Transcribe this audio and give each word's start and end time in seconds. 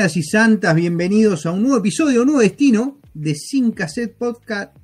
buenas 0.00 0.16
y 0.16 0.22
santas, 0.22 0.74
bienvenidos 0.74 1.44
a 1.44 1.50
un 1.50 1.60
nuevo 1.60 1.76
episodio, 1.76 2.22
un 2.22 2.28
nuevo 2.28 2.40
destino 2.40 2.96
de 3.12 3.34
Sin 3.34 3.70
Cassette 3.72 4.16
Podcast, 4.16 4.74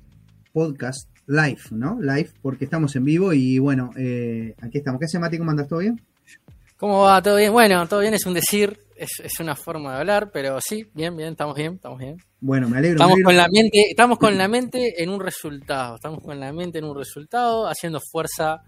Podcast 0.53 1.09
Live, 1.25 1.61
¿no? 1.71 1.97
Live, 1.99 2.33
porque 2.39 2.65
estamos 2.65 2.95
en 2.95 3.03
vivo 3.03 3.33
y 3.33 3.57
bueno, 3.57 3.89
eh, 3.97 4.53
aquí 4.61 4.77
estamos. 4.77 4.99
¿Qué 4.99 5.05
hace 5.05 5.17
Mati? 5.17 5.39
¿Cómo 5.39 5.49
andas? 5.49 5.67
¿Todo 5.67 5.79
bien? 5.79 5.99
¿Cómo 6.77 7.01
va? 7.01 7.19
¿Todo 7.23 7.37
bien? 7.37 7.51
Bueno, 7.51 7.87
todo 7.87 8.01
bien 8.01 8.13
es 8.13 8.27
un 8.27 8.35
decir, 8.35 8.77
es, 8.95 9.09
es 9.23 9.39
una 9.39 9.55
forma 9.55 9.93
de 9.93 9.97
hablar, 10.01 10.29
pero 10.31 10.59
sí, 10.61 10.85
bien, 10.93 11.17
bien, 11.17 11.29
estamos 11.29 11.55
bien, 11.55 11.73
estamos 11.73 11.97
bien. 11.97 12.17
Bueno, 12.39 12.69
me 12.69 12.77
alegro. 12.77 12.97
Estamos 12.97 13.17
me 13.17 13.23
alegro. 13.23 13.27
con 13.29 13.37
la 13.37 13.47
mente, 13.51 13.89
estamos 13.89 14.19
con 14.19 14.37
la 14.37 14.47
mente 14.47 15.01
en 15.01 15.09
un 15.09 15.19
resultado, 15.19 15.95
estamos 15.95 16.21
con 16.21 16.39
la 16.39 16.53
mente 16.53 16.77
en 16.77 16.85
un 16.85 16.95
resultado, 16.95 17.67
haciendo 17.67 17.99
fuerza, 18.11 18.61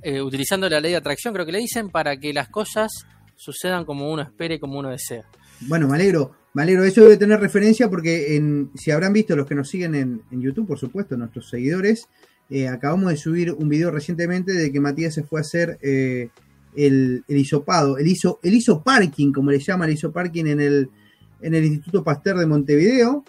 eh, 0.00 0.22
utilizando 0.22 0.70
la 0.70 0.80
ley 0.80 0.92
de 0.92 0.96
atracción, 0.96 1.34
creo 1.34 1.44
que 1.44 1.52
le 1.52 1.58
dicen, 1.58 1.90
para 1.90 2.16
que 2.16 2.32
las 2.32 2.48
cosas 2.48 2.90
sucedan 3.36 3.84
como 3.84 4.10
uno 4.10 4.22
espere 4.22 4.58
como 4.58 4.78
uno 4.78 4.88
desea. 4.88 5.26
Bueno, 5.68 5.88
me 5.88 5.94
alegro. 5.96 6.32
Me 6.54 6.62
alegro. 6.62 6.84
Eso 6.84 7.02
debe 7.02 7.16
tener 7.16 7.40
referencia 7.40 7.88
porque 7.88 8.36
en, 8.36 8.70
si 8.74 8.90
habrán 8.90 9.12
visto 9.12 9.34
los 9.36 9.46
que 9.46 9.54
nos 9.54 9.68
siguen 9.68 9.94
en, 9.94 10.22
en 10.30 10.40
YouTube, 10.42 10.66
por 10.66 10.78
supuesto, 10.78 11.16
nuestros 11.16 11.48
seguidores, 11.48 12.08
eh, 12.50 12.68
acabamos 12.68 13.10
de 13.10 13.16
subir 13.16 13.52
un 13.52 13.68
video 13.68 13.90
recientemente 13.90 14.52
de 14.52 14.70
que 14.70 14.80
Matías 14.80 15.14
se 15.14 15.22
fue 15.22 15.40
a 15.40 15.42
hacer 15.42 15.78
eh, 15.80 16.28
el, 16.76 17.24
el 17.28 17.36
el 17.36 18.06
hizo, 18.06 18.40
el 18.42 18.54
hizo 18.54 18.82
parking, 18.82 19.32
como 19.32 19.50
le 19.50 19.60
llama 19.60 19.86
el 19.86 19.92
hizo 19.92 20.12
parking 20.12 20.44
en 20.46 20.60
el, 20.60 20.90
en 21.40 21.54
el 21.54 21.64
Instituto 21.64 22.04
Pasteur 22.04 22.36
de 22.36 22.46
Montevideo. 22.46 23.24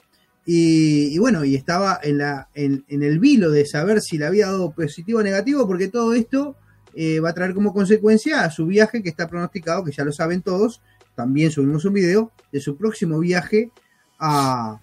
Y, 0.45 1.15
y 1.15 1.17
bueno, 1.19 1.45
y 1.45 1.55
estaba 1.55 1.97
en, 2.03 2.17
la, 2.17 2.49
en, 2.53 2.83
en 2.89 3.03
el 3.03 3.19
vilo 3.19 3.49
de 3.49 3.65
saber 3.65 4.01
si 4.01 4.17
le 4.17 4.25
había 4.25 4.47
dado 4.47 4.71
positivo 4.71 5.19
o 5.19 5.23
negativo, 5.23 5.65
porque 5.65 5.87
todo 5.87 6.13
esto 6.13 6.57
eh, 6.93 7.21
va 7.21 7.29
a 7.29 7.33
traer 7.33 7.53
como 7.53 7.71
consecuencia 7.71 8.43
a 8.43 8.51
su 8.51 8.65
viaje 8.65 9.01
que 9.01 9.07
está 9.07 9.29
pronosticado, 9.29 9.85
que 9.85 9.93
ya 9.93 10.03
lo 10.03 10.11
saben 10.11 10.41
todos. 10.41 10.81
También 11.15 11.51
subimos 11.51 11.85
un 11.85 11.93
video 11.93 12.31
de 12.51 12.59
su 12.59 12.75
próximo 12.77 13.19
viaje 13.19 13.71
a, 14.19 14.79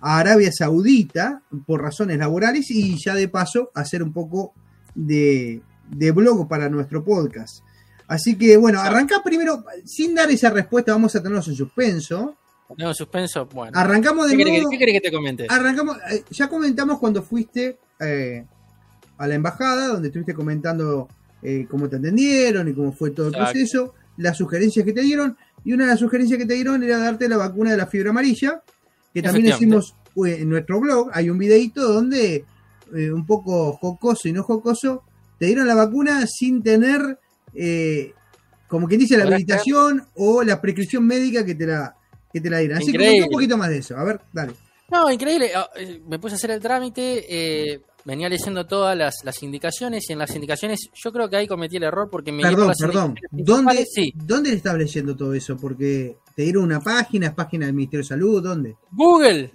a 0.00 0.18
Arabia 0.18 0.50
Saudita 0.52 1.42
por 1.66 1.82
razones 1.82 2.18
laborales 2.18 2.70
y 2.70 2.96
ya 2.98 3.14
de 3.14 3.28
paso 3.28 3.70
hacer 3.74 4.02
un 4.02 4.12
poco 4.12 4.52
de, 4.94 5.62
de 5.88 6.10
blog 6.12 6.48
para 6.48 6.68
nuestro 6.68 7.04
podcast. 7.04 7.62
Así 8.08 8.36
que 8.36 8.56
bueno, 8.56 8.80
arranca 8.80 9.22
primero, 9.22 9.64
sin 9.84 10.14
dar 10.14 10.30
esa 10.30 10.50
respuesta, 10.50 10.92
vamos 10.92 11.14
a 11.14 11.22
tenernos 11.22 11.46
en 11.48 11.54
suspenso. 11.54 12.36
¿Tengo 12.76 12.94
suspenso? 12.94 13.46
Bueno. 13.46 13.78
Arrancamos 13.78 14.26
de 14.28 14.32
¿Qué 14.36 14.38
querés, 14.38 14.52
nuevo. 14.54 14.70
que- 14.70 14.76
qué 14.76 14.84
querés 14.86 15.00
que 15.02 15.08
te 15.10 15.14
comente? 15.14 15.46
Arrancamos, 15.48 15.96
eh, 16.10 16.24
ya 16.30 16.48
comentamos 16.48 16.98
cuando 16.98 17.22
fuiste 17.22 17.78
eh, 18.00 18.44
a 19.18 19.26
la 19.28 19.34
embajada, 19.34 19.88
donde 19.88 20.08
estuviste 20.08 20.34
comentando 20.34 21.08
eh, 21.42 21.66
cómo 21.70 21.88
te 21.88 21.96
atendieron 21.96 22.68
y 22.68 22.74
cómo 22.74 22.92
fue 22.92 23.10
todo 23.10 23.28
el 23.28 23.34
Exacto. 23.34 23.52
proceso, 23.52 23.94
las 24.18 24.36
sugerencias 24.36 24.84
que 24.84 24.92
te 24.92 25.02
dieron, 25.02 25.36
y 25.64 25.72
una 25.72 25.84
de 25.84 25.90
las 25.90 26.00
sugerencias 26.00 26.38
que 26.38 26.46
te 26.46 26.54
dieron 26.54 26.82
era 26.82 26.98
darte 26.98 27.28
la 27.28 27.36
vacuna 27.36 27.72
de 27.72 27.76
la 27.76 27.86
fiebre 27.86 28.10
amarilla, 28.10 28.62
que 29.12 29.22
también 29.22 29.46
hicimos 29.46 29.94
eh, 30.26 30.38
en 30.40 30.48
nuestro 30.48 30.80
blog, 30.80 31.10
hay 31.12 31.30
un 31.30 31.38
videito 31.38 31.82
donde, 31.92 32.44
eh, 32.94 33.12
un 33.12 33.26
poco 33.26 33.72
jocoso 33.74 34.28
y 34.28 34.32
no 34.32 34.42
jocoso, 34.42 35.04
te 35.38 35.46
dieron 35.46 35.66
la 35.66 35.74
vacuna 35.74 36.26
sin 36.26 36.62
tener, 36.62 37.18
eh, 37.54 38.12
como 38.68 38.86
quien 38.86 39.00
dice, 39.00 39.16
la 39.16 39.24
habilitación 39.24 40.06
o 40.14 40.42
la 40.42 40.60
prescripción 40.60 41.06
médica 41.06 41.44
que 41.44 41.54
te 41.54 41.66
la, 41.66 41.94
que 42.32 42.40
te 42.40 42.50
la 42.50 42.58
dieron. 42.58 42.78
Así 42.78 42.92
que 42.92 43.22
un 43.22 43.30
poquito 43.30 43.56
más 43.56 43.70
de 43.70 43.78
eso. 43.78 43.96
A 43.96 44.04
ver, 44.04 44.20
dale. 44.32 44.52
No, 44.90 45.10
increíble. 45.10 45.52
Ah, 45.54 45.68
Me 46.06 46.18
puse 46.18 46.34
a 46.34 46.36
hacer 46.36 46.50
el 46.50 46.60
trámite, 46.60 47.24
eh, 47.28 47.80
venía 48.04 48.28
leyendo 48.28 48.66
todas 48.66 48.96
las, 48.96 49.14
las 49.24 49.42
indicaciones 49.42 50.08
y 50.08 50.12
en 50.12 50.18
las 50.18 50.34
indicaciones 50.34 50.88
yo 50.94 51.12
creo 51.12 51.28
que 51.28 51.36
ahí 51.36 51.46
cometí 51.46 51.76
el 51.76 51.82
error 51.84 52.08
porque 52.10 52.32
me 52.32 52.42
Perdón, 52.42 52.72
perdón. 52.78 53.14
¿Dónde. 53.30 53.84
Sí, 53.86 54.12
¿Dónde 54.14 54.50
le 54.50 54.56
estás 54.56 54.74
leyendo 54.76 55.14
todo 55.16 55.34
eso? 55.34 55.56
Porque 55.56 56.16
te 56.34 56.42
dieron 56.42 56.64
una 56.64 56.80
página, 56.80 57.26
es 57.28 57.34
página 57.34 57.66
del 57.66 57.74
Ministerio 57.74 58.02
de 58.02 58.08
Salud, 58.08 58.42
¿dónde? 58.42 58.76
Google. 58.92 59.52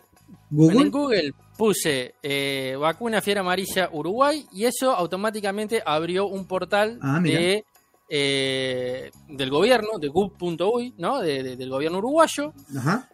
¿Google? 0.50 0.82
En 0.82 0.92
Google 0.92 1.34
puse 1.58 2.16
eh, 2.22 2.76
vacuna 2.80 3.22
fiebre 3.22 3.40
amarilla 3.40 3.90
Uruguay 3.92 4.46
y 4.54 4.66
eso 4.66 4.92
automáticamente 4.92 5.82
abrió 5.86 6.28
un 6.28 6.46
portal 6.46 7.00
Ah, 7.02 7.20
de, 7.22 7.66
eh, 8.10 9.12
del 9.30 9.50
gobierno, 9.50 9.98
de 10.00 10.08
gov.uy, 10.08 10.94
¿no? 10.98 11.20
De- 11.20 11.42
de- 11.44 11.56
del 11.56 11.70
gobierno 11.70 11.98
uruguayo, 11.98 12.54
Ajá. 12.78 13.10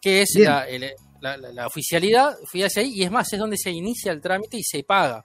que 0.00 0.22
es 0.22 0.34
la, 0.36 0.68
el- 0.68 0.92
la- 1.20 1.36
la- 1.36 1.52
la 1.52 1.66
oficialidad. 1.66 2.36
Fui 2.50 2.62
hacia 2.62 2.82
ahí 2.82 2.92
y 2.94 3.02
es 3.02 3.10
más, 3.10 3.32
es 3.32 3.38
donde 3.38 3.56
se 3.56 3.70
inicia 3.70 4.12
el 4.12 4.20
trámite 4.20 4.56
y 4.58 4.62
se 4.62 4.82
paga. 4.84 5.24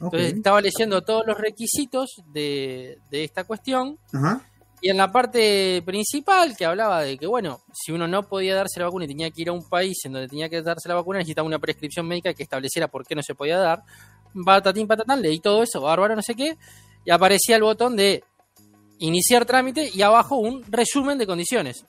Entonces 0.00 0.32
estaba 0.34 0.60
leyendo 0.60 1.02
todos 1.02 1.24
los 1.26 1.38
requisitos 1.38 2.10
de, 2.32 2.98
de 3.10 3.22
esta 3.24 3.44
cuestión 3.44 3.98
Ajá. 4.12 4.44
y 4.80 4.90
en 4.90 4.96
la 4.96 5.12
parte 5.12 5.80
principal 5.86 6.56
que 6.56 6.64
hablaba 6.66 7.02
de 7.02 7.16
que, 7.16 7.26
bueno, 7.28 7.60
si 7.72 7.92
uno 7.92 8.08
no 8.08 8.24
podía 8.24 8.56
darse 8.56 8.80
la 8.80 8.86
vacuna 8.86 9.04
y 9.04 9.08
tenía 9.08 9.30
que 9.30 9.42
ir 9.42 9.48
a 9.50 9.52
un 9.52 9.68
país 9.68 9.98
en 10.04 10.12
donde 10.14 10.26
tenía 10.28 10.48
que 10.48 10.60
darse 10.60 10.88
la 10.88 10.96
vacuna, 10.96 11.18
necesitaba 11.18 11.46
una 11.46 11.60
prescripción 11.60 12.08
médica 12.08 12.34
que 12.34 12.42
estableciera 12.42 12.88
por 12.88 13.06
qué 13.06 13.14
no 13.14 13.22
se 13.22 13.34
podía 13.36 13.58
dar. 13.58 13.84
Patatín, 14.44 14.88
patatán, 14.88 15.22
leí 15.22 15.38
todo 15.38 15.62
eso, 15.62 15.80
bárbaro, 15.82 16.16
no 16.16 16.22
sé 16.22 16.34
qué, 16.34 16.56
y 17.04 17.10
aparecía 17.12 17.54
el 17.56 17.62
botón 17.62 17.94
de 17.94 18.24
iniciar 18.98 19.44
trámite 19.44 19.88
y 19.94 20.02
abajo 20.02 20.36
un 20.36 20.64
resumen 20.70 21.16
de 21.18 21.26
condiciones. 21.26 21.84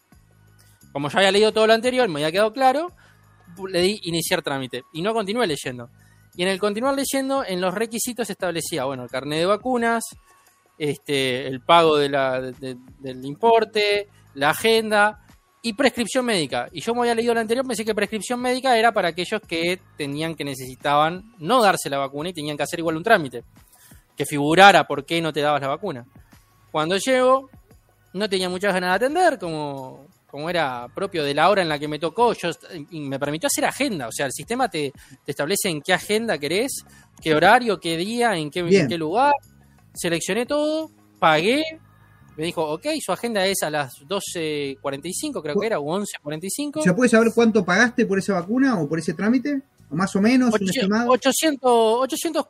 Como 0.91 1.09
ya 1.09 1.17
había 1.17 1.31
leído 1.31 1.51
todo 1.51 1.65
lo 1.65 1.73
anterior, 1.73 2.07
me 2.09 2.19
había 2.19 2.31
quedado 2.31 2.53
claro, 2.53 2.91
le 3.69 3.81
di 3.81 3.99
iniciar 4.03 4.41
trámite 4.41 4.83
y 4.93 5.01
no 5.01 5.13
continué 5.13 5.47
leyendo. 5.47 5.89
Y 6.35 6.43
en 6.43 6.49
el 6.49 6.59
continuar 6.59 6.95
leyendo, 6.95 7.45
en 7.45 7.61
los 7.61 7.73
requisitos 7.73 8.29
establecía, 8.29 8.85
bueno, 8.85 9.03
el 9.03 9.09
carnet 9.09 9.39
de 9.39 9.45
vacunas, 9.45 10.03
este, 10.77 11.47
el 11.47 11.61
pago 11.61 11.97
de 11.97 12.09
la, 12.09 12.41
de- 12.41 12.53
de- 12.53 12.77
del 12.99 13.23
importe, 13.25 14.07
la 14.33 14.49
agenda 14.49 15.19
y 15.61 15.73
prescripción 15.73 16.25
médica. 16.25 16.67
Y 16.71 16.81
yo 16.81 16.93
me 16.93 17.01
había 17.01 17.15
leído 17.15 17.33
la 17.33 17.41
anterior, 17.41 17.65
pensé 17.65 17.85
que 17.85 17.93
prescripción 17.95 18.39
médica 18.41 18.77
era 18.77 18.91
para 18.91 19.09
aquellos 19.09 19.39
que 19.47 19.79
tenían 19.97 20.35
que 20.35 20.43
necesitaban 20.43 21.33
no 21.37 21.61
darse 21.61 21.89
la 21.89 21.99
vacuna 21.99 22.29
y 22.29 22.33
tenían 22.33 22.57
que 22.57 22.63
hacer 22.63 22.79
igual 22.79 22.97
un 22.97 23.03
trámite, 23.03 23.43
que 24.17 24.25
figurara 24.25 24.85
por 24.87 25.05
qué 25.05 25.21
no 25.21 25.31
te 25.31 25.41
dabas 25.41 25.61
la 25.61 25.67
vacuna. 25.69 26.05
Cuando 26.71 26.97
llego, 26.97 27.49
no 28.13 28.27
tenía 28.27 28.49
muchas 28.49 28.73
ganas 28.73 28.89
de 28.99 29.05
atender, 29.05 29.37
como, 29.39 30.07
como 30.33 30.49
era 30.49 30.87
propio 30.95 31.23
de 31.23 31.35
la 31.35 31.47
hora 31.47 31.61
en 31.61 31.69
la 31.69 31.77
que 31.77 31.87
me 31.87 31.99
tocó, 31.99 32.33
yo 32.33 32.49
me 32.89 33.19
permitió 33.19 33.45
hacer 33.45 33.65
agenda, 33.65 34.07
o 34.07 34.11
sea, 34.11 34.25
el 34.25 34.31
sistema 34.31 34.67
te, 34.67 34.91
te 35.23 35.31
establece 35.31 35.69
en 35.69 35.79
qué 35.79 35.93
agenda 35.93 36.39
querés, 36.39 36.83
qué 37.21 37.35
horario, 37.35 37.79
qué 37.79 37.97
día, 37.97 38.35
en 38.35 38.49
qué, 38.49 38.61
en 38.61 38.67
Bien. 38.67 38.87
qué 38.87 38.97
lugar, 38.97 39.31
seleccioné 39.93 40.47
todo, 40.47 40.89
pagué, 41.19 41.61
me 42.35 42.45
dijo, 42.45 42.63
ok, 42.67 42.83
su 42.99 43.11
agenda 43.11 43.45
es 43.45 43.61
a 43.61 43.69
las 43.69 43.93
12.45, 44.07 45.39
creo 45.43 45.55
que 45.55 45.67
era, 45.67 45.79
o 45.79 45.85
11.45. 45.99 46.81
¿Se 46.81 46.93
puede 46.93 47.09
saber 47.09 47.31
cuánto 47.35 47.63
pagaste 47.63 48.07
por 48.07 48.17
esa 48.17 48.33
vacuna 48.33 48.81
o 48.81 48.89
por 48.89 48.97
ese 48.97 49.13
trámite? 49.13 49.61
¿O 49.91 49.95
más 49.95 50.15
o 50.15 50.19
menos? 50.19 50.47
¿Un 50.47 50.55
800, 50.55 50.75
estimado? 50.75 51.11
800, 51.11 51.71
800, 51.99 52.45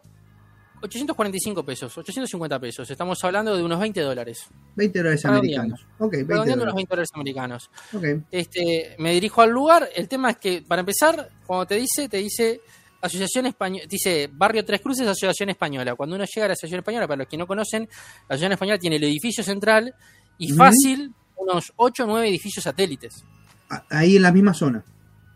845 0.84 1.64
pesos, 1.64 1.98
850 1.98 2.60
pesos. 2.60 2.92
Estamos 2.92 3.24
hablando 3.24 3.56
de 3.56 3.64
unos 3.64 3.80
20 3.80 4.02
dólares. 4.02 4.48
20 4.76 5.00
dólares 5.00 5.26
americanos. 5.26 5.86
Ok, 5.98 6.12
20 6.12 6.34
Redondeando 6.34 6.64
unos 6.64 6.74
dólares. 6.74 6.76
20 6.76 6.90
dólares 6.90 7.10
americanos. 7.14 7.70
Ok. 7.94 8.04
Este, 8.30 8.96
me 9.00 9.14
dirijo 9.14 9.42
al 9.42 9.52
lugar. 9.52 9.88
El 9.96 10.10
tema 10.10 10.32
es 10.32 10.38
que, 10.38 10.62
para 10.68 10.82
empezar, 10.82 11.30
cuando 11.48 11.66
te 11.68 11.76
dice, 11.76 12.10
te 12.10 12.18
dice 12.18 12.60
Asociación 13.00 13.46
Española, 13.46 13.86
dice 13.90 14.30
Barrio 14.34 14.66
Tres 14.66 14.82
Cruces, 14.82 15.08
Asociación 15.08 15.50
Española. 15.50 15.96
Cuando 15.96 16.18
uno 16.18 16.26
llega 16.26 16.46
a 16.46 16.50
la 16.50 16.54
Asociación 16.54 16.80
Española, 16.80 17.08
para 17.08 17.20
los 17.20 17.28
que 17.28 17.38
no 17.38 17.48
conocen, 17.48 17.84
la 17.84 18.36
Asociación 18.36 18.52
Española 18.52 18.78
tiene 18.78 18.98
el 18.98 19.04
edificio 19.06 19.42
central 19.42 19.96
y 20.38 20.52
fácil 20.52 21.14
unos 21.38 21.72
8 21.78 22.04
o 22.04 22.08
9 22.08 22.28
edificios 22.28 22.64
satélites. 22.64 23.24
Ahí 23.90 24.18
en 24.18 24.22
la 24.22 24.34
misma 24.34 24.54
zona. 24.54 24.84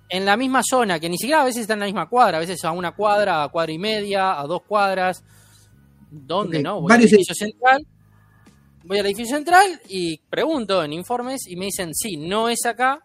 En 0.09 0.25
la 0.25 0.35
misma 0.35 0.61
zona, 0.63 0.99
que 0.99 1.09
ni 1.09 1.17
siquiera 1.17 1.41
a 1.41 1.45
veces 1.45 1.61
está 1.61 1.73
en 1.73 1.81
la 1.81 1.85
misma 1.85 2.07
cuadra, 2.07 2.37
a 2.37 2.39
veces 2.41 2.63
a 2.65 2.71
una 2.71 2.91
cuadra, 2.91 3.43
a 3.43 3.49
cuadra 3.49 3.71
y 3.71 3.79
media, 3.79 4.39
a 4.39 4.43
dos 4.43 4.61
cuadras. 4.63 5.23
¿Dónde 6.09 6.61
no? 6.61 6.81
Voy 6.81 6.89
varios 6.89 7.11
al 7.11 7.15
edificio 7.15 7.35
central. 7.35 7.87
Voy 8.83 8.99
al 8.99 9.05
edificio 9.05 9.35
central 9.35 9.81
y 9.89 10.17
pregunto 10.29 10.83
en 10.83 10.93
informes 10.93 11.45
y 11.47 11.55
me 11.57 11.65
dicen, 11.65 11.93
sí, 11.93 12.15
no 12.15 12.47
es 12.47 12.65
acá, 12.65 13.03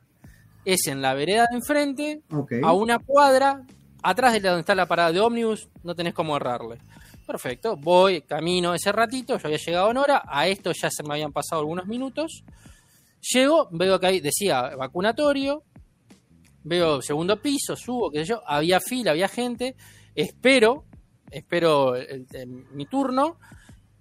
es 0.65 0.87
en 0.87 1.03
la 1.03 1.15
vereda 1.15 1.47
de 1.51 1.57
enfrente, 1.57 2.23
a 2.63 2.73
una 2.73 3.01
cuadra, 3.01 3.67
atrás 4.03 4.35
de 4.35 4.41
donde 4.41 4.61
está 4.61 4.77
la 4.77 4.87
parada 4.87 5.11
de 5.11 5.21
ómnibus, 5.21 5.69
no 5.83 5.95
tenés 5.97 6.15
cómo 6.15 6.37
errarle. 6.37 6.79
Perfecto, 7.27 7.77
voy, 7.77 8.23
camino 8.23 8.75
ese 8.75 8.93
ratito, 8.93 9.39
yo 9.39 9.47
había 9.47 9.59
llegado 9.59 9.91
en 9.91 9.97
hora, 9.97 10.23
a 10.27 10.47
esto 10.47 10.71
ya 10.73 10.89
se 10.91 11.03
me 11.03 11.15
habían 11.15 11.33
pasado 11.33 11.61
algunos 11.61 11.87
minutos. 11.87 12.45
Llego, 13.33 13.69
veo 13.73 13.99
que 13.99 14.07
ahí 14.07 14.21
decía 14.21 14.77
vacunatorio, 14.77 15.65
veo 16.65 17.03
segundo 17.03 17.41
piso, 17.41 17.75
subo, 17.75 18.11
qué 18.11 18.21
sé 18.21 18.27
yo, 18.27 18.43
había 18.47 18.81
fila, 18.81 19.13
había 19.13 19.29
gente, 19.29 19.75
espero, 20.15 20.85
espero 21.33 21.95
mi 22.73 22.87
turno, 22.87 23.39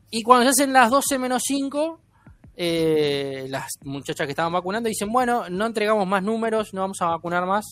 y 0.09 0.23
cuando 0.23 0.43
se 0.43 0.49
hacen 0.49 0.73
las 0.73 0.91
12 0.91 1.17
menos 1.17 1.41
5, 1.45 1.99
eh, 2.55 3.45
las 3.49 3.69
muchachas 3.83 4.27
que 4.27 4.31
estaban 4.31 4.51
vacunando 4.51 4.89
dicen, 4.89 5.09
bueno, 5.09 5.49
no 5.49 5.65
entregamos 5.65 6.05
más 6.05 6.21
números, 6.21 6.73
no 6.73 6.81
vamos 6.81 7.01
a 7.01 7.07
vacunar 7.07 7.45
más. 7.45 7.65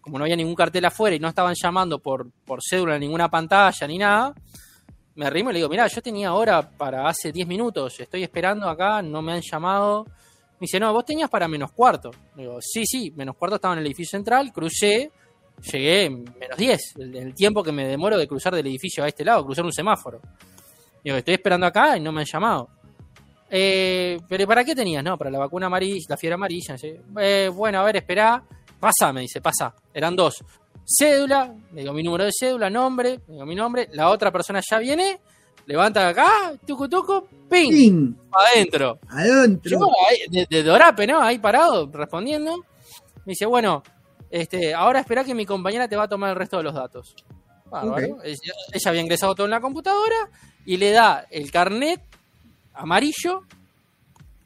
Como 0.00 0.16
no 0.16 0.24
había 0.24 0.36
ningún 0.36 0.54
cartel 0.54 0.84
afuera 0.84 1.16
y 1.16 1.18
no 1.18 1.28
estaban 1.28 1.54
llamando 1.60 1.98
por, 1.98 2.30
por 2.46 2.60
cédula 2.62 2.94
en 2.94 3.00
ninguna 3.00 3.28
pantalla 3.28 3.86
ni 3.86 3.98
nada, 3.98 4.32
me 5.16 5.26
arrimo 5.26 5.50
y 5.50 5.54
le 5.54 5.58
digo, 5.58 5.68
mira, 5.68 5.88
yo 5.88 6.00
tenía 6.00 6.32
hora 6.32 6.70
para 6.70 7.08
hace 7.08 7.32
10 7.32 7.48
minutos, 7.48 7.98
estoy 7.98 8.22
esperando 8.22 8.68
acá, 8.68 9.02
no 9.02 9.20
me 9.20 9.32
han 9.32 9.42
llamado, 9.42 10.04
Me 10.04 10.60
dice, 10.60 10.78
no, 10.78 10.92
vos 10.92 11.04
tenías 11.04 11.28
para 11.28 11.48
menos 11.48 11.72
cuarto. 11.72 12.12
Digo, 12.36 12.58
sí, 12.60 12.86
sí, 12.86 13.12
menos 13.16 13.36
cuarto 13.36 13.56
estaba 13.56 13.74
en 13.74 13.80
el 13.80 13.86
edificio 13.86 14.16
central, 14.16 14.52
crucé, 14.52 15.10
llegué 15.62 16.04
en 16.04 16.24
menos 16.38 16.56
10, 16.56 16.80
el, 16.98 17.16
el 17.16 17.34
tiempo 17.34 17.62
que 17.62 17.72
me 17.72 17.86
demoro 17.86 18.16
de 18.16 18.26
cruzar 18.26 18.54
del 18.54 18.66
edificio 18.66 19.04
a 19.04 19.08
este 19.08 19.24
lado, 19.24 19.44
cruzar 19.44 19.64
un 19.64 19.72
semáforo. 19.72 20.20
Digo, 21.04 21.16
estoy 21.16 21.34
esperando 21.34 21.66
acá 21.66 21.96
y 21.96 22.00
no 22.00 22.12
me 22.12 22.20
han 22.20 22.26
llamado. 22.26 22.68
Eh, 23.50 24.18
pero 24.28 24.46
¿para 24.46 24.64
qué 24.64 24.74
tenías? 24.74 25.02
No, 25.02 25.16
para 25.16 25.30
la 25.30 25.38
vacuna 25.38 25.66
amarilla, 25.66 26.04
la 26.08 26.16
fiebre 26.16 26.34
amarilla. 26.34 26.76
¿sí? 26.76 26.92
Eh, 27.18 27.50
bueno, 27.52 27.80
a 27.80 27.84
ver, 27.84 27.96
espera. 27.96 28.42
Pasa, 28.78 29.12
me 29.12 29.22
dice, 29.22 29.40
pasa. 29.40 29.74
Eran 29.92 30.14
dos. 30.14 30.44
Cédula, 30.84 31.54
le 31.72 31.82
digo 31.82 31.92
mi 31.92 32.02
número 32.02 32.24
de 32.24 32.30
cédula, 32.32 32.70
nombre, 32.70 33.20
le 33.26 33.34
digo 33.34 33.46
mi 33.46 33.54
nombre. 33.54 33.88
La 33.92 34.08
otra 34.08 34.30
persona 34.30 34.60
ya 34.68 34.78
viene, 34.78 35.20
levanta 35.66 36.08
acá, 36.08 36.54
tucu 36.66 36.88
tucu, 36.88 37.26
ping, 37.48 37.70
¡Ping! 37.70 38.14
adentro. 38.32 38.98
Adentro. 39.08 39.70
Yo 39.70 39.86
de, 40.30 40.46
de 40.48 40.62
Dorape, 40.62 41.06
¿no? 41.06 41.20
Ahí 41.20 41.38
parado, 41.38 41.90
respondiendo. 41.92 42.56
Me 43.26 43.32
dice, 43.32 43.44
bueno, 43.44 43.82
este, 44.30 44.74
ahora 44.74 45.00
espera 45.00 45.24
que 45.24 45.34
mi 45.34 45.46
compañera 45.46 45.88
te 45.88 45.96
va 45.96 46.04
a 46.04 46.08
tomar 46.08 46.30
el 46.30 46.36
resto 46.36 46.56
de 46.58 46.62
los 46.64 46.74
datos. 46.74 47.14
Ella, 48.24 48.52
ella 48.72 48.90
había 48.90 49.00
ingresado 49.02 49.34
todo 49.34 49.46
en 49.46 49.50
la 49.50 49.60
computadora 49.60 50.16
y 50.64 50.76
le 50.78 50.90
da 50.90 51.26
el 51.30 51.50
carnet 51.50 52.00
amarillo, 52.74 53.42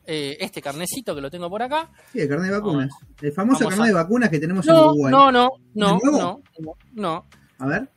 eh, 0.07 0.37
este 0.41 0.61
carnecito 0.61 1.15
que 1.15 1.21
lo 1.21 1.31
tengo 1.31 1.49
por 1.49 1.63
acá. 1.63 1.89
Sí, 2.13 2.21
el 2.21 2.29
carnet 2.29 2.51
de 2.51 2.57
vacunas. 2.59 2.91
El 3.21 3.33
famoso 3.33 3.69
carnet 3.69 3.81
a- 3.85 3.87
de 3.89 3.93
vacunas 3.93 4.29
que 4.31 4.41
tenemos 4.41 4.67
en 4.67 4.75
Uruguay. 4.75 5.13
no, 5.13 5.31
no, 5.31 5.51
no, 5.75 5.99
no, 6.03 6.41
no. 6.95 7.27
A 7.59 7.67
ver. 7.67 7.89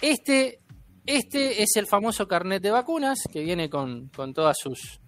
Este, 0.00 0.60
este 1.06 1.62
es 1.62 1.76
el 1.76 1.86
famoso 1.86 2.26
carnet 2.28 2.62
de 2.62 2.70
vacunas 2.70 3.20
que 3.32 3.40
viene 3.42 3.70
con, 3.70 4.08
con 4.08 4.34
todas 4.34 4.56
sus, 4.58 5.00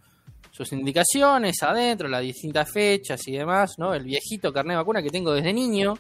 sus 0.57 0.73
indicaciones 0.73 1.61
adentro, 1.65 2.07
las 2.07 2.23
distintas 2.23 2.71
fechas 2.71 3.27
y 3.27 3.33
demás, 3.33 3.75
¿no? 3.77 3.93
El 3.93 4.05
viejito 4.05 4.53
carnet 4.53 4.75
de 4.75 4.77
vacuna 4.77 5.03
que 5.03 5.11
tengo 5.11 5.33
desde 5.33 5.53
niño, 5.53 5.95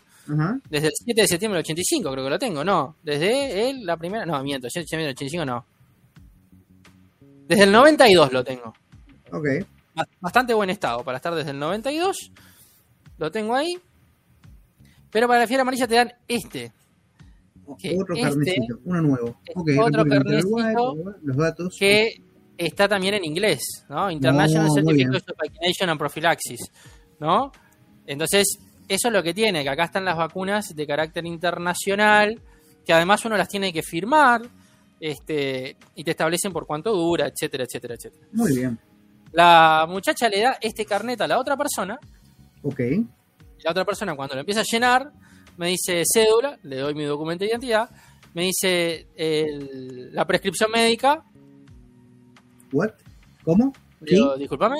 desde 0.70 0.86
el 0.86 0.92
7 0.94 1.22
de 1.22 1.26
septiembre 1.26 1.56
del 1.58 1.64
85 1.64 2.12
creo 2.12 2.22
que 2.24 2.30
lo 2.30 2.38
tengo, 2.38 2.62
no, 2.62 2.94
desde 3.02 3.68
el, 3.70 3.84
la 3.84 3.96
primera, 3.96 4.24
no, 4.24 4.40
miento, 4.44 4.68
7 4.70 4.80
de 4.80 4.84
septiembre 4.84 5.06
del 5.06 5.14
85 5.16 5.44
no. 5.44 5.66
Desde 7.48 7.64
el 7.64 7.72
92 7.72 8.32
lo 8.32 8.44
tengo. 8.44 8.72
Ok. 9.32 9.46
Ba- 9.94 10.08
Bastante 10.20 10.54
buen 10.54 10.70
estado 10.70 11.02
para 11.04 11.16
estar 11.16 11.34
desde 11.34 11.50
el 11.50 11.58
92. 11.58 12.30
Lo 13.18 13.30
tengo 13.30 13.54
ahí. 13.54 13.76
Pero 15.10 15.26
para 15.28 15.40
la 15.40 15.46
fiebre 15.46 15.62
amarilla 15.62 15.86
te 15.86 15.94
dan 15.96 16.12
este. 16.28 16.72
Que 17.78 17.96
Otro 17.98 18.14
este 18.14 18.28
carnecito, 18.28 18.78
uno 18.84 19.02
nuevo. 19.02 19.40
es 19.44 19.56
Ok, 19.56 19.68
otro 19.80 20.02
Uruguay, 20.02 20.18
carnecito 20.22 20.94
los 21.22 21.36
datos. 21.36 21.76
que 21.78 22.22
está 22.56 22.88
también 22.88 23.14
en 23.14 23.24
inglés, 23.24 23.84
¿no? 23.88 24.10
International 24.10 24.68
No. 24.68 24.74
Certificate 24.74 25.32
of 25.32 25.38
Vaccination 25.38 25.90
and 25.90 25.98
Prophylaxis, 25.98 26.60
¿no? 27.20 27.50
Entonces, 28.06 28.58
eso 28.88 29.08
es 29.08 29.14
lo 29.14 29.22
que 29.22 29.32
tiene, 29.34 29.62
que 29.62 29.70
acá 29.70 29.84
están 29.84 30.04
las 30.04 30.16
vacunas 30.16 30.74
de 30.74 30.86
carácter 30.86 31.24
internacional, 31.26 32.40
que 32.84 32.92
además 32.92 33.24
uno 33.24 33.36
las 33.36 33.48
tiene 33.48 33.72
que 33.72 33.82
firmar, 33.82 34.42
este, 35.00 35.76
y 35.94 36.04
te 36.04 36.10
establecen 36.12 36.52
por 36.52 36.66
cuánto 36.66 36.92
dura, 36.92 37.26
etcétera, 37.26 37.64
etcétera, 37.64 37.94
etcétera. 37.94 38.26
Muy 38.32 38.54
bien. 38.56 38.78
La 39.32 39.86
muchacha 39.88 40.28
le 40.28 40.40
da 40.40 40.58
este 40.60 40.84
carnet 40.84 41.20
a 41.22 41.26
la 41.26 41.38
otra 41.38 41.56
persona, 41.56 41.98
Ok. 42.62 42.80
la 43.64 43.70
otra 43.70 43.84
persona 43.84 44.14
cuando 44.14 44.34
lo 44.34 44.40
empieza 44.40 44.60
a 44.60 44.64
llenar, 44.70 45.10
me 45.56 45.68
dice 45.68 46.02
cédula, 46.10 46.58
le 46.62 46.76
doy 46.78 46.94
mi 46.94 47.04
documento 47.04 47.44
de 47.44 47.50
identidad, 47.50 47.88
me 48.34 48.42
dice 48.44 49.08
el- 49.16 50.12
la 50.14 50.24
prescripción 50.26 50.70
médica, 50.70 51.24
What? 52.74 52.90
¿Cómo? 53.44 53.72
¿Sí? 54.06 54.14
digo, 54.16 54.36
discúlpame. 54.36 54.76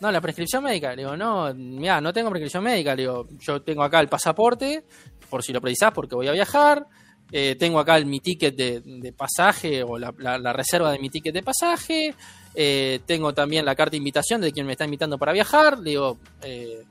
No, 0.00 0.10
la 0.10 0.20
prescripción 0.20 0.62
médica. 0.64 0.90
Le 0.90 1.02
digo, 1.02 1.16
no, 1.16 1.52
mira, 1.54 2.00
no 2.00 2.12
tengo 2.12 2.30
prescripción 2.30 2.64
médica. 2.64 2.94
Le 2.94 3.02
digo, 3.02 3.26
yo 3.40 3.62
tengo 3.62 3.82
acá 3.82 4.00
el 4.00 4.08
pasaporte, 4.08 4.84
por 5.30 5.42
si 5.42 5.52
lo 5.52 5.60
precisás, 5.60 5.92
porque 5.92 6.14
voy 6.14 6.28
a 6.28 6.32
viajar. 6.32 6.86
Eh, 7.30 7.56
tengo 7.58 7.78
acá 7.78 7.96
el- 7.96 8.06
mi 8.06 8.20
ticket 8.20 8.54
de, 8.54 9.12
pasaje 9.16 9.82
o 9.82 9.98
la, 9.98 10.12
reserva 10.52 10.92
de 10.92 10.98
mi 10.98 11.08
ticket 11.08 11.32
de 11.32 11.42
pasaje. 11.42 12.14
Eh, 12.54 13.00
tengo 13.06 13.32
también 13.32 13.64
la 13.64 13.74
carta 13.74 13.92
de 13.92 13.96
invitación 13.98 14.40
de 14.40 14.52
quien 14.52 14.66
me 14.66 14.72
está 14.72 14.84
invitando 14.84 15.16
para 15.18 15.32
viajar. 15.32 15.80
Digo, 15.80 16.18
eh, 16.42 16.82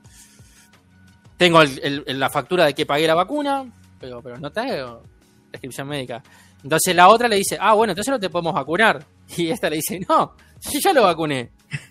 tengo 1.36 1.62
el- 1.62 2.02
el- 2.06 2.18
la 2.18 2.30
factura 2.30 2.64
de 2.66 2.74
que 2.74 2.86
pagué 2.86 3.06
la 3.06 3.14
vacuna, 3.14 3.64
pero, 4.00 4.22
pero 4.22 4.38
no 4.38 4.50
tengo 4.50 5.02
prescripción 5.50 5.86
médica. 5.88 6.22
Entonces 6.62 6.94
la 6.94 7.08
otra 7.08 7.28
le 7.28 7.36
dice, 7.36 7.56
ah, 7.60 7.74
bueno, 7.74 7.92
entonces 7.92 8.10
no 8.12 8.20
te 8.20 8.30
podemos 8.30 8.54
vacunar. 8.54 9.04
Y 9.36 9.50
esta 9.50 9.70
le 9.70 9.76
dice, 9.76 9.98
no, 10.08 10.34
yo 10.60 10.78
ya 10.82 10.92
lo 10.92 11.02
vacuné. 11.04 11.50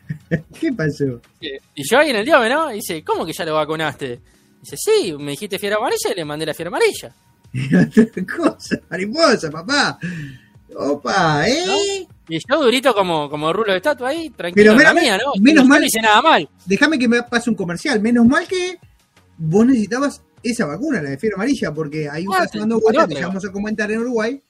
¿Qué 0.60 0.72
pasó? 0.74 1.20
Y 1.40 1.84
yo 1.90 1.98
ahí 1.98 2.12
en 2.12 2.18
el 2.18 2.26
diome, 2.26 2.48
¿no? 2.50 2.70
Dice, 2.70 3.04
¿cómo 3.04 3.26
que 3.26 3.34
ya 3.34 3.44
lo 3.46 3.56
vacunaste? 3.56 4.20
Dice, 4.62 4.76
sí, 4.78 5.14
me 5.18 5.32
dijiste 5.32 5.58
fiebre 5.58 5.78
amarilla 5.78 6.12
y 6.12 6.16
le 6.16 6.26
mandé 6.26 6.46
la 6.46 6.54
fiebre 6.54 6.68
amarilla. 6.76 7.12
Cosa, 8.38 8.80
mariposa, 8.90 9.50
papá. 9.50 9.98
Opa, 10.76 11.48
¿eh? 11.50 12.08
Y 12.30 12.38
yo 12.48 12.62
durito 12.62 12.94
como, 12.94 13.30
como 13.30 13.52
rulo 13.52 13.72
de 13.72 13.78
estatua 13.78 14.10
ahí, 14.10 14.30
tranquilo 14.30 14.72
Pero 14.72 14.80
en 14.80 14.84
la 14.84 14.94
menos- 14.94 15.04
mía, 15.04 15.18
¿no? 15.18 15.32
menos 15.42 15.66
mal- 15.66 15.82
no 15.82 15.86
hice 15.88 16.02
nada 16.02 16.22
mal. 16.22 16.48
Déjame 16.66 16.98
que 16.98 17.08
me 17.08 17.24
pase 17.24 17.50
un 17.50 17.56
comercial. 17.56 18.00
Menos 18.02 18.26
mal 18.26 18.48
que 18.48 18.78
vos 19.38 19.66
necesitabas 19.66 20.22
esa 20.44 20.66
vacuna, 20.66 21.02
la 21.02 21.10
de 21.10 21.18
fiebre 21.18 21.36
amarilla, 21.36 21.74
porque 21.74 22.08
hay 22.10 22.26
un 22.26 22.34
caso 22.34 22.60
dando 22.60 22.80
vueltas 22.80 23.08
que 23.08 23.16
ya 23.16 23.28
vamos 23.28 23.44
a 23.46 23.52
comentar 23.52 23.92
en 23.92 24.00
Uruguay, 24.00 24.42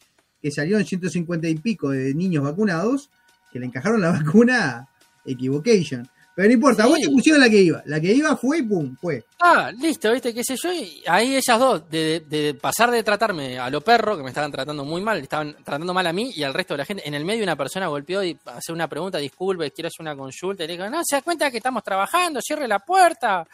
que 0.42 0.52
salieron 0.52 0.84
150 0.86 1.48
y 1.48 1.56
pico 1.56 1.90
de 1.90 2.14
niños 2.14 2.44
vacunados 2.44 3.10
que 3.52 3.60
le 3.60 3.66
encajaron 3.66 4.02
la 4.02 4.12
vacuna 4.24 4.88
Equivocation. 5.26 6.08
Pero 6.34 6.48
no 6.48 6.54
importa, 6.54 6.84
Sí. 6.84 6.90
vos 6.90 7.00
te 7.00 7.10
pusieron 7.10 7.42
la 7.42 7.50
que 7.50 7.62
iba. 7.62 7.84
La 7.86 8.00
que 8.00 8.14
iba 8.14 8.36
fue 8.38 8.60
y 8.60 8.62
pum, 8.62 8.96
fue. 8.96 9.26
Ah, 9.42 9.70
listo, 9.78 10.12
viste, 10.14 10.34
qué 10.34 10.44
sé 10.46 10.56
yo. 10.56 10.72
Y 10.72 11.04
ahí 11.06 11.36
ellas 11.36 11.60
dos, 11.60 11.90
de, 11.90 12.22
de- 12.22 12.42
de 12.42 12.54
pasar 12.54 12.90
de 12.90 13.04
tratarme 13.04 13.60
a 13.60 13.70
lo 13.70 13.82
perro, 13.82 14.16
que 14.16 14.24
me 14.24 14.30
estaban 14.30 14.50
tratando 14.52 14.86
muy 14.86 15.02
mal, 15.02 15.18
estaban 15.20 15.54
tratando 15.64 15.94
mal 15.94 16.08
a 16.08 16.14
mí 16.14 16.32
y 16.34 16.44
al 16.44 16.54
resto 16.54 16.74
de 16.74 16.78
la 16.80 16.86
gente. 16.86 17.06
En 17.06 17.14
el 17.16 17.26
medio 17.26 17.44
una 17.44 17.58
persona 17.58 17.88
golpeó 17.88 18.24
y 18.24 18.38
hace 18.46 18.72
una 18.72 18.88
pregunta, 18.88 19.18
disculpe, 19.18 19.72
quiero 19.72 19.90
hacer 19.90 20.02
una 20.02 20.16
consulta. 20.16 20.64
Y 20.64 20.68
le 20.68 20.74
digo, 20.78 20.90
no, 20.90 21.02
se 21.04 21.18
da 21.18 21.22
cuenta 21.22 21.52
que 21.52 21.58
estamos 21.58 21.84
trabajando, 21.84 22.40
cierre 22.42 22.66
la 22.68 22.80
puerta. 22.80 23.46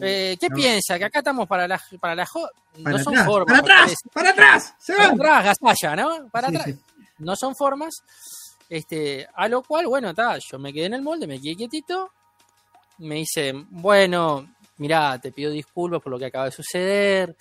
Eh, 0.00 0.36
¿Qué 0.40 0.48
No. 0.48 0.56
piensa? 0.56 0.98
¿Que 0.98 1.04
acá 1.04 1.18
estamos 1.18 1.46
para 1.46 1.68
la, 1.68 1.80
para 2.00 2.14
la 2.14 2.26
Para 2.82 2.98
No 2.98 3.04
son 3.04 3.14
formas. 3.24 3.60
para 3.62 3.74
atrás, 3.82 3.94
para 4.12 4.30
atrás, 4.30 4.74
se 4.78 4.94
Para 4.94 5.08
van. 5.10 5.20
atrás, 5.20 5.44
gasalla, 5.62 5.96
¿no? 5.96 6.28
Para 6.30 6.48
Sí, 6.48 6.56
atrás. 6.56 6.74
sí. 6.74 6.80
No 7.18 7.36
son 7.36 7.54
formas. 7.54 7.94
Este, 8.68 9.26
a 9.34 9.48
lo 9.48 9.62
cual, 9.62 9.86
bueno, 9.86 10.10
está, 10.10 10.38
yo 10.38 10.58
me 10.58 10.72
quedé 10.72 10.86
en 10.86 10.94
el 10.94 11.02
molde, 11.02 11.26
me 11.26 11.40
quedé 11.40 11.56
quietito. 11.56 12.10
Me 12.98 13.16
dice, 13.16 13.52
bueno, 13.70 14.54
mirá, 14.78 15.18
te 15.18 15.30
pido 15.32 15.50
disculpas 15.50 16.00
por 16.00 16.10
lo 16.12 16.18
que 16.18 16.26
acaba 16.26 16.46
de 16.46 16.52
suceder. 16.52 17.36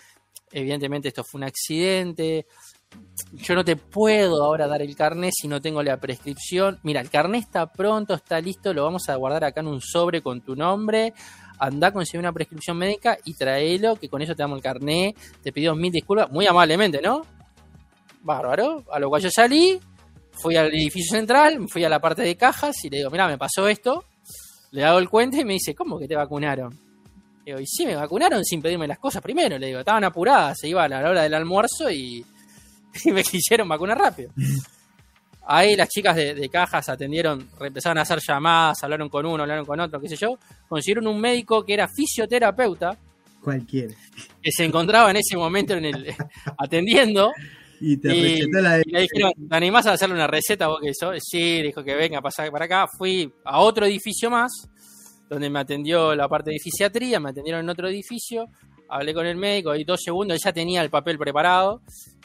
Evidentemente 0.52 1.08
esto 1.08 1.24
fue 1.24 1.40
un 1.40 1.46
accidente. 1.46 2.46
Yo 3.32 3.56
no 3.56 3.64
te 3.64 3.78
puedo 3.78 4.44
ahora 4.44 4.68
dar 4.68 4.82
el 4.82 4.94
carnet 4.98 5.32
si 5.34 5.48
no 5.48 5.62
tengo 5.62 5.82
la 5.82 5.96
prescripción. 5.98 6.78
Mira, 6.84 7.00
el 7.00 7.10
carnet 7.10 7.44
está 7.44 7.66
pronto, 7.72 8.14
está 8.16 8.42
listo, 8.42 8.74
lo 8.74 8.84
vamos 8.84 9.08
a 9.08 9.16
guardar 9.16 9.46
acá 9.46 9.62
en 9.62 9.68
un 9.68 9.80
sobre 9.80 10.22
con 10.22 10.42
tu 10.42 10.56
nombre. 10.58 11.14
Anda 11.64 11.90
a 11.90 11.94
conseguir 11.94 12.22
una 12.22 12.34
prescripción 12.34 12.76
médica 12.76 13.20
y 13.24 13.36
tráelo, 13.36 13.96
que 13.96 14.10
con 14.10 14.20
eso 14.24 14.34
te 14.34 14.42
damos 14.42 14.58
el 14.58 14.64
carnet. 14.64 15.16
Te 15.44 15.52
pido 15.52 15.76
mil 15.76 15.92
disculpas, 15.92 16.32
muy 16.32 16.48
amablemente, 16.48 17.00
¿no? 17.04 17.22
Bárbaro. 18.24 18.84
A 18.92 18.98
lo 18.98 19.10
cual 19.10 19.22
yo 19.22 19.30
salí, 19.30 19.80
fui 20.32 20.56
al 20.56 20.74
edificio 20.74 21.18
central, 21.18 21.68
fui 21.70 21.84
a 21.84 21.90
la 21.90 22.00
parte 22.00 22.24
de 22.24 22.36
cajas 22.36 22.84
y 22.84 22.90
le 22.90 22.98
digo, 22.98 23.12
mira, 23.12 23.28
me 23.28 23.38
pasó 23.38 23.68
esto. 23.68 24.06
Le 24.72 24.84
hago 24.84 24.98
el 24.98 25.08
cuento 25.08 25.38
y 25.38 25.46
me 25.46 25.54
dice, 25.54 25.76
¿cómo 25.76 26.00
que 26.00 26.08
te 26.08 26.16
vacunaron? 26.16 26.76
Digo, 27.46 27.60
y 27.60 27.68
sí, 27.68 27.86
me 27.86 27.96
vacunaron 27.96 28.44
sin 28.44 28.60
pedirme 28.60 28.88
las 28.88 28.98
cosas 28.98 29.22
primero. 29.22 29.60
Le 29.60 29.68
digo, 29.68 29.80
estaban 29.82 30.04
apuradas, 30.04 30.58
se 30.60 30.68
iban 30.68 30.92
a 30.92 31.00
la 31.00 31.10
hora 31.12 31.22
del 31.22 31.36
almuerzo 31.36 31.92
y, 31.92 32.26
y 33.06 33.12
me 33.12 33.24
quisieron 33.24 33.70
vacunar 33.70 34.00
rápido. 34.00 34.32
Ahí 35.48 35.76
las 35.76 35.90
chicas 35.90 36.16
de, 36.16 36.34
de 36.36 36.50
cajas 36.50 36.88
atendieron, 36.90 37.48
empezaron 37.60 37.98
a 37.98 38.02
hacer 38.02 38.20
llamadas, 38.26 38.84
hablaron 38.84 39.10
con 39.10 39.26
uno, 39.26 39.44
hablaron 39.44 39.66
con 39.66 39.80
otro, 39.80 40.00
qué 40.00 40.08
sé 40.10 40.16
yo. 40.16 40.38
Consiguieron 40.68 41.08
un 41.08 41.20
médico 41.20 41.66
que 41.66 41.74
era 41.74 41.88
fisioterapeuta, 41.88 42.98
Cualquiera. 43.44 43.94
que 44.42 44.52
se 44.52 44.64
encontraba 44.66 45.10
en 45.10 45.18
ese 45.18 45.36
momento 45.36 45.74
en 45.74 45.86
el 45.86 46.14
atendiendo. 46.58 47.32
Y 47.80 47.98
te 47.98 48.16
Y, 48.16 48.52
la 48.52 48.78
de. 48.78 48.84
y 48.86 48.92
le 48.92 49.02
dijeron, 49.02 49.32
¿te 49.50 49.56
animás 49.56 49.88
a 49.88 49.94
hacerle 49.94 50.14
una 50.14 50.28
receta 50.28 50.68
vos 50.68 50.80
que 50.80 50.90
eso? 50.90 51.12
Sí, 51.20 51.64
dijo 51.64 51.84
que 51.84 51.96
venga 51.96 52.22
pasar 52.22 52.52
para 52.52 52.66
acá. 52.66 52.86
Fui 52.96 53.34
a 53.44 53.60
otro 53.60 53.88
edificio 53.88 54.30
más, 54.30 54.52
donde 55.28 55.50
me 55.50 55.60
atendió 55.60 56.14
la 56.16 56.30
parte 56.30 56.52
de 56.52 56.60
fisiatría, 56.60 57.20
me 57.20 57.32
atendieron 57.32 57.62
en 57.64 57.70
otro 57.70 57.88
edificio, 57.90 58.46
hablé 58.88 59.16
con 59.16 59.26
el 59.26 59.38
médico, 59.38 59.76
y 59.76 59.84
dos 59.84 60.00
segundos, 60.04 60.38
ya 60.44 60.54
tenía 60.54 60.84
el 60.84 60.92
papel 60.92 61.18
preparado. 61.18 61.82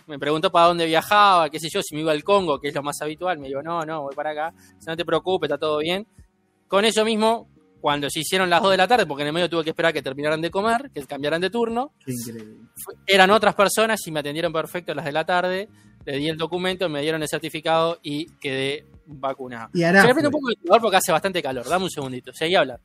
Me 0.07 0.19
preguntó 0.19 0.51
para 0.53 0.67
dónde 0.67 0.87
viajaba, 0.87 1.51
qué 1.51 1.59
sé 1.59 1.69
yo, 1.69 1.83
si 1.83 1.95
me 1.95 2.03
iba 2.03 2.13
al 2.13 2.23
Congo, 2.23 2.61
que 2.61 2.69
es 2.69 2.75
lo 2.75 2.83
más 2.83 3.01
habitual. 3.03 3.39
Me 3.39 3.49
dijo, 3.49 3.63
no, 3.63 3.85
no, 3.85 4.03
voy 4.03 4.15
para 4.15 4.31
acá. 4.31 4.55
No 4.87 4.97
te 4.97 5.05
preocupes, 5.05 5.49
está 5.49 5.59
todo 5.59 5.79
bien. 5.79 6.07
Con 6.69 6.85
eso 6.85 7.05
mismo, 7.05 7.49
cuando 7.81 8.09
se 8.11 8.21
hicieron 8.21 8.49
las 8.51 8.63
2 8.63 8.71
de 8.73 8.77
la 8.77 8.89
tarde, 8.89 9.07
porque 9.07 9.23
en 9.23 9.29
el 9.29 9.33
medio 9.33 9.49
tuve 9.49 9.65
que 9.65 9.71
esperar 9.71 9.93
que 9.93 10.03
terminaran 10.03 10.41
de 10.41 10.51
comer, 10.51 10.91
que 10.93 11.03
cambiaran 11.05 11.41
de 11.41 11.51
turno, 11.51 11.93
eran 13.07 13.31
otras 13.31 13.55
personas 13.55 14.01
y 14.07 14.11
me 14.13 14.21
atendieron 14.21 14.53
perfecto 14.53 14.95
las 14.95 15.05
de 15.05 15.13
la 15.13 15.25
tarde. 15.25 15.69
Le 16.05 16.19
di 16.19 16.29
el 16.29 16.37
documento, 16.37 16.89
me 16.89 17.03
dieron 17.03 17.21
el 17.23 17.29
certificado 17.29 17.99
y 18.03 18.27
quedé 18.39 18.87
vacunado. 19.07 19.71
Y 20.09 20.13
prende 20.13 20.29
un 20.29 20.33
poco 20.33 20.51
el 20.51 20.57
calor 20.57 20.81
porque 20.81 20.97
hace 20.99 21.11
bastante 21.11 21.43
calor. 21.43 21.69
Dame 21.69 21.85
un 21.85 21.91
segundito, 21.91 22.33
seguí 22.33 22.55
hablando. 22.55 22.83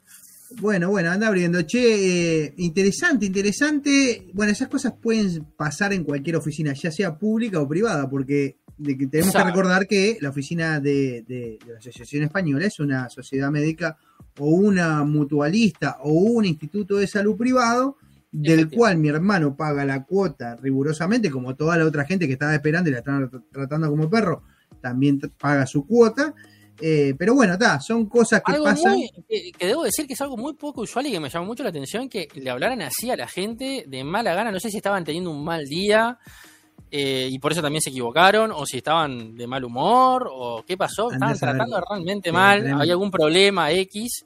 Bueno, 0.59 0.89
bueno, 0.89 1.11
anda 1.11 1.27
abriendo. 1.27 1.61
Che, 1.61 2.45
eh, 2.45 2.53
interesante, 2.57 3.25
interesante. 3.25 4.29
Bueno, 4.33 4.51
esas 4.51 4.67
cosas 4.67 4.93
pueden 5.01 5.45
pasar 5.55 5.93
en 5.93 6.03
cualquier 6.03 6.35
oficina, 6.35 6.73
ya 6.73 6.91
sea 6.91 7.17
pública 7.17 7.59
o 7.59 7.67
privada, 7.67 8.09
porque 8.09 8.57
de 8.77 8.97
que 8.97 9.07
tenemos 9.07 9.33
que 9.33 9.43
recordar 9.43 9.87
que 9.87 10.17
la 10.21 10.29
oficina 10.29 10.79
de, 10.79 11.23
de, 11.27 11.59
la 11.67 11.77
Asociación 11.77 12.23
Española 12.23 12.65
es 12.65 12.79
una 12.79 13.09
sociedad 13.09 13.51
médica 13.51 13.97
o 14.39 14.49
una 14.49 15.03
mutualista 15.03 15.97
o 16.01 16.11
un 16.11 16.45
instituto 16.45 16.97
de 16.97 17.07
salud 17.07 17.37
privado 17.37 17.97
del 18.31 18.69
cual 18.69 18.97
mi 18.97 19.09
hermano 19.09 19.55
paga 19.55 19.85
la 19.85 20.03
cuota 20.03 20.55
rigurosamente, 20.55 21.29
como 21.29 21.55
toda 21.55 21.77
la 21.77 21.85
otra 21.85 22.05
gente 22.05 22.27
que 22.27 22.33
estaba 22.33 22.55
esperando 22.55 22.89
y 22.89 22.93
la 22.93 22.99
están 22.99 23.29
tratando 23.51 23.89
como 23.89 24.09
perro, 24.09 24.43
también 24.81 25.19
paga 25.39 25.65
su 25.65 25.85
cuota. 25.85 26.33
Eh, 26.81 27.13
pero 27.17 27.35
bueno, 27.35 27.53
está, 27.53 27.79
son 27.79 28.07
cosas 28.07 28.41
que 28.45 28.53
pasan. 28.53 28.97
que, 29.27 29.65
debo 29.65 29.83
decir 29.83 30.07
que 30.07 30.13
es 30.13 30.21
algo 30.21 30.35
muy 30.35 30.53
poco 30.53 30.81
usual 30.81 31.05
y 31.05 31.11
que 31.11 31.19
me 31.19 31.29
llamó 31.29 31.45
mucho 31.45 31.63
la 31.63 31.69
atención 31.69 32.09
que 32.09 32.27
le 32.33 32.49
hablaran 32.49 32.81
así 32.81 33.09
a 33.11 33.15
la 33.15 33.27
gente 33.27 33.85
de 33.87 34.03
mala 34.03 34.33
gana. 34.33 34.51
No 34.51 34.59
sé 34.59 34.69
si 34.69 34.77
estaban 34.77 35.03
teniendo 35.03 35.29
un 35.29 35.43
mal 35.43 35.65
día 35.65 36.17
eh, 36.89 37.29
y 37.31 37.39
por 37.39 37.51
eso 37.51 37.61
también 37.61 37.81
se 37.81 37.89
equivocaron, 37.89 38.51
o 38.51 38.65
si 38.65 38.77
estaban 38.77 39.35
de 39.35 39.47
mal 39.47 39.63
humor, 39.63 40.27
o 40.29 40.63
qué 40.67 40.75
pasó. 40.75 41.11
Estaban 41.11 41.37
tratando 41.37 41.81
realmente 41.89 42.31
mal, 42.31 42.67
había 42.73 42.93
algún 42.93 43.11
problema 43.11 43.71
X. 43.71 44.25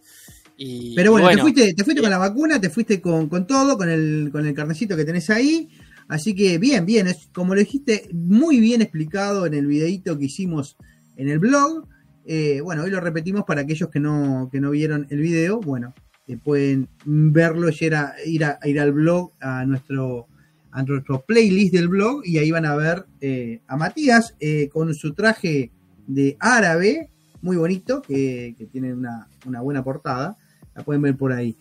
Pero 0.96 1.12
bueno, 1.12 1.30
te 1.30 1.38
fuiste, 1.38 1.74
te 1.74 1.84
fuiste 1.84 2.02
con 2.02 2.10
la 2.10 2.18
vacuna, 2.18 2.60
te 2.60 2.70
fuiste 2.70 3.02
con, 3.02 3.30
todo, 3.46 3.78
con 3.78 3.90
el, 3.90 4.30
con 4.32 4.48
el 4.48 4.54
carnecito 4.54 4.96
que 4.96 5.06
tenés 5.06 5.30
ahí. 5.30 5.70
Así 6.08 6.34
que 6.36 6.58
bien, 6.58 6.86
bien, 6.86 7.08
es, 7.08 7.28
como 7.34 7.54
lo 7.54 7.60
dijiste, 7.60 8.10
muy 8.14 8.60
bien 8.60 8.82
explicado 8.82 9.46
en 9.46 9.54
el 9.54 9.68
videito 9.68 10.18
que 10.18 10.26
hicimos 10.26 10.78
en 11.18 11.30
el 11.30 11.40
blog. 11.40 11.88
Eh, 12.28 12.60
bueno, 12.62 12.84
hoy 12.84 12.90
lo 12.90 13.00
repetimos 13.00 13.44
para 13.46 13.62
aquellos 13.62 13.90
que 13.90 14.00
no, 14.00 14.50
que 14.52 14.60
no 14.60 14.72
vieron 14.72 15.06
el 15.12 15.20
video. 15.20 15.60
Bueno, 15.60 15.94
eh, 16.28 16.38
pueden 16.38 16.90
verlo 17.06 17.70
y 17.70 17.86
ir, 17.86 17.96
a, 17.96 18.16
ir, 18.26 18.80
al 18.80 18.92
blog, 18.92 19.32
a 19.40 19.64
nuestro, 19.66 20.26
a 20.72 20.82
nuestro 20.82 21.22
playlist 21.22 21.74
del 21.74 21.88
blog, 21.88 22.26
y 22.26 22.40
ahí 22.40 22.50
van 22.50 22.66
a 22.66 22.76
ver 22.76 23.06
eh, 23.22 23.62
a 23.68 23.78
Matías 23.78 24.36
con 24.72 24.94
su 24.96 25.14
traje 25.14 25.72
de 26.08 26.36
árabe, 26.40 27.12
muy 27.42 27.58
bonito, 27.58 28.02
que, 28.02 28.56
tiene 28.72 28.94
una, 28.94 29.28
buena 29.62 29.84
portada. 29.84 30.36
La 30.74 30.84
pueden 30.84 31.04
ver 31.04 31.16
por 31.16 31.32
ahí. 31.32 31.56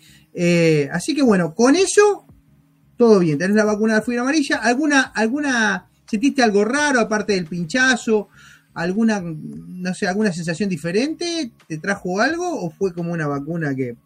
así 0.91 1.15
que 1.15 1.23
bueno, 1.23 1.55
con 1.55 1.77
eso, 1.77 2.27
todo 2.97 3.19
bien. 3.21 3.39
Tenés 3.39 3.55
la 3.55 3.65
vacuna 3.65 3.97
de 3.97 4.03
fibra 4.03 4.23
amarilla. 4.23 4.57
¿Alguna, 4.57 5.03
alguna, 5.03 5.87
sentiste 6.07 6.43
algo 6.43 6.65
raro 6.65 7.01
aparte 7.01 7.35
del 7.35 7.47
pinchazo? 7.47 8.31
Alguna, 8.75 9.23
no 9.23 9.95
sé, 9.95 10.07
alguna 10.07 10.33
sensación 10.33 10.69
diferente? 10.69 11.51
¿Te 11.67 11.79
trajo 11.79 12.21
algo 12.21 12.65
o 12.65 12.71
fue 12.71 12.93
como 12.93 13.13
una 13.13 13.27
vacuna 13.27 13.75
que... 13.75 13.97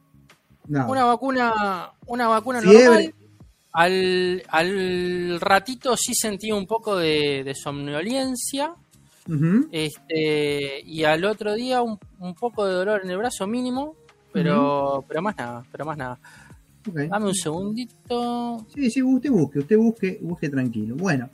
Una 0.68 1.04
vacuna, 1.04 1.92
una 2.06 2.28
vacuna 2.28 2.60
normal. 2.60 3.14
Al, 3.72 4.42
al 4.48 5.40
ratito 5.40 5.96
sí 5.96 6.12
sentí 6.14 6.52
un 6.52 6.66
poco 6.66 6.96
de, 6.96 7.54
somnolencia. 7.54 8.75
este, 9.72 10.80
y 10.84 11.04
al 11.04 11.25
otro 11.25 11.54
día 11.54 11.80
un, 11.80 11.98
poco 12.38 12.66
de 12.66 12.75
dolor 12.75 13.00
en 13.02 13.10
el 13.10 13.16
brazo 13.16 13.46
mínimo, 13.46 13.94
pero, 14.32 15.04
pero 15.08 15.22
más 15.22 15.37
nada, 15.37 15.64
pero 15.72 15.87
más 15.87 15.96
nada. 15.96 16.18
Dame 16.84 17.26
un 17.26 17.34
segundito. 17.34 18.66
Sí, 18.75 18.90
sí, 18.90 19.02
usted 19.02 19.30
busque, 19.30 19.58
usted 19.60 19.76
busque, 19.76 20.18
busque 20.22 20.48
tranquilo. 20.48 20.96
Bueno, 20.96 21.30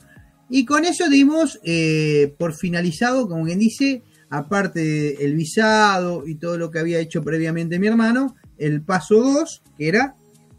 y 0.48 0.64
con 0.64 0.84
eso 0.84 1.08
dimos 1.08 1.58
eh, 1.64 2.34
por 2.38 2.54
finalizado, 2.54 3.28
como 3.28 3.44
quien 3.44 3.58
dice, 3.58 4.02
aparte 4.30 5.16
del 5.18 5.34
visado 5.34 6.26
y 6.26 6.36
todo 6.36 6.58
lo 6.58 6.70
que 6.70 6.78
había 6.78 6.98
hecho 6.98 7.22
previamente 7.22 7.78
mi 7.78 7.86
hermano, 7.86 8.36
el 8.58 8.82
paso 8.82 9.20
2, 9.20 9.62
que 9.78 9.88
era 9.88 10.14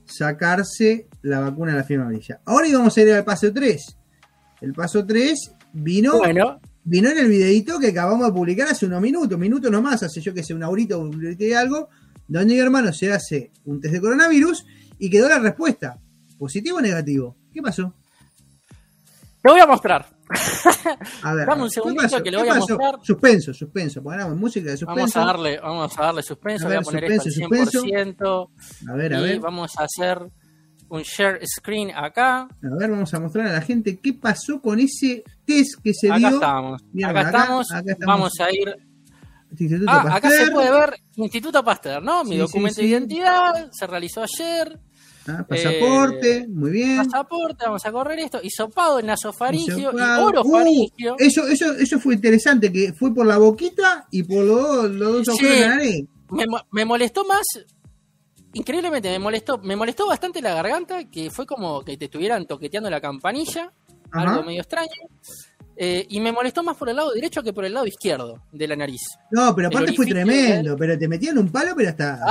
sacarse 0.05 1.07
la 1.21 1.39
vacuna 1.39 1.71
de 1.71 1.77
la 1.77 1.83
firma 1.83 2.03
amarilla. 2.05 2.39
Ahora 2.45 2.67
íbamos 2.67 2.97
a 2.97 3.01
ir 3.01 3.11
al 3.11 3.23
paso 3.23 3.51
3. 3.51 3.97
El 4.61 4.73
paso 4.73 5.05
3 5.05 5.51
vino, 5.73 6.21
vino 6.83 7.09
en 7.09 7.17
el 7.17 7.27
videito 7.27 7.79
que 7.79 7.87
acabamos 7.87 8.27
de 8.27 8.33
publicar 8.33 8.67
hace 8.67 8.85
unos 8.85 9.01
minutos, 9.01 9.37
minutos 9.37 9.71
nomás, 9.71 10.03
hace 10.03 10.21
yo 10.21 10.33
que 10.33 10.43
sé, 10.43 10.53
una 10.53 10.69
horita, 10.69 10.97
un 10.97 11.35
y 11.37 11.53
algo, 11.53 11.89
donde 12.27 12.53
mi 12.53 12.59
hermano 12.59 12.93
se 12.93 13.11
hace 13.11 13.51
un 13.65 13.81
test 13.81 13.93
de 13.93 14.01
coronavirus 14.01 14.65
y 14.97 15.09
quedó 15.09 15.27
la 15.29 15.39
respuesta, 15.39 15.99
positivo 16.37 16.77
o 16.77 16.81
negativo. 16.81 17.35
¿Qué 17.53 17.61
pasó? 17.61 17.93
Te 19.45 19.51
voy 19.51 19.59
a 19.59 19.67
mostrar. 19.67 20.07
A 21.21 21.33
ver, 21.35 21.45
Dame 21.45 21.61
un 21.61 21.69
segundito 21.69 22.23
que 22.23 22.31
le 22.31 22.37
voy 22.37 22.49
a 22.49 22.55
mostrar. 22.55 22.95
Suspenso, 23.03 23.53
suspenso. 23.53 24.01
Ponemos 24.01 24.35
música 24.35 24.71
de 24.71 24.77
suspenso. 24.77 24.95
Vamos 24.95 25.15
a 25.15 25.19
darle, 25.19 25.59
vamos 25.59 25.99
a 25.99 26.01
darle 26.01 26.23
suspenso. 26.23 26.65
voy 26.65 26.77
a 26.77 26.81
poner 26.81 27.03
esto 27.03 27.29
al 27.29 27.49
100%. 27.51 28.49
A 28.89 28.93
ver, 28.93 29.13
a 29.13 29.21
ver. 29.21 29.39
Vamos 29.39 29.77
a 29.77 29.83
hacer 29.83 30.17
un 30.89 31.01
share 31.03 31.41
screen 31.45 31.91
acá. 31.91 32.41
A 32.41 32.75
ver, 32.79 32.89
vamos 32.89 33.13
a 33.13 33.19
mostrar 33.19 33.45
a 33.45 33.51
la 33.51 33.61
gente 33.61 33.99
qué 33.99 34.13
pasó 34.13 34.59
con 34.59 34.79
ese 34.79 35.23
test 35.45 35.79
que 35.83 35.93
se 35.93 36.07
dio. 36.11 36.27
Estamos. 36.27 36.81
acá, 37.05 37.21
estamos. 37.21 37.71
acá, 37.71 37.91
estamos. 37.91 38.15
Vamos 38.15 38.31
a 38.39 38.51
ir. 38.51 38.75
Ah, 39.87 40.15
acá 40.15 40.31
se 40.31 40.49
puede 40.49 40.71
ver 40.71 40.95
Instituto 41.17 41.63
Pasteur, 41.63 42.01
¿no? 42.01 42.23
Mi 42.23 42.35
documento 42.35 42.81
de 42.81 42.87
identidad 42.87 43.69
se 43.71 43.85
realizó 43.85 44.23
ayer. 44.23 44.79
Ah, 45.27 45.43
pasaporte, 45.47 46.37
eh, 46.37 46.47
muy 46.47 46.71
bien. 46.71 46.97
Pasaporte, 46.97 47.65
vamos 47.65 47.85
a 47.85 47.91
correr 47.91 48.19
esto. 48.19 48.39
Hisopado 48.43 48.99
en 48.99 49.07
nasofaringio 49.07 49.79
y 49.79 49.85
orofaringio. 49.85 51.13
Uh, 51.13 51.17
eso, 51.17 51.47
eso, 51.47 51.73
eso 51.73 51.99
fue 51.99 52.13
interesante, 52.13 52.71
que 52.71 52.93
fue 52.93 53.13
por 53.13 53.25
la 53.25 53.37
boquita 53.37 54.07
y 54.11 54.23
por 54.23 54.43
los, 54.43 54.91
los 54.91 55.25
dos 55.25 55.37
de 55.37 55.59
la 55.61 55.67
nariz. 55.69 56.05
Me, 56.71 56.85
molestó 56.85 57.25
más, 57.25 57.45
increíblemente 58.53 59.09
me 59.09 59.19
molestó, 59.19 59.57
me 59.59 59.75
molestó 59.75 60.07
bastante 60.07 60.41
la 60.41 60.53
garganta, 60.53 61.09
que 61.09 61.31
fue 61.31 61.45
como 61.45 61.83
que 61.83 61.97
te 61.97 62.05
estuvieran 62.05 62.45
toqueteando 62.45 62.89
la 62.89 63.01
campanilla, 63.01 63.71
algo 64.11 64.43
medio 64.43 64.61
extraño. 64.61 64.89
Eh, 65.77 66.05
y 66.09 66.21
me 66.21 66.31
molestó 66.31 66.63
más 66.63 66.77
por 66.77 66.89
el 66.89 66.95
lado 66.95 67.11
derecho 67.11 67.43
que 67.43 67.51
por 67.51 67.65
el 67.65 67.73
lado 67.73 67.85
izquierdo 67.85 68.41
de 68.51 68.67
la 68.67 68.75
nariz. 68.77 69.01
No, 69.31 69.53
pero 69.53 69.67
aparte 69.67 69.93
fue 69.93 70.05
tremendo, 70.05 70.77
pero 70.77 70.97
te 70.97 71.07
metían 71.07 71.37
un 71.37 71.51
palo, 71.51 71.73
pero 71.75 71.89
hasta. 71.89 72.19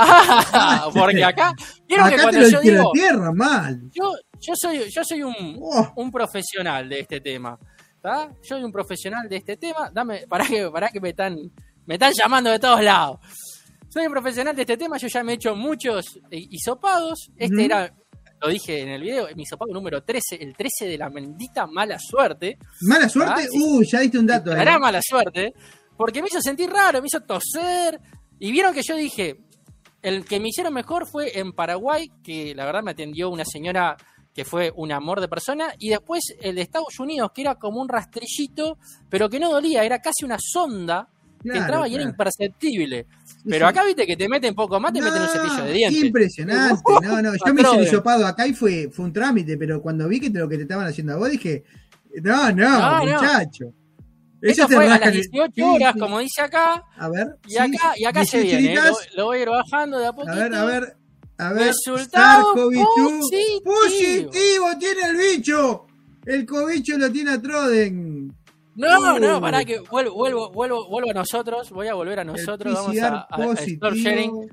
Ah, 0.57 0.89
porque 0.93 1.23
acá. 1.23 1.53
Quiero 1.87 2.05
que 2.07 2.21
cuando 2.21 2.47
yo 2.47 2.61
digo. 2.61 2.91
Tierra, 2.91 3.31
mal. 3.31 3.81
Yo, 3.91 4.13
yo 4.39 4.53
soy, 4.55 4.89
yo 4.89 5.03
soy 5.03 5.23
un, 5.23 5.59
oh. 5.61 5.93
un 5.97 6.11
profesional 6.11 6.89
de 6.89 7.01
este 7.01 7.21
tema. 7.21 7.57
¿Está? 7.95 8.29
Yo 8.41 8.55
soy 8.55 8.63
un 8.63 8.71
profesional 8.71 9.29
de 9.29 9.37
este 9.37 9.57
tema. 9.57 9.91
Dame, 9.93 10.25
para 10.27 10.45
que, 10.45 10.69
para 10.69 10.89
que 10.89 10.99
me 10.99 11.09
están, 11.09 11.37
me 11.85 11.95
están 11.95 12.13
llamando 12.13 12.49
de 12.49 12.59
todos 12.59 12.83
lados. 12.83 13.19
Soy 13.89 14.07
un 14.07 14.11
profesional 14.11 14.55
de 14.55 14.63
este 14.63 14.75
tema, 14.75 14.97
yo 14.97 15.07
ya 15.07 15.23
me 15.23 15.33
he 15.33 15.35
hecho 15.35 15.55
muchos 15.55 16.19
hisopados. 16.29 17.31
Este 17.37 17.63
era 17.63 17.93
lo 18.45 18.51
dije 18.51 18.81
en 18.81 18.89
el 18.89 19.01
video, 19.01 19.27
mi 19.35 19.45
sopago 19.45 19.73
número 19.73 20.03
13, 20.03 20.35
el 20.35 20.55
13 20.55 20.87
de 20.87 20.97
la 20.97 21.09
bendita 21.09 21.65
mala 21.65 21.97
suerte. 21.99 22.59
¿Mala 22.81 23.09
suerte? 23.09 23.47
Uh, 23.51 23.83
ya 23.83 24.01
diste 24.01 24.19
un 24.19 24.27
dato. 24.27 24.51
Era 24.51 24.77
mala 24.77 24.99
suerte, 25.01 25.53
porque 25.97 26.21
me 26.21 26.27
hizo 26.27 26.39
sentir 26.41 26.69
raro, 26.69 27.01
me 27.01 27.07
hizo 27.07 27.21
toser. 27.21 27.99
Y 28.37 28.51
vieron 28.51 28.73
que 28.73 28.83
yo 28.83 28.95
dije, 28.95 29.39
el 30.03 30.25
que 30.25 30.39
me 30.39 30.49
hicieron 30.49 30.73
mejor 30.73 31.07
fue 31.07 31.39
en 31.39 31.53
Paraguay, 31.53 32.11
que 32.23 32.53
la 32.53 32.65
verdad 32.65 32.83
me 32.83 32.91
atendió 32.91 33.31
una 33.31 33.45
señora 33.45 33.97
que 34.33 34.45
fue 34.45 34.71
un 34.75 34.91
amor 34.91 35.21
de 35.21 35.27
persona, 35.27 35.73
y 35.79 35.89
después 35.89 36.35
el 36.41 36.55
de 36.55 36.61
Estados 36.61 36.99
Unidos, 36.99 37.31
que 37.33 37.41
era 37.41 37.55
como 37.55 37.81
un 37.81 37.89
rastrillito, 37.89 38.77
pero 39.09 39.29
que 39.29 39.39
no 39.39 39.49
dolía, 39.49 39.83
era 39.83 40.01
casi 40.01 40.23
una 40.23 40.37
sonda 40.39 41.09
que 41.51 41.57
entraba 41.57 41.87
y 41.87 41.95
era 41.95 42.03
imperceptible. 42.03 43.05
Pero 43.47 43.67
acá 43.67 43.83
viste 43.85 44.05
que 44.05 44.17
te 44.17 44.27
meten 44.27 44.55
poco 44.55 44.79
más, 44.79 44.91
te 44.93 45.01
meten 45.01 45.21
un 45.21 45.27
cepillo 45.27 45.63
de 45.63 45.73
dientes. 45.73 46.03
Impresionante. 46.03 46.81
No, 47.01 47.21
no, 47.21 47.33
yo 47.33 47.53
me 47.53 47.61
hice 47.61 47.75
el 47.77 47.83
hisopado 47.83 48.25
acá 48.25 48.47
y 48.47 48.53
fue, 48.53 48.89
fue 48.91 49.05
un 49.05 49.13
trámite, 49.13 49.57
pero 49.57 49.81
cuando 49.81 50.07
vi 50.07 50.19
que 50.19 50.29
lo 50.29 50.49
que 50.49 50.55
te 50.57 50.63
estaban 50.63 50.87
haciendo 50.87 51.13
a 51.13 51.17
vos 51.17 51.29
dije, 51.29 51.63
no, 52.23 52.51
no, 52.51 53.05
muchacho. 53.05 53.73
Eso 54.41 54.67
fue 54.67 54.87
a 54.87 54.99
las 54.99 55.11
18 55.11 55.65
horas, 55.65 55.95
como 55.99 56.19
dice 56.19 56.41
acá. 56.41 56.83
A 56.97 57.09
ver. 57.09 57.37
Y 57.47 57.57
acá, 57.57 57.93
y 57.97 58.05
acá 58.05 58.25
se 58.25 58.41
viene. 58.41 58.75
Lo, 59.15 59.25
voy 59.25 59.39
a 59.39 59.41
ir 59.41 59.49
bajando 59.49 59.97
de 59.99 60.07
a 60.07 60.13
poquito. 60.13 60.33
A 60.33 60.35
ver, 60.35 60.53
a 60.53 60.65
ver. 60.65 60.97
A 61.37 61.53
ver. 61.53 61.67
Resultado 61.67 62.53
positivo. 62.53 63.63
positivo. 63.63 64.65
tiene 64.79 65.01
el 65.09 65.17
bicho. 65.17 65.85
El 66.25 66.45
cobicho 66.45 66.97
lo 66.97 67.11
tiene 67.11 67.31
a 67.31 67.41
Troden. 67.41 68.14
No, 68.75 69.19
no, 69.19 69.39
para 69.41 69.63
que 69.63 69.79
vuelvo, 69.79 70.13
vuelvo, 70.13 70.51
vuelvo, 70.51 70.89
vuelvo 70.89 71.09
a 71.09 71.13
nosotros, 71.13 71.69
voy 71.71 71.87
a 71.87 71.93
volver 71.93 72.19
a 72.19 72.23
nosotros, 72.23 72.73
vamos 72.73 72.97
a, 72.99 73.27
a, 73.29 73.53
store 73.53 73.97
sharing. 73.97 74.49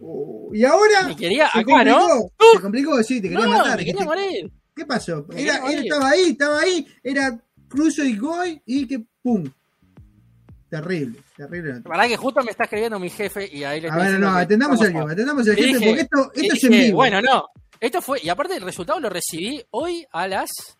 Uh, 0.00 0.54
y 0.54 0.64
ahora 0.64 1.02
me 1.08 1.16
quería 1.16 1.50
se 1.50 1.58
acá, 1.58 1.72
complicó, 1.72 1.98
¿no? 1.98 2.52
Se 2.54 2.60
complicó, 2.60 3.02
sí, 3.02 3.20
te 3.20 3.28
quería 3.28 3.44
no, 3.44 3.50
matar. 3.50 3.78
Me 3.78 3.84
quería 3.84 4.04
morir. 4.04 4.52
¿Qué 4.74 4.86
pasó? 4.86 5.26
Era, 5.34 5.68
él 5.72 5.80
estaba 5.80 6.10
ahí, 6.10 6.30
estaba 6.30 6.60
ahí, 6.60 6.86
era 7.02 7.36
Cruzo 7.68 8.04
y 8.04 8.16
Goy 8.16 8.62
y 8.64 8.86
que 8.86 9.04
pum. 9.20 9.44
Terrible, 10.70 11.18
terrible. 11.36 11.80
Para 11.80 12.06
que 12.06 12.16
justo 12.16 12.42
me 12.44 12.52
está 12.52 12.64
escribiendo 12.64 13.00
mi 13.00 13.10
jefe 13.10 13.48
y 13.50 13.64
ahí 13.64 13.80
le 13.80 13.88
A 13.88 13.96
ver, 13.96 14.20
no, 14.20 14.28
atendamos 14.30 14.80
al 14.82 14.92
jefe, 14.92 15.12
atendamos 15.12 15.48
al 15.48 15.56
jefe 15.56 15.72
porque 15.72 16.00
esto, 16.02 16.30
esto 16.34 16.54
es 16.54 16.64
en 16.64 16.70
vivo. 16.70 16.96
Bueno, 16.96 17.20
no, 17.20 17.46
esto 17.80 18.02
fue, 18.02 18.20
y 18.22 18.28
aparte 18.28 18.56
el 18.56 18.62
resultado 18.62 19.00
lo 19.00 19.08
recibí 19.08 19.62
hoy 19.70 20.06
a 20.12 20.28
las 20.28 20.77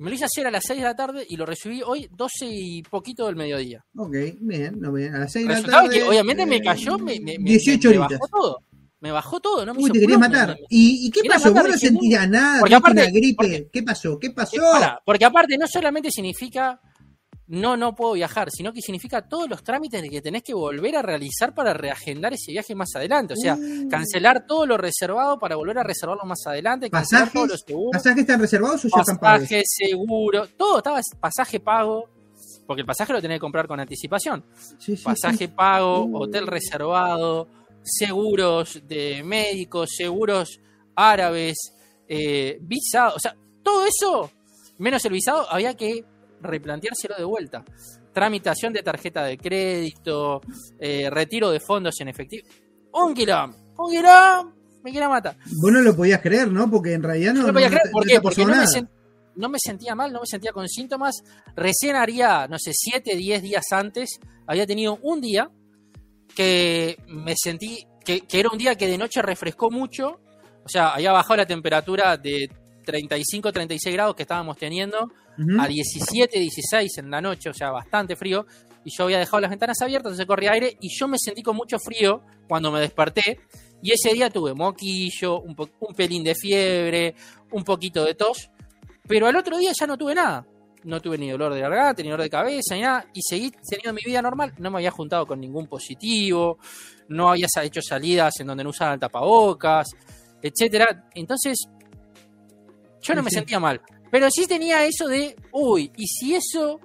me 0.00 0.10
lo 0.10 0.16
hice 0.16 0.24
ayer 0.24 0.46
a 0.46 0.50
las 0.50 0.64
6 0.66 0.78
de 0.80 0.84
la 0.84 0.96
tarde 0.96 1.26
y 1.28 1.36
lo 1.36 1.46
recibí 1.46 1.82
hoy 1.82 2.08
12 2.10 2.46
y 2.46 2.82
poquito 2.82 3.26
del 3.26 3.36
mediodía. 3.36 3.84
Ok, 3.96 4.14
bien, 4.40 4.80
no 4.80 4.92
bien. 4.92 5.14
A 5.14 5.18
las 5.20 5.32
6 5.32 5.46
de 5.48 5.54
la 5.54 5.62
tarde. 5.62 5.90
que 5.98 6.02
obviamente 6.04 6.46
me 6.46 6.60
cayó, 6.60 6.98
me, 6.98 7.20
me 7.20 7.36
18 7.38 7.90
me, 7.90 7.98
bajó 7.98 8.28
todo. 8.30 8.58
me 9.00 9.10
bajó 9.12 9.40
todo, 9.40 9.64
no 9.66 9.72
me 9.74 9.78
Uy, 9.78 9.84
hizo 9.84 9.92
te 9.94 10.00
querías 10.00 10.18
matar. 10.20 10.48
me- 10.48 10.54
me- 10.54 10.60
¿Y, 10.70 11.06
y 11.06 11.10
qué 11.10 11.20
pasó? 11.28 11.52
¿Vos 11.52 11.64
no 11.68 11.72
sentías 11.78 12.28
nada? 12.28 12.60
Porque 12.60 12.74
¿Viste 12.74 12.88
aparte- 12.90 13.02
una 13.02 13.10
gripe? 13.10 13.34
porque- 13.36 13.68
¿Qué 13.72 13.82
pasó? 13.82 14.18
¿Qué 14.18 14.30
pasó? 14.30 14.56
Eh, 14.56 14.60
pará, 14.72 15.00
porque 15.04 15.24
aparte 15.24 15.56
no 15.58 15.66
solamente 15.66 16.10
significa 16.10 16.80
no, 17.52 17.76
no 17.76 17.94
puedo 17.96 18.12
viajar, 18.12 18.48
sino 18.50 18.72
que 18.72 18.80
significa 18.80 19.22
todos 19.28 19.48
los 19.50 19.62
trámites 19.64 20.02
que 20.08 20.20
tenés 20.22 20.42
que 20.44 20.54
volver 20.54 20.96
a 20.96 21.02
realizar 21.02 21.52
para 21.54 21.74
reagendar 21.74 22.32
ese 22.32 22.52
viaje 22.52 22.74
más 22.76 22.88
adelante. 22.94 23.34
O 23.34 23.36
sea, 23.36 23.56
Uh. 23.56 23.88
cancelar 23.88 24.46
todo 24.46 24.66
lo 24.66 24.76
reservado 24.76 25.38
para 25.38 25.56
volver 25.56 25.78
a 25.78 25.82
reservarlo 25.82 26.24
más 26.24 26.38
adelante, 26.46 26.88
cancelar 26.90 27.30
todos 27.32 27.48
los 27.48 27.60
¿Pasajes? 27.62 27.66
seguros, 27.66 27.90
¿Pasajes 27.92 28.20
están 28.20 28.40
reservados 28.40 28.84
o 28.84 28.88
ya 28.88 29.00
están 29.00 29.18
pagos? 29.18 29.40
pasaje, 29.42 29.62
seguro, 29.66 30.46
todo 30.56 30.78
estaba 30.78 31.00
pasaje 31.18 31.58
pago, 31.60 32.08
porque 32.66 32.82
el 32.82 32.86
pasaje 32.86 33.12
lo 33.12 33.20
tenés 33.20 33.36
que 33.36 33.40
comprar 33.40 33.66
con 33.66 33.80
anticipación. 33.80 34.44
Sí, 34.78 34.96
sí, 34.96 35.02
Pasaje 35.02 35.36
sí. 35.38 35.48
pago, 35.48 36.04
Uh. 36.04 36.22
hotel 36.22 36.46
reservado, 36.46 37.48
seguros 37.82 38.80
de 38.86 39.22
médicos, 39.24 39.90
seguros 39.96 40.60
árabes, 40.94 41.56
eh, 42.08 42.58
visado, 42.60 43.16
o 43.16 43.18
sea, 43.20 43.34
todo 43.62 43.84
eso, 43.86 44.30
menos 44.78 45.04
el 45.04 45.12
visado, 45.12 45.46
había 45.50 45.74
que 45.74 46.04
replanteárselo 46.40 47.16
de 47.16 47.24
vuelta. 47.24 47.64
Tramitación 48.12 48.72
de 48.72 48.82
tarjeta 48.82 49.24
de 49.24 49.38
crédito, 49.38 50.40
eh, 50.78 51.08
retiro 51.10 51.50
de 51.50 51.60
fondos 51.60 52.00
en 52.00 52.08
efectivo. 52.08 52.48
Un 52.92 53.14
quilombo, 53.14 53.56
un 53.78 53.90
quilombo, 53.90 54.52
me 54.82 54.90
quiera 54.90 55.08
matar. 55.08 55.36
Vos 55.60 55.72
no 55.72 55.80
lo 55.80 55.94
podías 55.94 56.20
creer, 56.20 56.50
¿no? 56.50 56.70
Porque 56.70 56.94
en 56.94 57.02
realidad 57.02 57.34
no, 57.34 57.42
No 57.42 57.46
lo 57.48 57.52
podía 57.52 57.68
no 57.68 57.76
creer, 57.76 57.92
¿por 57.92 58.04
no 58.04 58.10
qué? 58.10 58.20
Porque 58.20 58.44
no 58.44 58.56
me, 58.56 58.88
no 59.36 59.48
me 59.48 59.58
sentía 59.58 59.94
mal, 59.94 60.12
no 60.12 60.20
me 60.20 60.26
sentía 60.26 60.52
con 60.52 60.68
síntomas. 60.68 61.22
Recién 61.54 61.96
haría, 61.96 62.46
no 62.48 62.58
sé, 62.58 62.72
7, 62.74 63.16
10 63.16 63.42
días 63.42 63.64
antes, 63.70 64.20
había 64.46 64.66
tenido 64.66 64.98
un 65.02 65.20
día 65.20 65.50
que 66.34 66.96
me 67.08 67.34
sentí, 67.36 67.86
que, 68.04 68.22
que 68.22 68.40
era 68.40 68.50
un 68.50 68.58
día 68.58 68.74
que 68.76 68.86
de 68.86 68.98
noche 68.98 69.22
refrescó 69.22 69.70
mucho, 69.70 70.20
o 70.64 70.68
sea, 70.68 70.90
había 70.90 71.12
bajado 71.12 71.38
la 71.38 71.46
temperatura 71.46 72.16
de 72.16 72.50
35, 72.84 73.52
36 73.52 73.94
grados 73.94 74.14
que 74.14 74.22
estábamos 74.22 74.56
teniendo 74.56 75.10
A 75.58 75.66
17, 75.66 76.38
16 76.38 76.98
en 76.98 77.10
la 77.10 77.20
noche, 77.20 77.48
o 77.48 77.54
sea, 77.54 77.70
bastante 77.70 78.14
frío, 78.16 78.46
y 78.84 78.90
yo 78.90 79.04
había 79.04 79.18
dejado 79.18 79.40
las 79.40 79.50
ventanas 79.50 79.80
abiertas, 79.80 80.10
entonces 80.10 80.26
corría 80.26 80.52
aire, 80.52 80.76
y 80.80 80.88
yo 80.90 81.08
me 81.08 81.16
sentí 81.18 81.42
con 81.42 81.56
mucho 81.56 81.78
frío 81.78 82.22
cuando 82.46 82.70
me 82.70 82.80
desperté, 82.80 83.40
y 83.82 83.92
ese 83.92 84.12
día 84.12 84.28
tuve 84.28 84.52
moquillo, 84.54 85.40
un, 85.40 85.56
un 85.80 85.94
pelín 85.94 86.24
de 86.24 86.34
fiebre, 86.34 87.14
un 87.52 87.64
poquito 87.64 88.04
de 88.04 88.14
tos, 88.14 88.50
pero 89.06 89.26
al 89.26 89.36
otro 89.36 89.58
día 89.58 89.72
ya 89.78 89.86
no 89.86 89.96
tuve 89.96 90.14
nada. 90.14 90.46
No 90.82 91.00
tuve 91.00 91.18
ni 91.18 91.28
dolor 91.28 91.52
de 91.52 91.60
garganta, 91.60 92.02
ni 92.02 92.08
dolor 92.08 92.22
de 92.22 92.30
cabeza, 92.30 92.74
ni 92.74 92.82
nada, 92.82 93.04
y 93.12 93.20
seguí 93.22 93.50
teniendo 93.50 93.92
mi 93.92 94.02
vida 94.04 94.22
normal. 94.22 94.54
No 94.58 94.70
me 94.70 94.78
había 94.78 94.90
juntado 94.90 95.26
con 95.26 95.40
ningún 95.40 95.66
positivo, 95.66 96.58
no 97.08 97.28
había 97.28 97.46
hecho 97.62 97.82
salidas 97.82 98.40
en 98.40 98.46
donde 98.46 98.64
no 98.64 98.70
usaban 98.70 98.98
tapabocas, 98.98 99.90
etcétera. 100.40 101.08
Entonces, 101.14 101.58
yo 103.02 103.14
no 103.14 103.22
me 103.22 103.30
sentía 103.30 103.60
mal. 103.60 103.82
Pero 104.10 104.28
sí 104.30 104.46
tenía 104.46 104.84
eso 104.84 105.08
de, 105.08 105.36
uy, 105.52 105.92
y 105.96 106.06
si 106.06 106.34
eso 106.34 106.80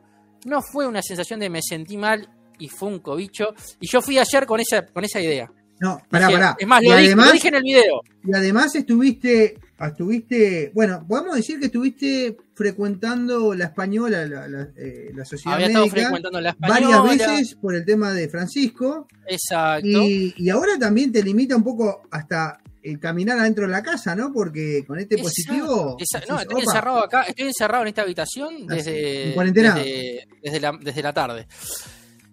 no 0.46 0.62
fue 0.62 0.88
una 0.88 1.01
sensación 1.01 1.39
de 1.39 1.50
me 1.50 1.62
sentí 1.62 1.98
mal 1.98 2.29
y 2.60 2.70
fue 2.70 2.89
un 2.89 3.00
cobicho, 3.00 3.53
y 3.79 3.88
yo 3.88 4.01
fui 4.01 4.17
ayer 4.17 4.46
con 4.46 4.60
esa, 4.60 4.86
con 4.86 5.03
esa 5.03 5.20
idea. 5.20 5.51
No, 5.79 6.01
pará, 6.10 6.29
pará. 6.29 6.55
Es 6.58 6.67
más, 6.67 6.82
y, 6.82 6.88
lo, 6.88 6.96
dije, 6.96 7.08
además, 7.08 7.27
lo 7.27 7.34
dije 7.34 7.48
en 7.50 7.55
el 7.55 7.63
video. 7.63 8.01
y 8.24 8.34
además 8.34 8.75
estuviste, 8.75 9.60
estuviste, 9.77 10.72
bueno, 10.74 11.05
podemos 11.05 11.36
decir 11.36 11.60
que 11.60 11.65
estuviste 11.65 12.38
frecuentando 12.53 13.53
la 13.53 13.65
española, 13.65 14.25
la, 14.25 14.48
la, 14.48 14.70
eh, 14.77 15.11
la 15.14 15.25
sociedad 15.25 15.55
Había 15.55 15.68
estado 15.68 15.85
médica, 15.85 16.01
frecuentando 16.01 16.40
la 16.40 16.50
española. 16.51 17.01
varias 17.01 17.27
veces 17.27 17.55
por 17.55 17.75
el 17.75 17.83
tema 17.83 18.14
de 18.14 18.29
Francisco. 18.29 19.07
Exacto. 19.27 19.85
Y, 19.85 20.33
y 20.38 20.50
ahora 20.50 20.79
también 20.79 21.11
te 21.11 21.22
limita 21.22 21.57
un 21.57 21.64
poco 21.64 22.03
hasta 22.09 22.61
el 22.85 23.00
caminar 23.00 23.39
adentro 23.39 23.65
de 23.65 23.71
la 23.71 23.81
casa, 23.81 24.15
¿no? 24.15 24.31
Porque 24.31 24.83
con 24.85 25.00
este 25.00 25.15
Exacto, 25.15 25.29
positivo. 25.29 25.98
exacto. 26.00 26.33
No, 26.33 26.39
estoy 26.39 26.61
encerrado 26.61 27.00
acá, 27.00 27.24
estoy 27.24 27.48
encerrado 27.48 27.81
en 27.83 27.87
esta 27.89 28.01
habitación 28.03 28.67
desde, 28.67 29.29
¿En 29.29 29.33
cuarentena? 29.33 29.75
desde, 29.75 30.27
desde 30.41 30.59
la, 30.59 30.77
desde 30.79 31.01
la 31.03 31.13
tarde. 31.13 31.48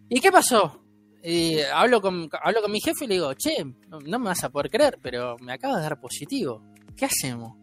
¿Y 0.09 0.21
qué 0.21 0.31
pasó? 0.31 0.85
Eh, 1.23 1.65
hablo, 1.73 2.03
con, 2.03 2.29
hablo 2.43 2.61
con 2.63 2.71
mi 2.73 2.81
jefe 2.81 3.05
y 3.05 3.09
le 3.09 3.15
digo, 3.15 3.33
che, 3.35 3.65
no, 3.89 4.19
me 4.19 4.27
vas 4.27 4.45
a 4.45 4.51
poder 4.51 4.71
creer, 4.71 4.99
pero 5.01 5.37
me 5.41 5.53
acaba 5.53 5.77
de 5.77 5.83
dar 5.83 6.01
positivo. 6.01 6.63
¿Qué 6.97 7.07
hacemos? 7.07 7.57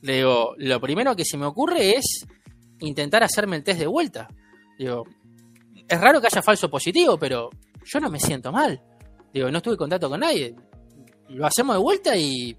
Le 0.00 0.16
digo, 0.16 0.54
lo 0.58 0.80
primero 0.80 1.14
que 1.14 1.24
se 1.24 1.36
me 1.36 1.46
ocurre 1.46 1.96
es 1.96 2.24
intentar 2.80 3.22
hacerme 3.22 3.56
el 3.56 3.62
test 3.62 3.78
de 3.78 3.86
vuelta. 3.86 4.28
Digo, 4.78 5.04
es 5.86 6.00
raro 6.00 6.20
que 6.20 6.26
haya 6.26 6.42
falso 6.42 6.68
positivo, 6.68 7.18
pero 7.18 7.50
yo 7.84 8.00
no 8.00 8.10
me 8.10 8.18
siento 8.18 8.50
mal. 8.50 8.82
Digo, 9.32 9.50
no 9.50 9.58
estuve 9.58 9.74
en 9.74 9.78
contacto 9.78 10.08
con 10.08 10.20
nadie. 10.20 10.56
Lo 11.32 11.46
hacemos 11.46 11.76
de 11.76 11.82
vuelta 11.82 12.16
y, 12.16 12.56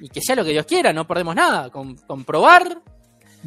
y 0.00 0.08
que 0.08 0.20
sea 0.20 0.36
lo 0.36 0.44
que 0.44 0.50
Dios 0.50 0.66
quiera, 0.66 0.92
no 0.92 1.06
perdemos 1.06 1.34
nada. 1.34 1.70
Con, 1.70 1.96
comprobar, 1.96 2.82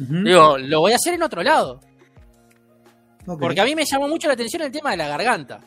Ujú, 0.00 0.24
digo, 0.24 0.58
lo 0.58 0.80
voy 0.80 0.92
a 0.92 0.96
hacer 0.96 1.14
en 1.14 1.22
otro 1.22 1.42
lado. 1.42 1.80
Porque 3.24 3.60
a 3.60 3.64
mí 3.64 3.74
me 3.74 3.84
llamó 3.84 4.08
mucho 4.08 4.26
la 4.26 4.34
atención 4.34 4.62
el 4.62 4.72
tema 4.72 4.92
de 4.92 4.96
la 4.96 5.08
garganta. 5.08 5.60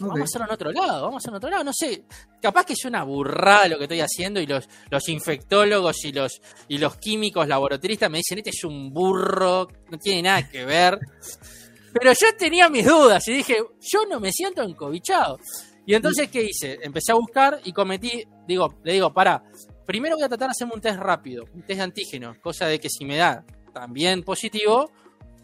Vamos 0.00 0.20
a 0.20 0.24
hacerlo 0.24 0.46
en 0.46 0.52
otro 0.52 0.70
lado, 0.70 1.02
vamos 1.06 1.14
a 1.14 1.18
hacerlo 1.18 1.36
en 1.36 1.38
otro 1.38 1.50
lado, 1.50 1.64
no 1.64 1.72
sé. 1.72 2.04
Capaz 2.40 2.64
que 2.64 2.74
es 2.74 2.84
una 2.84 3.02
burrada 3.02 3.66
lo 3.66 3.78
que 3.78 3.84
estoy 3.84 4.00
haciendo 4.00 4.40
y 4.40 4.46
los, 4.46 4.68
los 4.90 5.08
infectólogos 5.08 6.04
y 6.04 6.12
los, 6.12 6.40
y 6.68 6.78
los 6.78 6.96
químicos 6.98 7.48
laboratoristas 7.48 8.08
me 8.08 8.18
dicen, 8.18 8.38
este 8.38 8.50
es 8.50 8.62
un 8.62 8.92
burro, 8.92 9.66
no 9.90 9.98
tiene 9.98 10.22
nada 10.22 10.48
que 10.48 10.64
ver. 10.64 11.00
Pero 11.92 12.12
yo 12.12 12.36
tenía 12.38 12.68
mis 12.68 12.86
dudas 12.86 13.26
y 13.26 13.32
dije, 13.32 13.56
yo 13.80 14.06
no 14.06 14.20
me 14.20 14.30
siento 14.30 14.62
encobichado. 14.62 15.40
Y 15.88 15.94
entonces, 15.94 16.28
¿qué 16.28 16.44
hice? 16.44 16.78
Empecé 16.82 17.12
a 17.12 17.14
buscar 17.14 17.60
y 17.64 17.72
cometí, 17.72 18.22
digo, 18.46 18.74
le 18.84 18.92
digo, 18.92 19.10
para, 19.10 19.42
primero 19.86 20.16
voy 20.16 20.24
a 20.24 20.28
tratar 20.28 20.48
de 20.48 20.50
hacerme 20.50 20.74
un 20.74 20.82
test 20.82 20.98
rápido, 20.98 21.46
un 21.54 21.62
test 21.62 21.78
de 21.78 21.82
antígeno, 21.82 22.34
cosa 22.42 22.66
de 22.66 22.78
que 22.78 22.90
si 22.90 23.06
me 23.06 23.16
da 23.16 23.42
también 23.72 24.22
positivo, 24.22 24.92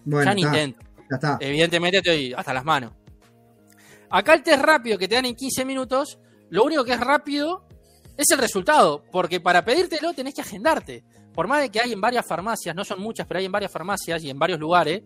Bueno, 0.05 0.31
ya 0.31 0.35
ni 0.35 0.43
intento. 0.43 0.81
ya 1.11 1.17
está. 1.17 1.39
Evidentemente 1.41 1.97
estoy 1.97 2.35
hasta 2.35 2.53
las 2.53 2.63
manos. 2.63 2.93
Acá 4.11 4.35
el 4.35 4.43
test 4.43 4.63
rápido 4.63 4.99
que 4.99 5.09
te 5.09 5.15
dan 5.15 5.25
en 5.25 5.35
15 5.35 5.65
minutos, 5.65 6.19
lo 6.51 6.63
único 6.63 6.85
que 6.85 6.93
es 6.93 7.01
rápido 7.01 7.67
es 8.15 8.31
el 8.31 8.37
resultado, 8.37 9.03
porque 9.11 9.41
para 9.41 9.65
pedírtelo 9.65 10.13
tenés 10.13 10.35
que 10.35 10.43
agendarte. 10.43 11.05
Por 11.33 11.49
más 11.49 11.63
de 11.63 11.71
que 11.71 11.81
hay 11.81 11.95
en 11.95 12.03
varias 12.03 12.27
farmacias, 12.27 12.77
no 12.77 12.85
son 12.85 13.01
muchas, 13.01 13.27
pero 13.27 13.39
hay 13.39 13.47
en 13.47 13.53
varias 13.53 13.73
farmacias 13.73 14.23
y 14.23 14.29
en 14.29 14.39
varios 14.39 14.61
lugares, 14.61 15.05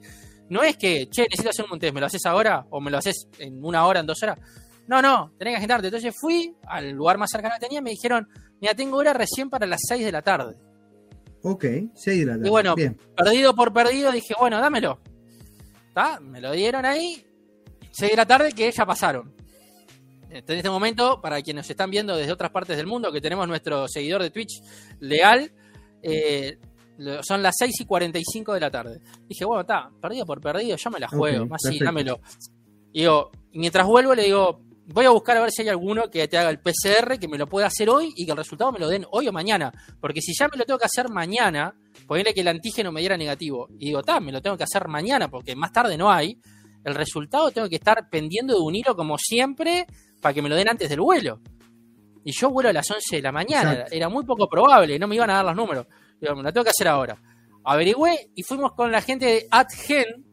no 0.48 0.64
es 0.64 0.76
que, 0.76 1.08
che, 1.08 1.22
necesito 1.22 1.50
hacer 1.50 1.64
un 1.70 1.78
test, 1.78 1.94
¿me 1.94 2.00
lo 2.00 2.06
haces 2.06 2.26
ahora? 2.26 2.66
¿O 2.70 2.80
me 2.80 2.90
lo 2.90 2.98
haces 2.98 3.28
en 3.38 3.64
una 3.64 3.86
hora, 3.86 4.00
en 4.00 4.06
dos 4.06 4.20
horas? 4.24 4.40
No, 4.88 5.02
no, 5.02 5.32
tenés 5.38 5.52
que 5.52 5.58
agendarte. 5.58 5.88
Entonces 5.88 6.14
fui 6.18 6.56
al 6.66 6.90
lugar 6.90 7.18
más 7.18 7.30
cercano 7.30 7.54
que 7.54 7.66
tenía 7.66 7.80
y 7.80 7.82
me 7.82 7.90
dijeron, 7.90 8.26
mira, 8.60 8.74
tengo 8.74 8.96
hora 8.96 9.12
recién 9.12 9.50
para 9.50 9.66
las 9.66 9.80
6 9.86 10.04
de 10.04 10.12
la 10.12 10.22
tarde. 10.22 10.56
Ok, 11.42 11.64
6 11.94 12.20
de 12.20 12.26
la 12.26 12.32
tarde. 12.32 12.46
Y 12.48 12.50
bueno, 12.50 12.74
Bien. 12.74 12.98
perdido 13.16 13.54
por 13.54 13.72
perdido, 13.72 14.10
dije, 14.10 14.34
bueno, 14.40 14.58
dámelo. 14.60 14.98
¿Está? 15.88 16.18
Me 16.20 16.40
lo 16.40 16.52
dieron 16.52 16.86
ahí, 16.86 17.24
6 17.92 18.10
de 18.10 18.16
la 18.16 18.26
tarde, 18.26 18.52
que 18.52 18.72
ya 18.72 18.86
pasaron. 18.86 19.34
En 20.30 20.42
este 20.46 20.70
momento, 20.70 21.20
para 21.20 21.40
quienes 21.40 21.64
nos 21.64 21.70
están 21.70 21.90
viendo 21.90 22.16
desde 22.16 22.32
otras 22.32 22.50
partes 22.50 22.76
del 22.76 22.86
mundo, 22.86 23.12
que 23.12 23.20
tenemos 23.20 23.46
nuestro 23.46 23.88
seguidor 23.88 24.22
de 24.22 24.30
Twitch 24.30 24.62
leal, 25.00 25.52
eh, 26.02 26.58
son 27.22 27.42
las 27.42 27.54
6 27.58 27.80
y 27.80 27.84
45 27.84 28.54
de 28.54 28.60
la 28.60 28.70
tarde. 28.70 29.00
Dije, 29.26 29.44
bueno, 29.44 29.62
está, 29.62 29.90
perdido 30.00 30.24
por 30.24 30.40
perdido, 30.40 30.76
yo 30.76 30.90
me 30.90 30.98
la 30.98 31.08
juego, 31.08 31.46
más 31.46 31.60
sí, 31.62 31.78
dámelo. 31.78 32.20
Y 32.92 33.00
digo, 33.00 33.30
mientras 33.52 33.86
vuelvo 33.86 34.14
le 34.14 34.24
digo, 34.24 34.60
voy 34.88 35.04
a 35.04 35.10
buscar 35.10 35.36
a 35.36 35.40
ver 35.40 35.50
si 35.50 35.62
hay 35.62 35.68
alguno 35.68 36.10
que 36.10 36.26
te 36.28 36.38
haga 36.38 36.50
el 36.50 36.60
PCR, 36.60 37.18
que 37.18 37.28
me 37.28 37.38
lo 37.38 37.46
pueda 37.46 37.66
hacer 37.66 37.88
hoy 37.90 38.12
y 38.16 38.24
que 38.24 38.32
el 38.32 38.36
resultado 38.36 38.72
me 38.72 38.78
lo 38.78 38.88
den 38.88 39.04
hoy 39.10 39.28
o 39.28 39.32
mañana. 39.32 39.72
Porque 40.00 40.20
si 40.20 40.32
ya 40.38 40.48
me 40.48 40.56
lo 40.56 40.64
tengo 40.64 40.78
que 40.78 40.86
hacer 40.86 41.08
mañana, 41.08 41.74
ponele 42.06 42.32
que 42.32 42.40
el 42.40 42.48
antígeno 42.48 42.90
me 42.90 43.00
diera 43.00 43.16
negativo, 43.16 43.68
y 43.78 43.86
digo, 43.86 44.00
está, 44.00 44.18
me 44.20 44.32
lo 44.32 44.40
tengo 44.40 44.56
que 44.56 44.64
hacer 44.64 44.88
mañana 44.88 45.28
porque 45.28 45.54
más 45.54 45.72
tarde 45.72 45.96
no 45.96 46.10
hay, 46.10 46.40
el 46.84 46.94
resultado 46.94 47.50
tengo 47.50 47.68
que 47.68 47.76
estar 47.76 48.08
pendiendo 48.08 48.54
de 48.54 48.60
un 48.60 48.74
hilo 48.74 48.96
como 48.96 49.18
siempre 49.18 49.86
para 50.20 50.32
que 50.32 50.42
me 50.42 50.48
lo 50.48 50.56
den 50.56 50.68
antes 50.70 50.88
del 50.88 51.00
vuelo. 51.00 51.40
Y 52.24 52.32
yo 52.32 52.50
vuelo 52.50 52.70
a 52.70 52.72
las 52.72 52.90
11 52.90 53.16
de 53.16 53.22
la 53.22 53.32
mañana, 53.32 53.72
Exacto. 53.72 53.94
era 53.94 54.08
muy 54.08 54.24
poco 54.24 54.48
probable, 54.48 54.98
no 54.98 55.06
me 55.06 55.14
iban 55.14 55.30
a 55.30 55.34
dar 55.34 55.44
los 55.44 55.56
números. 55.56 55.86
Digo, 56.20 56.34
me 56.34 56.42
lo 56.42 56.52
tengo 56.52 56.64
que 56.64 56.70
hacer 56.70 56.88
ahora. 56.88 57.20
Averigüé 57.64 58.30
y 58.34 58.42
fuimos 58.42 58.72
con 58.72 58.90
la 58.90 59.00
gente 59.00 59.26
de 59.26 59.46
AdGen. 59.50 60.24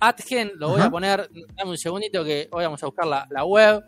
AdGen, 0.00 0.52
lo 0.56 0.68
voy 0.70 0.78
Ajá. 0.78 0.88
a 0.88 0.90
poner, 0.90 1.30
dame 1.56 1.70
un 1.70 1.78
segundito 1.78 2.24
que 2.24 2.48
hoy 2.52 2.64
vamos 2.64 2.82
a 2.82 2.86
buscar 2.86 3.06
la, 3.06 3.26
la 3.30 3.44
web. 3.44 3.82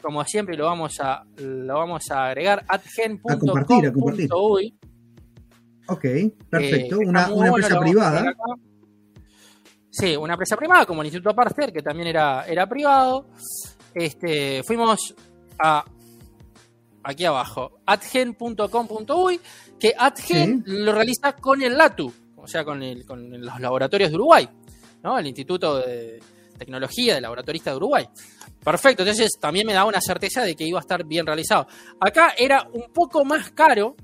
Como 0.00 0.24
siempre 0.24 0.56
lo 0.56 0.66
vamos 0.66 1.00
a, 1.00 1.24
lo 1.38 1.74
vamos 1.74 2.08
a 2.10 2.26
agregar, 2.28 2.64
adgen.com.uy. 2.68 4.78
Ok, 5.88 6.04
Eh, 6.04 6.32
perfecto. 6.50 7.00
está 7.00 7.10
una 7.10 7.26
una 7.26 7.34
bueno, 7.34 7.56
empresa 7.56 7.76
a 7.76 7.80
privada. 7.80 8.34
Sí, 9.90 10.16
una 10.16 10.34
empresa 10.34 10.56
privada 10.56 10.86
como 10.86 11.02
el 11.02 11.06
Instituto 11.06 11.34
Pasteur, 11.34 11.72
que 11.72 11.82
también 11.82 12.08
era, 12.08 12.44
era 12.46 12.68
privado. 12.68 13.26
Este, 13.94 14.62
fuimos 14.62 15.14
a 15.58 15.84
aquí 17.02 17.24
abajo, 17.24 17.80
adgen.com.uy, 17.86 19.40
que 19.80 19.94
Adgen 19.98 20.62
lo 20.66 20.92
realiza 20.92 21.32
con 21.32 21.62
el 21.62 21.76
LATU, 21.76 22.12
o 22.36 22.46
sea, 22.46 22.64
con, 22.64 22.82
el, 22.82 23.04
con 23.06 23.30
los 23.40 23.58
laboratorios 23.60 24.10
de 24.10 24.16
Uruguay, 24.16 24.48
¿no? 25.02 25.18
El 25.18 25.26
Instituto 25.26 25.78
de, 25.78 26.20
tecnología 26.58 27.14
de 27.14 27.20
laboratorista 27.20 27.70
de 27.70 27.76
Uruguay. 27.76 28.08
Perfecto, 28.64 29.02
entonces 29.04 29.30
también 29.40 29.66
me 29.66 29.72
daba 29.72 29.88
una 29.88 30.00
certeza 30.00 30.42
de 30.42 30.56
que 30.56 30.64
iba 30.66 30.78
a 30.78 30.82
estar 30.82 31.04
bien 31.04 31.24
realizado. 31.24 31.66
Acá 32.00 32.34
era 32.36 32.66
un 32.72 32.92
poco 32.92 33.24
más 33.24 33.50
caro, 33.52 33.94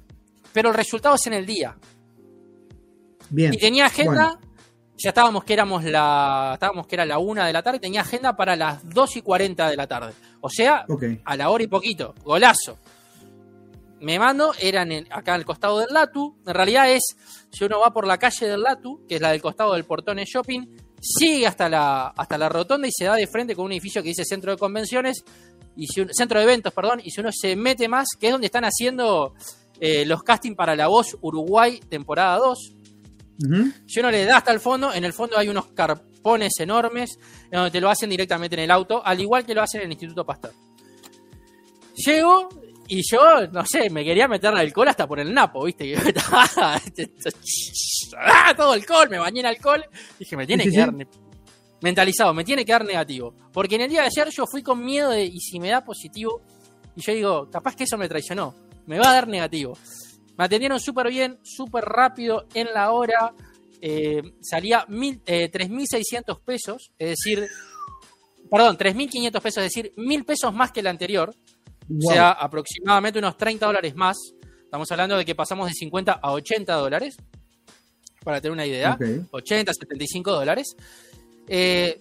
pero 0.52 0.68
el 0.68 0.74
resultado 0.76 1.16
es 1.16 1.26
en 1.26 1.32
el 1.32 1.44
día. 1.46 1.76
Bien. 3.30 3.52
Y 3.54 3.58
tenía 3.58 3.86
agenda, 3.86 4.34
Bueno. 4.38 4.40
ya 4.96 5.08
estábamos 5.10 5.44
que 5.44 5.52
éramos 5.52 5.82
la. 5.84 6.52
Estábamos 6.54 6.86
que 6.86 6.94
era 6.94 7.04
la 7.04 7.18
una 7.18 7.46
de 7.46 7.52
la 7.52 7.62
tarde, 7.62 7.80
tenía 7.80 8.02
agenda 8.02 8.36
para 8.36 8.54
las 8.54 8.88
2 8.88 9.16
y 9.16 9.22
40 9.22 9.68
de 9.70 9.76
la 9.76 9.86
tarde. 9.86 10.12
O 10.40 10.48
sea, 10.48 10.86
a 11.24 11.36
la 11.36 11.50
hora 11.50 11.64
y 11.64 11.66
poquito. 11.66 12.14
Golazo. 12.22 12.78
Me 14.00 14.18
mando, 14.18 14.52
eran 14.60 14.92
en- 14.92 15.10
acá 15.12 15.34
al 15.34 15.44
costado 15.46 15.78
del 15.80 15.88
Latu. 15.92 16.36
En 16.46 16.54
realidad 16.54 16.90
es, 16.90 17.02
si 17.50 17.64
uno 17.64 17.80
va 17.80 17.90
por 17.92 18.06
la 18.06 18.18
calle 18.18 18.46
del 18.46 18.62
Latu, 18.62 19.04
que 19.08 19.14
es 19.16 19.20
la 19.20 19.30
del 19.32 19.40
costado 19.40 19.72
del 19.72 19.84
portón 19.84 20.18
de 20.18 20.24
shopping, 20.26 20.66
sigue 21.04 21.46
hasta 21.46 21.68
la, 21.68 22.08
hasta 22.08 22.38
la 22.38 22.48
rotonda 22.48 22.88
y 22.88 22.90
se 22.92 23.04
da 23.04 23.14
de 23.14 23.26
frente 23.26 23.54
con 23.54 23.66
un 23.66 23.72
edificio 23.72 24.02
que 24.02 24.08
dice 24.08 24.24
centro 24.24 24.50
de 24.52 24.56
convenciones, 24.58 25.22
y 25.76 25.86
si 25.86 26.00
un- 26.00 26.12
centro 26.14 26.38
de 26.38 26.44
eventos, 26.44 26.72
perdón, 26.72 27.00
y 27.04 27.10
si 27.10 27.20
uno 27.20 27.30
se 27.32 27.54
mete 27.56 27.88
más, 27.88 28.06
que 28.18 28.26
es 28.28 28.32
donde 28.32 28.46
están 28.46 28.64
haciendo 28.64 29.34
eh, 29.80 30.06
los 30.06 30.22
castings 30.22 30.56
para 30.56 30.74
La 30.76 30.86
Voz 30.86 31.16
Uruguay 31.20 31.80
temporada 31.88 32.38
2. 32.38 32.58
Ujú. 33.44 33.72
Si 33.86 34.00
uno 34.00 34.10
le 34.10 34.24
da 34.24 34.38
hasta 34.38 34.52
el 34.52 34.60
fondo, 34.60 34.92
en 34.94 35.04
el 35.04 35.12
fondo 35.12 35.36
hay 35.36 35.48
unos 35.48 35.66
carpones 35.72 36.52
enormes 36.60 37.18
en 37.46 37.50
donde 37.50 37.70
te 37.72 37.80
lo 37.80 37.90
hacen 37.90 38.08
directamente 38.08 38.54
en 38.54 38.62
el 38.62 38.70
auto, 38.70 39.04
al 39.04 39.20
igual 39.20 39.44
que 39.44 39.54
lo 39.54 39.62
hacen 39.62 39.80
en 39.80 39.86
el 39.88 39.92
Instituto 39.92 40.24
Pasteur. 40.24 40.52
Llego 41.96 42.48
y 42.88 43.00
yo, 43.10 43.46
no 43.52 43.64
sé, 43.66 43.88
me 43.90 44.04
quería 44.04 44.28
meter 44.28 44.52
alcohol 44.54 44.88
hasta 44.88 45.06
por 45.06 45.18
el 45.20 45.32
napo, 45.32 45.64
¿viste? 45.64 45.84
Que 45.84 45.92
estaba- 46.10 46.80
¡Ah! 48.18 48.54
todo 48.56 48.72
alcohol, 48.72 49.08
me 49.10 49.18
bañé 49.18 49.40
en 49.40 49.46
alcohol. 49.46 49.84
Dije, 50.18 50.36
me 50.36 50.46
tiene 50.46 50.64
que 50.64 50.70
dar 50.78 50.92
mentalizado, 51.80 52.32
me 52.34 52.44
tiene 52.44 52.64
que 52.64 52.72
dar 52.72 52.84
negativo. 52.84 53.34
Porque 53.52 53.74
en 53.76 53.82
el 53.82 53.90
día 53.90 54.02
de 54.02 54.06
ayer 54.08 54.28
yo 54.34 54.46
fui 54.46 54.62
con 54.62 54.84
miedo 54.84 55.10
de, 55.10 55.24
y 55.24 55.38
si 55.40 55.58
me 55.60 55.68
da 55.70 55.84
positivo, 55.84 56.40
y 56.96 57.00
yo 57.02 57.12
digo, 57.12 57.50
capaz 57.50 57.74
que 57.76 57.84
eso 57.84 57.98
me 57.98 58.08
traicionó, 58.08 58.54
me 58.86 58.98
va 58.98 59.10
a 59.10 59.14
dar 59.14 59.28
negativo. 59.28 59.76
Me 60.36 60.44
atendieron 60.44 60.80
súper 60.80 61.08
bien, 61.10 61.38
súper 61.42 61.84
rápido, 61.84 62.46
en 62.54 62.72
la 62.72 62.90
hora. 62.92 63.32
eh, 63.86 64.22
salía 64.40 64.86
mil, 64.88 65.20
eh, 65.26 65.50
3.600 65.52 66.40
pesos, 66.40 66.90
es 66.98 67.10
decir, 67.10 67.46
perdón, 68.50 68.78
3.500 68.78 69.40
pesos, 69.42 69.58
es 69.62 69.72
decir, 69.74 69.92
1.000 69.96 70.24
pesos 70.24 70.54
más 70.54 70.72
que 70.72 70.80
el 70.80 70.86
anterior. 70.86 71.34
Wow. 71.88 72.10
O 72.10 72.12
sea, 72.12 72.30
aproximadamente 72.32 73.18
unos 73.18 73.36
30 73.36 73.66
dólares 73.66 73.94
más. 73.94 74.16
Estamos 74.62 74.90
hablando 74.90 75.16
de 75.16 75.24
que 75.24 75.34
pasamos 75.34 75.68
de 75.68 75.74
50 75.74 76.12
a 76.12 76.32
80 76.32 76.74
dólares, 76.74 77.16
para 78.24 78.40
tener 78.40 78.52
una 78.52 78.66
idea. 78.66 78.94
Ok. 78.94 79.28
80, 79.30 79.72
75 79.72 80.32
dólares. 80.32 80.74
Eh, 81.46 82.00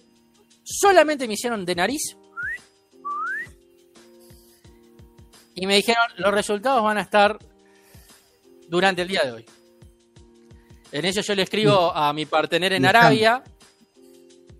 solamente 0.64 1.28
me 1.28 1.34
hicieron 1.34 1.64
de 1.64 1.74
nariz. 1.74 2.16
Y 5.54 5.66
me 5.66 5.76
dijeron, 5.76 6.04
los 6.16 6.34
resultados 6.34 6.82
van 6.82 6.98
a 6.98 7.02
estar 7.02 7.38
durante 8.68 9.02
el 9.02 9.08
día 9.08 9.22
de 9.22 9.32
hoy. 9.32 9.44
En 10.90 11.04
eso 11.04 11.20
yo 11.20 11.34
le 11.34 11.42
escribo 11.42 11.94
a 11.94 12.12
mi 12.12 12.26
partener 12.26 12.72
en. 12.72 12.86
Arabia. 12.86 13.42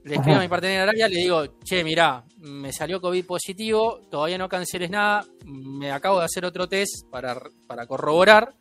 Le 0.04 0.16
escribo 0.16 0.36
a 0.36 0.40
mi 0.40 0.48
partener 0.48 0.76
en 0.76 0.82
Arabia, 0.82 1.08
le 1.08 1.16
digo, 1.16 1.58
che, 1.64 1.82
mirá, 1.82 2.22
me 2.44 2.72
salió 2.72 3.00
COVID 3.00 3.24
positivo, 3.24 4.00
todavía 4.10 4.36
no 4.36 4.48
canceles 4.48 4.90
nada, 4.90 5.24
me 5.46 5.90
acabo 5.90 6.18
de 6.18 6.26
hacer 6.26 6.44
otro 6.44 6.68
test 6.68 7.08
para, 7.10 7.40
para 7.66 7.86
corroborar. 7.86 8.54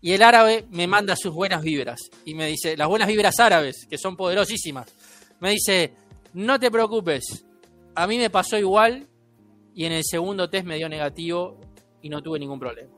Y 0.00 0.12
el 0.12 0.22
árabe 0.22 0.66
me 0.70 0.86
manda 0.86 1.16
sus 1.16 1.32
buenas 1.32 1.62
vibras. 1.62 2.10
Y 2.24 2.34
me 2.34 2.46
dice, 2.46 2.76
las 2.76 2.88
buenas 2.88 3.08
vibras 3.08 3.38
árabes, 3.38 3.86
que 3.88 3.96
son 3.96 4.16
poderosísimas. 4.16 4.92
Me 5.40 5.50
dice, 5.50 5.94
no 6.34 6.58
te 6.58 6.70
preocupes, 6.70 7.44
a 7.94 8.06
mí 8.06 8.18
me 8.18 8.30
pasó 8.30 8.58
igual 8.58 9.06
y 9.74 9.84
en 9.84 9.92
el 9.92 10.02
segundo 10.04 10.50
test 10.50 10.66
me 10.66 10.76
dio 10.76 10.88
negativo 10.88 11.60
y 12.02 12.08
no 12.08 12.20
tuve 12.20 12.38
ningún 12.38 12.58
problema. 12.58 12.90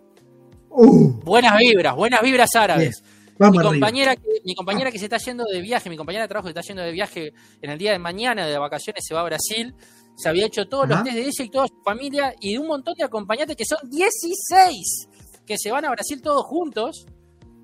Uh, 0.70 1.12
Buenas 1.22 1.58
vibras, 1.58 1.94
buenas 1.94 2.22
vibras 2.22 2.54
árabes. 2.54 3.02
vamos 3.38 3.58
Mi 3.58 3.62
compañera, 3.62 4.16
que, 4.16 4.22
mi 4.44 4.54
compañera 4.54 4.90
que 4.90 4.98
se 4.98 5.04
está 5.04 5.18
yendo 5.18 5.44
de 5.44 5.60
viaje, 5.60 5.90
mi 5.90 5.96
compañera 5.96 6.24
de 6.24 6.28
trabajo 6.28 6.46
que 6.46 6.58
está 6.58 6.62
yendo 6.62 6.82
de 6.82 6.92
viaje 6.92 7.32
en 7.60 7.70
el 7.70 7.78
día 7.78 7.92
de 7.92 7.98
mañana 7.98 8.46
de 8.46 8.58
vacaciones, 8.58 9.04
se 9.06 9.14
va 9.14 9.20
a 9.20 9.24
Brasil. 9.24 9.74
Se 10.16 10.28
había 10.28 10.46
hecho 10.46 10.66
todos 10.66 10.88
los 10.88 11.02
test 11.04 11.14
de 11.14 11.22
ella 11.22 11.44
y 11.44 11.50
toda 11.50 11.68
su 11.68 11.80
familia 11.84 12.34
y 12.40 12.54
de 12.54 12.58
un 12.58 12.66
montón 12.66 12.94
de 12.96 13.04
acompañantes 13.04 13.54
que 13.56 13.64
son 13.64 13.78
16 13.88 15.08
que 15.46 15.56
se 15.58 15.70
van 15.70 15.84
a 15.84 15.90
Brasil 15.90 16.20
todos 16.20 16.44
juntos. 16.44 17.06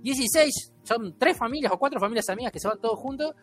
16, 0.02 0.72
son 0.84 1.16
tres 1.18 1.36
familias 1.36 1.72
o 1.72 1.78
cuatro 1.78 1.98
familias 1.98 2.28
amigas 2.28 2.52
que 2.52 2.60
se 2.60 2.68
van 2.68 2.78
todos 2.80 2.98
juntos. 2.98 3.34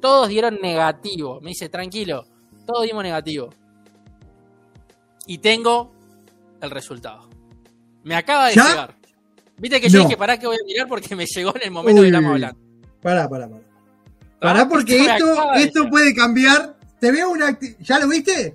Todos 0.00 0.28
dieron 0.28 0.58
negativo. 0.62 1.40
Me 1.40 1.50
dice, 1.50 1.68
tranquilo, 1.68 2.24
todos 2.66 2.84
dimos 2.84 3.02
negativo. 3.02 3.48
Y 5.26 5.38
tengo 5.38 5.92
el 6.60 6.70
resultado. 6.70 7.28
Me 8.04 8.14
acaba 8.14 8.48
de 8.48 8.54
¿Ya? 8.54 8.68
llegar. 8.68 8.94
Viste 9.58 9.80
que 9.80 9.88
yo 9.88 9.98
No. 9.98 10.04
dije, 10.04 10.16
pará 10.16 10.38
que 10.38 10.46
voy 10.46 10.56
a 10.56 10.64
mirar 10.64 10.86
porque 10.88 11.16
me 11.16 11.26
llegó 11.26 11.54
en 11.56 11.62
el 11.62 11.70
momento 11.72 12.00
Uy, 12.00 12.06
que 12.06 12.14
estamos 12.16 12.32
hablando. 12.32 12.60
Pará, 13.02 13.28
pará, 13.28 13.48
pará. 13.48 13.62
Pará 14.40 14.60
Ah, 14.62 14.68
porque 14.68 14.98
me 14.98 15.06
esto, 15.06 15.52
esto 15.54 15.90
puede 15.90 16.14
cambiar. 16.14 16.77
Te 17.00 17.12
veo 17.12 17.30
una 17.30 17.58
¿Ya 17.80 17.98
lo 17.98 18.08
viste? 18.08 18.54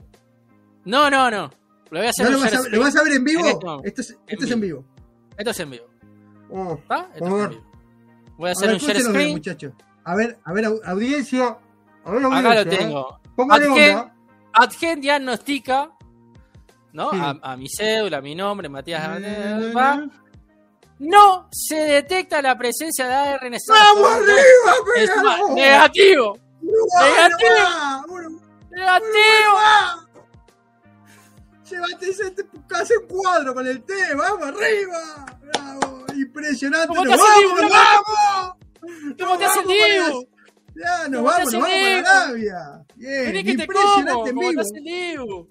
No, 0.86 1.10
no, 1.10 1.32
no. 1.32 1.50
Lo 1.90 2.00
voy 2.00 2.08
a 2.08 2.10
hacer 2.10 2.26
¿No 2.26 2.30
en 2.30 2.34
lo, 2.34 2.40
vas 2.42 2.54
a, 2.54 2.56
share 2.58 2.72
¿Lo 2.72 2.80
vas 2.82 2.96
a 2.96 3.04
ver 3.04 3.14
en 3.14 3.24
vivo? 3.24 3.42
En 3.84 3.88
este 3.88 4.02
esto 4.02 4.02
es, 4.02 4.10
En 4.12 4.18
esto 4.28 4.46
es 4.46 4.52
en 4.52 4.62
vivo. 4.62 4.86
Esto 5.38 5.52
es 5.52 5.60
en 5.60 5.70
vivo. 5.70 5.86
Oh, 6.50 6.74
¿Está? 6.74 7.10
Esto 7.14 7.26
es 7.26 7.32
en 7.44 7.50
vivo. 7.50 7.64
Voy 8.38 8.48
a 8.48 8.50
a 8.50 8.52
hacer 8.54 8.68
ver, 8.70 8.76
un 8.76 8.82
share 8.82 9.02
screen. 9.02 9.32
muchachos. 9.32 9.74
A 10.04 10.16
ver, 10.16 10.40
a 10.44 10.54
ver, 10.54 10.66
au- 10.66 10.82
audiencia. 10.86 11.58
A 12.06 12.12
ver, 12.12 12.26
Acá 12.26 12.54
lo 12.56 12.62
¿eh? 12.62 12.66
tengo. 12.66 13.20
Póngale 13.36 13.66
Adgen, 13.66 13.98
onda. 13.98 14.16
Adgen 14.54 15.02
diagnostica 15.02 15.92
¿no? 16.92 17.12
Sí. 17.12 17.18
A, 17.22 17.40
a 17.42 17.58
mi 17.58 17.68
cédula, 17.70 18.18
a 18.18 18.22
mi 18.22 18.36
nombre, 18.36 18.70
Matías. 18.70 19.20
Eh. 19.22 19.74
No 21.00 21.48
se 21.52 21.76
detecta 21.76 22.42
la 22.42 22.58
presencia 22.58 23.08
de 23.08 23.14
ARN 23.14 23.58
¡Vamos 23.68 24.12
arriba, 24.12 24.74
Es 24.98 25.10
negativo. 25.56 26.38
Negativo. 26.62 28.23
Negativo. 28.74 29.54
va. 29.56 30.10
Llévate 31.70 32.10
ese 32.10 32.34
hace 32.76 32.98
un 32.98 33.08
cuadro 33.08 33.54
con 33.54 33.66
el 33.68 33.84
té, 33.84 34.14
vamos 34.16 34.48
arriba. 34.48 35.26
Bravo, 35.42 36.06
impresionante. 36.16 36.88
¿Cómo 36.88 37.06
Nos 37.06 37.16
te 37.16 37.22
hace 37.22 37.46
vamos, 37.46 37.62
nos 37.62 37.72
vamos. 37.72 38.58
¿Cómo 39.18 39.30
Nos 39.30 39.38
te 39.38 39.46
hace 39.46 39.68
Diego? 39.68 40.24
Ya, 40.76 41.08
nos 41.08 41.22
¿Cómo 41.22 41.30
te 41.30 41.38
vamos, 41.38 41.54
nos 41.54 41.62
vamos 41.62 41.70
para? 41.70 42.24
Arabia. 42.24 42.86
Bien, 42.96 43.36
impresionante 43.36 44.30
en 44.30 44.36
¿Cómo 44.36 44.64
te 44.64 44.82
vivo. 44.82 45.48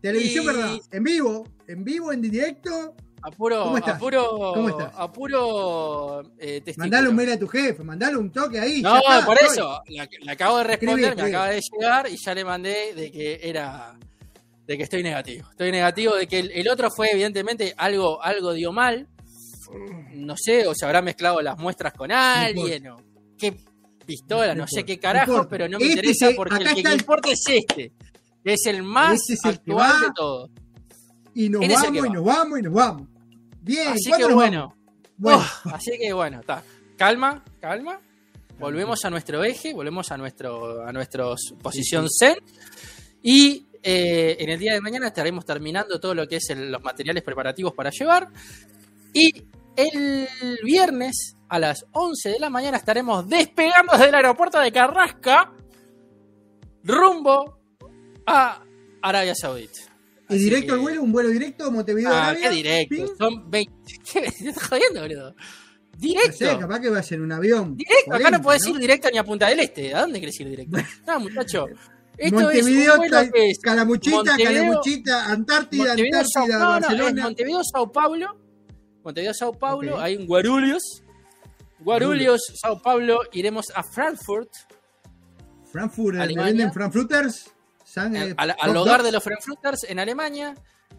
Televisión, 0.00 0.46
verdad. 0.46 0.78
En 0.90 1.04
vivo, 1.04 1.44
en 1.66 1.84
vivo, 1.84 2.12
en 2.12 2.20
directo. 2.20 2.94
Apuro, 3.26 3.62
¿Cómo 3.64 3.76
estás? 3.78 3.96
apuro, 3.96 4.52
¿Cómo 4.54 4.68
estás? 4.68 4.92
apuro 4.96 6.22
eh. 6.38 6.62
Mandale 6.76 7.08
un 7.08 7.16
mail 7.16 7.32
a 7.32 7.38
tu 7.38 7.48
jefe, 7.48 7.82
mandale 7.82 8.16
un 8.16 8.30
toque 8.30 8.60
ahí. 8.60 8.80
No, 8.80 8.96
está, 8.98 9.26
por 9.26 9.36
eso. 9.36 9.82
Le, 9.88 10.08
le 10.22 10.30
acabo 10.30 10.58
de 10.58 10.64
responder, 10.64 10.98
Escribí, 10.98 11.02
me 11.02 11.08
escribí. 11.08 11.30
acaba 11.34 11.48
de 11.50 11.60
llegar 11.72 12.08
y 12.08 12.16
ya 12.24 12.34
le 12.34 12.44
mandé 12.44 12.94
de 12.94 13.10
que 13.10 13.40
era. 13.42 13.98
de 14.66 14.76
que 14.76 14.82
estoy 14.84 15.02
negativo. 15.02 15.48
Estoy 15.50 15.72
negativo 15.72 16.14
de 16.14 16.28
que 16.28 16.38
el, 16.38 16.50
el 16.52 16.68
otro 16.68 16.88
fue, 16.90 17.10
evidentemente, 17.10 17.74
algo, 17.76 18.22
algo 18.22 18.52
dio 18.52 18.70
mal. 18.72 19.08
No 20.14 20.34
sé, 20.36 20.64
o 20.68 20.74
se 20.76 20.86
habrá 20.86 21.02
mezclado 21.02 21.42
las 21.42 21.58
muestras 21.58 21.92
con 21.94 22.12
alguien, 22.12 22.86
o 22.88 22.96
qué 23.36 23.56
pistola, 24.06 24.54
No 24.54 24.62
no, 24.62 24.68
sé 24.68 24.84
qué 24.84 25.00
carajo, 25.00 25.48
pero 25.48 25.68
no 25.68 25.78
me 25.78 25.84
Este 25.86 25.96
interesa 25.96 26.28
se- 26.28 26.34
porque 26.36 26.54
el 26.62 26.74
que 26.74 26.80
el- 26.82 26.92
importa 27.00 27.28
es 27.32 27.42
este. 27.48 27.92
que 28.44 28.52
es 28.52 28.64
el 28.66 28.84
más 28.84 29.14
Ese 29.14 29.32
es 29.34 29.44
el 29.44 29.54
que 29.60 29.72
actual 29.72 30.00
de 30.02 30.06
todos. 30.14 30.50
Y 31.34 31.48
nos 31.50 31.62
Él 31.62 31.72
es 31.72 31.76
el 31.78 31.82
vamos, 31.86 32.02
que 32.02 32.08
y 32.08 32.10
nos 32.12 32.24
vamos, 32.24 32.58
y 32.58 32.62
nos 32.62 32.72
vamos. 32.72 33.08
Bien, 33.66 33.88
Así 33.88 34.08
¿cuándo 34.08 34.28
que 34.28 34.34
bueno. 34.34 34.76
Oh, 35.22 35.44
así 35.72 35.92
que 35.98 36.12
bueno, 36.12 36.40
está. 36.40 36.62
Calma, 36.96 37.42
calma. 37.60 38.00
Volvemos 38.58 39.04
a 39.04 39.10
nuestro 39.10 39.44
eje, 39.44 39.74
volvemos 39.74 40.10
a 40.12 40.16
nuestro 40.16 40.86
a 40.86 40.92
nuestra 40.92 41.24
posición 41.62 42.06
zen. 42.08 42.36
Y 43.22 43.66
eh, 43.82 44.36
en 44.40 44.48
el 44.50 44.58
día 44.58 44.72
de 44.74 44.80
mañana 44.80 45.08
estaremos 45.08 45.44
terminando 45.44 45.98
todo 46.00 46.14
lo 46.14 46.26
que 46.26 46.36
es 46.36 46.48
el- 46.50 46.70
los 46.72 46.82
materiales 46.82 47.22
preparativos 47.22 47.72
para 47.74 47.90
llevar. 47.90 48.28
Y 49.12 49.44
el 49.76 50.26
viernes 50.64 51.36
a 51.48 51.58
las 51.58 51.86
11 51.92 52.30
de 52.30 52.38
la 52.38 52.50
mañana 52.50 52.76
estaremos 52.78 53.28
despegando 53.28 53.92
desde 53.92 54.08
el 54.08 54.14
aeropuerto 54.14 54.58
de 54.60 54.72
Carrasca 54.72 55.52
rumbo 56.84 57.58
a 58.26 58.62
Arabia 59.02 59.34
Saudita. 59.34 59.80
¿Y 60.28 60.38
directo 60.38 60.66
que- 60.66 60.72
al 60.72 60.78
vuelo? 60.80 61.02
¿Un 61.02 61.12
vuelo 61.12 61.28
directo 61.30 61.64
a 61.66 61.70
Montevideo? 61.70 62.10
Ah, 62.12 62.28
Arabia? 62.30 62.48
qué 62.50 62.54
directo. 62.56 62.94
¿Ping? 62.94 63.06
Son 63.18 63.50
20. 63.50 63.72
¿Qué? 64.12 64.20
¿Te 64.22 64.48
estás 64.48 64.68
jodiendo, 64.68 65.00
boludo? 65.02 65.30
No 65.30 66.00
Directo. 66.00 66.32
sé, 66.36 66.58
capaz 66.58 66.80
que 66.80 66.90
va 66.90 66.98
a 66.98 67.02
ser 67.02 67.22
un 67.22 67.32
avión. 67.32 67.74
Directo, 67.74 68.10
acá 68.10 68.18
40, 68.18 68.30
no 68.38 68.42
podés 68.44 68.66
ir 68.66 68.76
directo 68.76 69.08
ni 69.10 69.16
a 69.18 69.24
Punta 69.24 69.48
del 69.48 69.60
Este. 69.60 69.94
¿A 69.94 70.02
dónde 70.02 70.20
querés 70.20 70.38
ir 70.40 70.48
directo? 70.50 70.76
No, 71.06 71.20
muchacho. 71.20 71.66
Esto 72.18 72.40
Montevideo, 72.40 73.02
es 73.02 73.10
Ca- 73.10 73.30
que 73.30 73.50
es 73.50 73.58
Calamuchita, 73.60 74.16
Montevideo- 74.16 74.44
Calamuchita, 74.52 75.26
Antártida, 75.30 75.84
Montevideo, 75.86 76.24
Sao, 76.26 76.42
Antártida, 76.44 76.58
no, 76.58 76.64
no, 76.64 76.80
Barcelona. 76.80 77.22
Montevideo, 77.22 77.60
Sao 77.72 77.92
Paulo. 77.92 78.40
Montevideo, 79.04 79.34
Sao 79.34 79.52
Paulo. 79.52 79.98
Hay 80.00 80.16
un 80.16 80.26
Guarulhos. 80.26 81.02
Guarulhos, 81.80 82.42
Sao 82.60 82.80
Paulo. 82.82 83.20
Iremos 83.32 83.66
a 83.74 83.82
Frankfurt. 83.82 84.50
Frankfurt, 85.72 86.16
¿le 86.16 86.34
venden 86.34 86.72
Frankfurters? 86.72 87.50
Al, 87.96 88.76
hogar 88.76 89.02
de 89.02 89.12
los 89.12 89.22
Frankfurters 89.22 89.84
en 89.84 89.98
Alemania, 89.98 90.54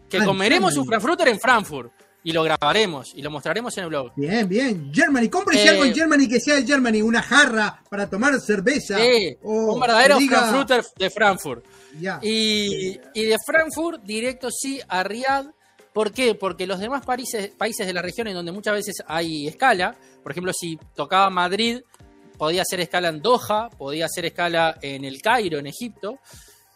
que 0.08 0.18
ah, 0.18 0.24
comeremos 0.24 0.76
un 0.76 0.86
Frankfurter 0.86 1.28
en 1.28 1.40
Frankfurt 1.40 1.92
y 2.24 2.32
lo 2.32 2.42
grabaremos 2.42 3.12
y 3.14 3.22
lo 3.22 3.30
mostraremos 3.30 3.76
en 3.78 3.84
el 3.84 3.90
blog. 3.90 4.12
Bien, 4.16 4.48
bien. 4.48 4.92
Germany, 4.92 5.28
cómprese 5.28 5.68
algo 5.68 5.84
en 5.84 5.92
eh, 5.92 5.94
Germany 5.94 6.28
que 6.28 6.40
sea 6.40 6.56
de 6.56 6.66
Germany, 6.66 7.00
una 7.02 7.22
jarra 7.22 7.82
para 7.88 8.08
tomar 8.08 8.38
cerveza. 8.40 8.98
Sí, 8.98 9.36
un 9.42 9.78
verdadero 9.80 10.18
Frankfurter 10.20 10.84
de 10.96 11.10
Frankfurt. 11.10 11.64
Y, 12.22 12.98
de 13.14 13.36
Frankfurt, 13.44 14.02
directo 14.02 14.50
sí 14.50 14.80
a 14.88 15.02
Riyadh. 15.02 15.46
¿Por 15.92 16.12
qué? 16.12 16.34
Porque 16.34 16.66
los 16.66 16.78
demás 16.78 17.04
países, 17.04 17.48
países 17.56 17.86
de 17.86 17.92
la 17.92 18.02
región 18.02 18.28
en 18.28 18.34
donde 18.34 18.52
muchas 18.52 18.74
veces 18.74 19.02
hay 19.06 19.48
escala, 19.48 19.96
por 20.22 20.32
ejemplo, 20.32 20.52
si 20.52 20.78
tocaba 20.94 21.28
Madrid, 21.30 21.80
podía 22.36 22.62
hacer 22.62 22.80
escala 22.80 23.08
en 23.08 23.20
Doha, 23.20 23.68
podía 23.70 24.06
hacer 24.06 24.26
escala 24.26 24.78
en 24.80 25.04
el 25.04 25.20
Cairo, 25.20 25.58
en 25.58 25.66
Egipto. 25.66 26.18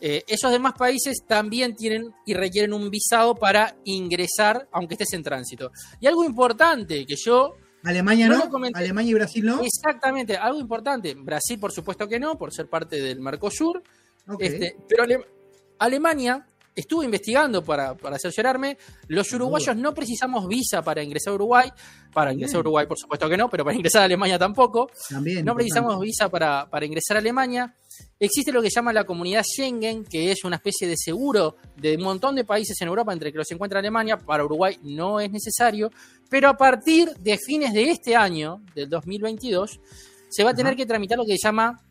Eh, 0.04 0.24
esos 0.26 0.50
demás 0.50 0.72
países 0.76 1.18
también 1.28 1.76
tienen 1.76 2.12
y 2.26 2.34
requieren 2.34 2.72
un 2.72 2.90
visado 2.90 3.36
para 3.36 3.76
ingresar, 3.84 4.68
aunque 4.72 4.94
estés 4.94 5.12
en 5.12 5.22
tránsito. 5.22 5.70
Y 6.00 6.08
algo 6.08 6.24
importante 6.24 7.06
que 7.06 7.14
yo... 7.14 7.54
Alemania 7.84 8.28
no, 8.28 8.50
Alemania 8.74 9.10
y 9.10 9.14
Brasil 9.14 9.44
no. 9.44 9.62
Exactamente, 9.62 10.36
algo 10.36 10.58
importante. 10.58 11.14
Brasil, 11.14 11.56
por 11.60 11.70
supuesto 11.70 12.08
que 12.08 12.18
no, 12.18 12.36
por 12.36 12.52
ser 12.52 12.66
parte 12.68 13.00
del 13.00 13.20
Mercosur. 13.20 13.80
Este, 14.40 14.76
pero 14.88 15.04
Alemania 15.78 16.44
estuve 16.74 17.04
investigando 17.04 17.64
para, 17.64 17.94
para 17.94 18.18
cerciorarme, 18.18 18.78
los 19.06 19.32
uruguayos 19.32 19.76
no 19.76 19.94
precisamos 19.94 20.48
visa 20.48 20.82
para 20.82 21.02
ingresar 21.02 21.32
a 21.32 21.34
Uruguay, 21.34 21.70
para 22.12 22.32
ingresar 22.32 22.56
a 22.56 22.60
Uruguay 22.60 22.86
por 22.86 22.98
supuesto 22.98 23.28
que 23.28 23.36
no, 23.36 23.48
pero 23.48 23.64
para 23.64 23.76
ingresar 23.76 24.02
a 24.02 24.04
Alemania 24.06 24.36
tampoco. 24.36 24.90
También, 25.08 25.44
no 25.44 25.54
precisamos 25.54 26.00
visa 26.00 26.28
para, 26.28 26.68
para 26.68 26.86
ingresar 26.86 27.18
a 27.18 27.20
Alemania. 27.20 27.72
Existe 28.18 28.52
lo 28.52 28.62
que 28.62 28.70
se 28.70 28.76
llama 28.76 28.92
la 28.92 29.04
comunidad 29.04 29.42
Schengen, 29.42 30.04
que 30.04 30.30
es 30.30 30.44
una 30.44 30.56
especie 30.56 30.86
de 30.86 30.96
seguro 30.96 31.56
de 31.76 31.96
un 31.96 32.02
montón 32.02 32.36
de 32.36 32.44
países 32.44 32.80
en 32.80 32.88
Europa, 32.88 33.12
entre 33.12 33.32
que 33.32 33.38
los 33.38 33.50
encuentra 33.50 33.80
Alemania. 33.80 34.16
Para 34.18 34.44
Uruguay 34.44 34.78
no 34.82 35.20
es 35.20 35.30
necesario, 35.30 35.90
pero 36.30 36.48
a 36.48 36.56
partir 36.56 37.10
de 37.16 37.38
fines 37.38 37.72
de 37.72 37.90
este 37.90 38.14
año, 38.14 38.62
del 38.74 38.88
2022, 38.88 39.80
se 40.30 40.44
va 40.44 40.50
a 40.50 40.54
tener 40.54 40.76
que 40.76 40.86
tramitar 40.86 41.18
lo 41.18 41.24
que 41.24 41.36
se 41.36 41.48
llama 41.48 41.82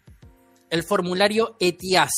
el 0.70 0.84
formulario 0.84 1.58
ETIAS 1.60 2.12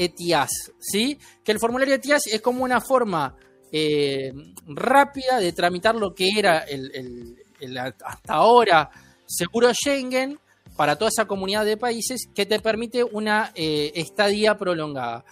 ETIAS, 0.00 0.72
¿sí? 0.78 1.18
Que 1.44 1.52
el 1.52 1.58
formulario 1.58 1.94
ETIAS 1.94 2.26
es 2.28 2.40
como 2.40 2.64
una 2.64 2.80
forma 2.80 3.36
eh, 3.70 4.32
rápida 4.66 5.38
de 5.38 5.52
tramitar 5.52 5.94
lo 5.94 6.14
que 6.14 6.30
era 6.36 6.60
el, 6.60 7.36
hasta 7.78 8.34
ahora 8.34 8.90
seguro 9.26 9.70
Schengen 9.74 10.38
para 10.80 10.96
toda 10.96 11.10
esa 11.10 11.26
comunidad 11.26 11.66
de 11.66 11.76
países 11.76 12.26
que 12.34 12.46
te 12.46 12.58
permite 12.58 13.04
una 13.04 13.52
eh, 13.54 13.92
estadía 13.96 14.56
prolongada. 14.56 15.26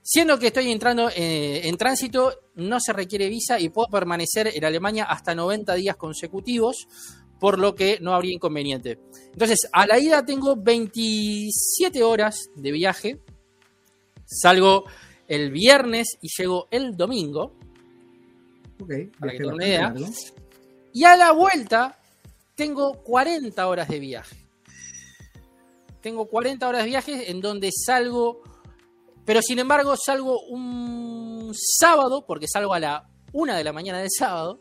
Siendo 0.00 0.38
que 0.38 0.46
estoy 0.46 0.72
entrando 0.72 1.10
eh, 1.10 1.68
en 1.68 1.76
tránsito, 1.76 2.32
no 2.54 2.80
se 2.80 2.94
requiere 2.94 3.28
visa 3.28 3.60
y 3.60 3.68
puedo 3.68 3.88
permanecer 3.88 4.50
en 4.54 4.64
Alemania 4.64 5.04
hasta 5.04 5.34
90 5.34 5.74
días 5.74 5.96
consecutivos, 5.96 6.88
por 7.38 7.58
lo 7.58 7.74
que 7.74 7.98
no 8.00 8.14
habría 8.14 8.32
inconveniente. 8.32 8.98
Entonces, 9.34 9.68
a 9.70 9.86
la 9.86 9.98
ida 9.98 10.24
tengo 10.24 10.56
27 10.56 12.02
horas 12.02 12.48
de 12.54 12.72
viaje, 12.72 13.20
Salgo 14.24 14.84
el 15.28 15.50
viernes 15.50 16.16
y 16.22 16.28
llego 16.34 16.68
el 16.70 16.96
domingo. 16.96 17.52
Ok, 18.80 18.94
para 19.18 19.32
que 19.32 19.44
una 19.44 19.66
idea. 19.66 19.94
Y 20.94 21.04
a 21.04 21.16
la 21.16 21.32
vuelta 21.32 21.98
tengo 22.54 23.02
40 23.02 23.68
horas 23.68 23.86
de 23.86 23.98
viaje. 23.98 24.39
Tengo 26.00 26.26
40 26.26 26.68
horas 26.68 26.82
de 26.82 26.88
viaje 26.88 27.30
en 27.30 27.40
donde 27.40 27.70
salgo, 27.72 28.42
pero 29.24 29.40
sin 29.42 29.58
embargo 29.58 29.94
salgo 29.96 30.40
un 30.48 31.52
sábado, 31.54 32.24
porque 32.26 32.46
salgo 32.48 32.74
a 32.74 32.80
la 32.80 33.08
una 33.32 33.56
de 33.56 33.64
la 33.64 33.72
mañana 33.72 33.98
del 33.98 34.10
sábado, 34.10 34.60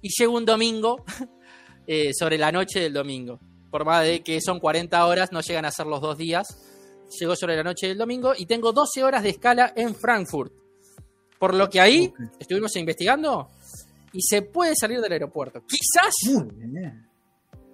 y 0.00 0.08
llego 0.16 0.36
un 0.36 0.44
domingo 0.44 1.04
eh, 1.86 2.12
sobre 2.14 2.38
la 2.38 2.52
noche 2.52 2.80
del 2.80 2.92
domingo. 2.92 3.40
Por 3.70 3.84
más 3.84 4.04
de 4.04 4.22
que 4.22 4.40
son 4.40 4.58
40 4.58 5.06
horas, 5.06 5.32
no 5.32 5.40
llegan 5.40 5.64
a 5.64 5.70
ser 5.70 5.86
los 5.86 6.00
dos 6.00 6.18
días 6.18 6.46
llegó 7.18 7.36
sobre 7.36 7.56
la 7.56 7.62
noche 7.62 7.88
del 7.88 7.98
domingo 7.98 8.32
y 8.36 8.46
tengo 8.46 8.72
12 8.72 9.02
horas 9.02 9.22
de 9.22 9.30
escala 9.30 9.72
en 9.74 9.94
Frankfurt. 9.94 10.52
Por 11.38 11.54
lo 11.54 11.68
que 11.68 11.80
ahí 11.80 12.12
estuvimos 12.38 12.76
investigando 12.76 13.48
y 14.12 14.20
se 14.22 14.42
puede 14.42 14.74
salir 14.76 15.00
del 15.00 15.12
aeropuerto. 15.12 15.62
Quizás 15.66 16.12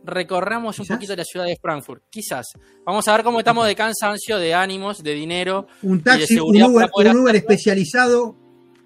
recorramos 0.07 0.79
un 0.79 0.87
poquito 0.87 1.14
la 1.14 1.25
ciudad 1.25 1.47
de 1.47 1.57
Frankfurt. 1.61 2.05
Quizás. 2.09 2.47
Vamos 2.85 3.07
a 3.09 3.12
ver 3.12 3.25
cómo 3.25 3.38
estamos 3.38 3.66
de 3.66 3.75
cansancio, 3.75 4.38
de 4.38 4.55
ánimos, 4.55 5.03
de 5.03 5.14
dinero. 5.14 5.66
Un 5.83 6.03
taxi, 6.03 6.38
un, 6.38 6.62
Uber, 6.62 7.37
especializado. 7.37 8.37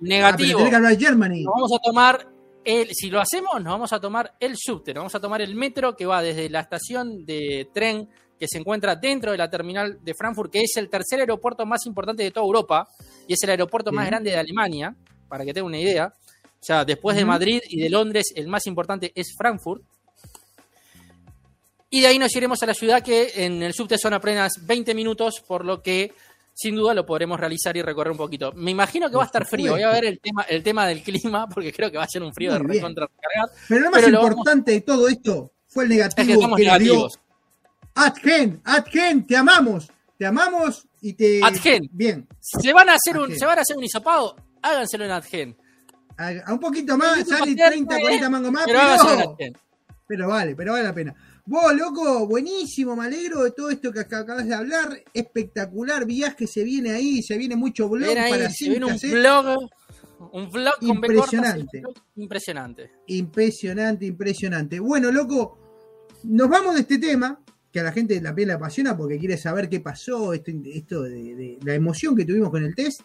Negativo. 0.00 0.68
que 0.68 0.74
hablar 0.74 0.98
Germany. 0.98 1.44
vamos 1.44 1.70
a 1.74 1.78
tomar 1.78 2.26
el, 2.64 2.88
si 2.92 3.11
lo 3.11 3.20
hacemos, 3.20 3.54
nos 3.56 3.72
vamos 3.72 3.92
a 3.92 4.00
tomar 4.00 4.35
el 4.40 4.56
subte, 4.56 4.92
vamos 4.92 5.14
a 5.14 5.20
tomar 5.20 5.42
el 5.42 5.54
metro 5.54 5.94
que 5.94 6.06
va 6.06 6.22
desde 6.22 6.48
la 6.48 6.61
estación 6.61 7.24
de 7.24 7.68
tren 7.72 8.09
que 8.38 8.48
se 8.48 8.59
encuentra 8.59 8.96
dentro 8.96 9.33
de 9.33 9.38
la 9.38 9.50
terminal 9.50 9.98
de 10.02 10.14
Frankfurt, 10.14 10.50
que 10.50 10.62
es 10.62 10.76
el 10.76 10.88
tercer 10.88 11.20
aeropuerto 11.20 11.66
más 11.66 11.85
importante 11.85 12.22
de 12.22 12.30
toda 12.30 12.46
Europa 12.46 12.88
y 13.28 13.35
es 13.35 13.42
el 13.42 13.50
aeropuerto 13.50 13.92
más 13.92 14.06
grande 14.06 14.30
de 14.30 14.38
Alemania, 14.38 14.96
para 15.28 15.44
que 15.44 15.52
tengan 15.52 15.66
una 15.66 15.78
idea. 15.78 16.14
O 16.61 16.62
sea, 16.62 16.85
después 16.85 17.16
de 17.16 17.24
Madrid 17.24 17.61
y 17.68 17.80
de 17.80 17.90
Londres, 17.90 18.33
el 18.35 18.48
más 18.48 18.66
importante 18.66 19.12
es 19.14 19.35
Frankfurt. 19.37 19.83
Y 21.90 22.00
de 22.00 22.07
ahí 22.07 22.18
nos 22.18 22.35
iremos 22.37 22.62
a 22.62 22.66
la 22.66 22.74
ciudad 22.74 23.03
que 23.03 23.33
en 23.35 23.62
el 23.62 23.74
subte 23.74 23.98
son 23.98 24.14
apenas 24.14 24.64
20 24.64 24.94
minutos, 24.94 25.42
por 25.46 25.64
lo 25.64 25.83
que 25.83 26.14
sin 26.55 26.76
duda 26.76 26.94
lo 26.94 27.05
podremos 27.05 27.40
realizar 27.40 27.76
y 27.76 27.83
recorrer 27.83 28.12
un 28.12 28.18
poquito. 28.18 28.53
Me 28.53 28.70
imagino 28.70 29.11
que 29.11 29.16
va 29.16 29.24
a 29.24 29.26
estar 29.26 29.46
frío. 29.46 29.72
Voy 29.72 29.83
a 29.83 29.90
ver 29.90 30.05
el 30.05 30.20
tema, 30.20 30.42
el 30.42 30.62
tema 30.62 30.87
del 30.87 31.03
clima, 31.03 31.48
porque 31.53 31.72
creo 31.72 31.90
que 31.90 31.98
va 31.98 32.05
a 32.05 32.09
ser 32.09 32.22
un 32.22 32.33
frío 32.33 32.53
de 32.53 32.61
recontra 32.61 33.09
Pero 33.68 33.81
lo 33.81 33.90
más 33.90 34.07
importante 34.07 34.72
de 34.72 34.81
todo 34.83 35.09
esto 35.09 35.53
fue 35.66 35.85
el 35.85 35.90
negativo 35.90 36.57
que, 36.57 36.68
Adgen, 37.94 38.61
Adgen, 38.64 39.26
te 39.26 39.37
amamos, 39.37 39.90
te 40.16 40.24
amamos 40.24 40.87
y 41.00 41.14
te. 41.14 41.40
Adgen. 41.42 41.88
Bien. 41.90 42.26
Se 42.40 42.72
van 42.72 42.88
a 42.88 42.94
hacer 42.94 43.18
un, 43.18 43.37
se 43.37 43.44
van 43.44 43.59
a 43.59 43.62
hacer 43.62 43.76
un 43.76 43.85
hisopado, 43.85 44.37
háganselo 44.62 45.05
en 45.05 45.11
Adgen. 45.11 45.57
A, 46.16 46.53
un 46.53 46.61
poquito 46.61 46.96
más, 46.96 47.26
sale 47.26 47.55
30, 47.55 48.00
40 48.00 48.31
mangos 48.31 48.53
más, 48.53 48.64
pero, 48.66 49.37
pero, 50.07 50.29
vale, 50.29 50.55
pero 50.55 50.72
vale 50.72 50.85
la 50.85 50.94
pena. 50.94 51.14
Vos, 51.50 51.74
loco, 51.74 52.28
buenísimo, 52.28 52.94
me 52.94 53.06
alegro 53.06 53.42
de 53.42 53.50
todo 53.50 53.70
esto 53.70 53.90
que 53.90 53.98
acabas 53.98 54.46
de 54.46 54.54
hablar. 54.54 55.02
Espectacular 55.12 56.06
viaje 56.06 56.46
se 56.46 56.62
viene 56.62 56.92
ahí, 56.92 57.24
se 57.24 57.36
viene 57.36 57.56
mucho 57.56 57.88
blog 57.88 58.14
para 58.14 58.48
se 58.50 58.68
viene 58.68 58.86
un 58.86 58.96
blog, 58.96 59.58
un 60.30 60.48
vlog 60.48 60.74
con 60.78 60.88
impresionante. 60.88 61.82
impresionante. 62.14 62.92
Impresionante, 63.08 64.06
impresionante. 64.06 64.78
Bueno, 64.78 65.10
loco, 65.10 65.58
nos 66.22 66.48
vamos 66.48 66.76
de 66.76 66.82
este 66.82 66.98
tema 66.98 67.42
que 67.72 67.80
a 67.80 67.82
la 67.82 67.90
gente 67.90 68.20
la 68.20 68.32
piel 68.32 68.46
le 68.46 68.54
apasiona 68.54 68.96
porque 68.96 69.18
quiere 69.18 69.36
saber 69.36 69.68
qué 69.68 69.80
pasó, 69.80 70.32
esto, 70.32 70.52
esto 70.66 71.02
de, 71.02 71.58
la 71.64 71.74
emoción 71.74 72.14
que 72.14 72.24
tuvimos 72.24 72.50
con 72.50 72.62
el 72.62 72.76
test. 72.76 73.00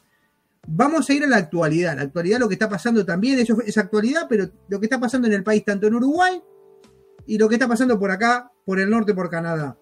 Vamos 0.67 1.09
a 1.09 1.13
ir 1.13 1.23
a 1.23 1.27
la 1.27 1.37
actualidad. 1.37 1.95
La 1.95 2.03
actualidad, 2.03 2.37
lo 2.37 2.47
que 2.47 2.53
está 2.53 2.69
pasando 2.69 3.03
también, 3.03 3.39
eso 3.39 3.59
es 3.65 3.75
actualidad, 3.79 4.27
pero 4.29 4.47
lo 4.69 4.79
que 4.79 4.85
está 4.85 4.99
pasando 4.99 5.27
en 5.27 5.33
el 5.33 5.43
país, 5.43 5.65
tanto 5.65 5.87
en 5.87 5.95
Uruguay 5.95 6.39
y 7.25 7.37
lo 7.37 7.47
que 7.49 7.55
está 7.55 7.67
pasando 7.67 7.99
por 7.99 8.11
acá, 8.11 8.51
por 8.65 8.79
el 8.79 8.89
norte, 8.89 9.13
por 9.13 9.29
Canadá. 9.29 9.77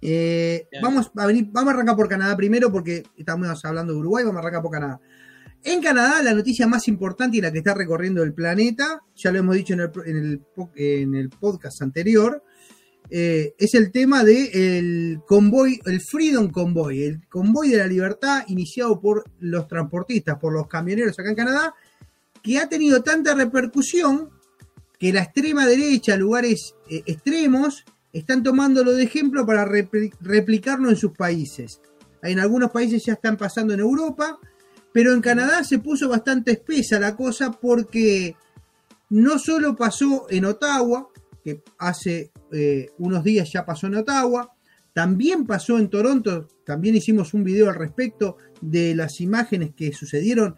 Eh, 0.00 0.68
vamos 0.82 1.10
a 1.16 1.26
venir, 1.26 1.48
vamos 1.50 1.70
a 1.70 1.74
arrancar 1.74 1.96
por 1.96 2.08
Canadá 2.08 2.36
primero 2.36 2.70
porque 2.70 3.02
estamos 3.16 3.64
hablando 3.64 3.92
de 3.92 3.98
Uruguay, 3.98 4.24
vamos 4.24 4.38
a 4.38 4.40
arrancar 4.40 4.62
por 4.62 4.72
Canadá. 4.72 5.00
En 5.62 5.82
Canadá, 5.82 6.22
la 6.22 6.34
noticia 6.34 6.66
más 6.66 6.86
importante 6.86 7.38
y 7.38 7.40
la 7.40 7.50
que 7.50 7.58
está 7.58 7.74
recorriendo 7.74 8.22
el 8.22 8.34
planeta, 8.34 9.02
ya 9.14 9.32
lo 9.32 9.38
hemos 9.38 9.56
dicho 9.56 9.74
en 9.74 9.80
el, 9.80 9.90
en 10.04 10.16
el, 10.16 10.42
en 10.76 11.14
el 11.14 11.30
podcast 11.30 11.82
anterior, 11.82 12.42
eh, 13.08 13.54
es 13.58 13.74
el 13.74 13.92
tema 13.92 14.24
del 14.24 14.48
el 14.52 15.20
convoy, 15.26 15.80
el 15.84 16.00
Freedom 16.00 16.50
Convoy, 16.50 17.04
el 17.04 17.28
convoy 17.28 17.70
de 17.70 17.78
la 17.78 17.86
libertad 17.86 18.44
iniciado 18.48 19.00
por 19.00 19.24
los 19.38 19.68
transportistas, 19.68 20.38
por 20.38 20.52
los 20.52 20.66
camioneros 20.66 21.18
acá 21.18 21.30
en 21.30 21.36
Canadá, 21.36 21.74
que 22.42 22.58
ha 22.58 22.68
tenido 22.68 23.02
tanta 23.02 23.34
repercusión 23.34 24.30
que 24.98 25.12
la 25.12 25.22
extrema 25.22 25.66
derecha, 25.66 26.16
lugares 26.16 26.74
eh, 26.88 27.02
extremos, 27.06 27.84
están 28.12 28.42
tomándolo 28.42 28.92
de 28.92 29.02
ejemplo 29.02 29.44
para 29.44 29.64
replicarlo 29.64 30.88
en 30.88 30.96
sus 30.96 31.12
países. 31.12 31.80
En 32.22 32.40
algunos 32.40 32.70
países 32.70 33.04
ya 33.04 33.12
están 33.14 33.36
pasando 33.36 33.74
en 33.74 33.80
Europa, 33.80 34.38
pero 34.92 35.12
en 35.12 35.20
Canadá 35.20 35.62
se 35.64 35.78
puso 35.78 36.08
bastante 36.08 36.52
espesa 36.52 36.98
la 36.98 37.14
cosa 37.14 37.50
porque 37.50 38.34
no 39.10 39.38
solo 39.38 39.76
pasó 39.76 40.26
en 40.30 40.46
Ottawa, 40.46 41.08
que 41.44 41.62
hace 41.78 42.32
eh, 42.50 42.88
unos 42.98 43.22
días 43.22 43.52
ya 43.52 43.64
pasó 43.64 43.86
en 43.86 43.96
Ottawa, 43.96 44.50
también 44.92 45.46
pasó 45.46 45.78
en 45.78 45.90
Toronto, 45.90 46.48
también 46.64 46.96
hicimos 46.96 47.34
un 47.34 47.44
video 47.44 47.68
al 47.68 47.74
respecto 47.74 48.38
de 48.62 48.94
las 48.94 49.20
imágenes 49.20 49.74
que 49.76 49.92
sucedieron 49.92 50.56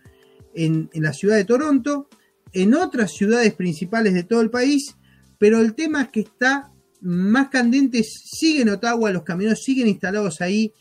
en, 0.54 0.88
la 0.94 1.12
ciudad 1.12 1.36
de 1.36 1.44
Toronto, 1.44 2.08
en 2.52 2.74
otras 2.74 3.12
ciudades 3.12 3.54
principales 3.54 4.14
de 4.14 4.24
todo 4.24 4.40
el 4.40 4.50
país, 4.50 4.96
pero 5.38 5.60
el 5.60 5.74
tema 5.74 6.10
que 6.10 6.20
está 6.20 6.72
más 7.00 7.48
candentes 7.48 8.22
sigue 8.24 8.62
en 8.62 8.70
Ottawa, 8.70 9.10
los 9.10 9.22
camioneros 9.22 9.62
siguen 9.62 9.88
instalados 9.88 10.40
ahí. 10.40 10.72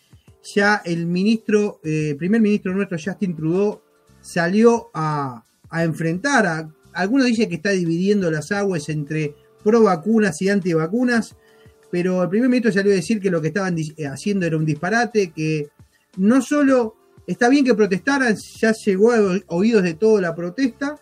Ya 0.56 0.82
el 0.86 1.06
ministro, 1.06 1.80
eh, 1.84 2.15
primer 2.17 2.41
ministro 2.41 2.73
nuestro, 2.73 2.97
Justin 3.03 3.36
Trudeau, 3.36 3.82
salió 4.21 4.89
a, 4.93 5.43
enfrentar 5.71 6.45
a. 6.45 6.73
Algunos 6.93 7.27
dicen 7.27 7.49
que 7.49 7.56
está 7.56 7.69
dividiendo 7.71 8.32
las 8.32 8.51
aguas 8.51 8.89
entre 8.89 9.36
pro 9.63 9.84
vacunas 9.84 10.41
y 10.41 10.49
anti 10.49 10.73
vacunas, 10.73 11.36
pero 11.91 12.23
el 12.23 12.30
primer 12.30 12.49
ministro 12.49 12.71
salió 12.71 12.91
a 12.91 12.95
decir 12.95 13.19
que 13.19 13.30
lo 13.30 13.41
que 13.41 13.49
estaban 13.49 13.75
haciendo 14.12 14.45
era 14.45 14.58
un 14.58 14.65
disparate, 14.65 15.32
que 15.32 15.69
no 16.15 16.41
solo 16.41 16.95
está 17.27 17.49
bien 17.49 17.65
que 17.65 17.75
protestaran, 17.75 18.36
ya 18.36 18.71
llegó 18.71 19.12
a 19.12 19.39
oídos 19.47 19.84
de 19.84 19.93
toda 19.93 20.21
la 20.21 20.34
protesta, 20.34 20.95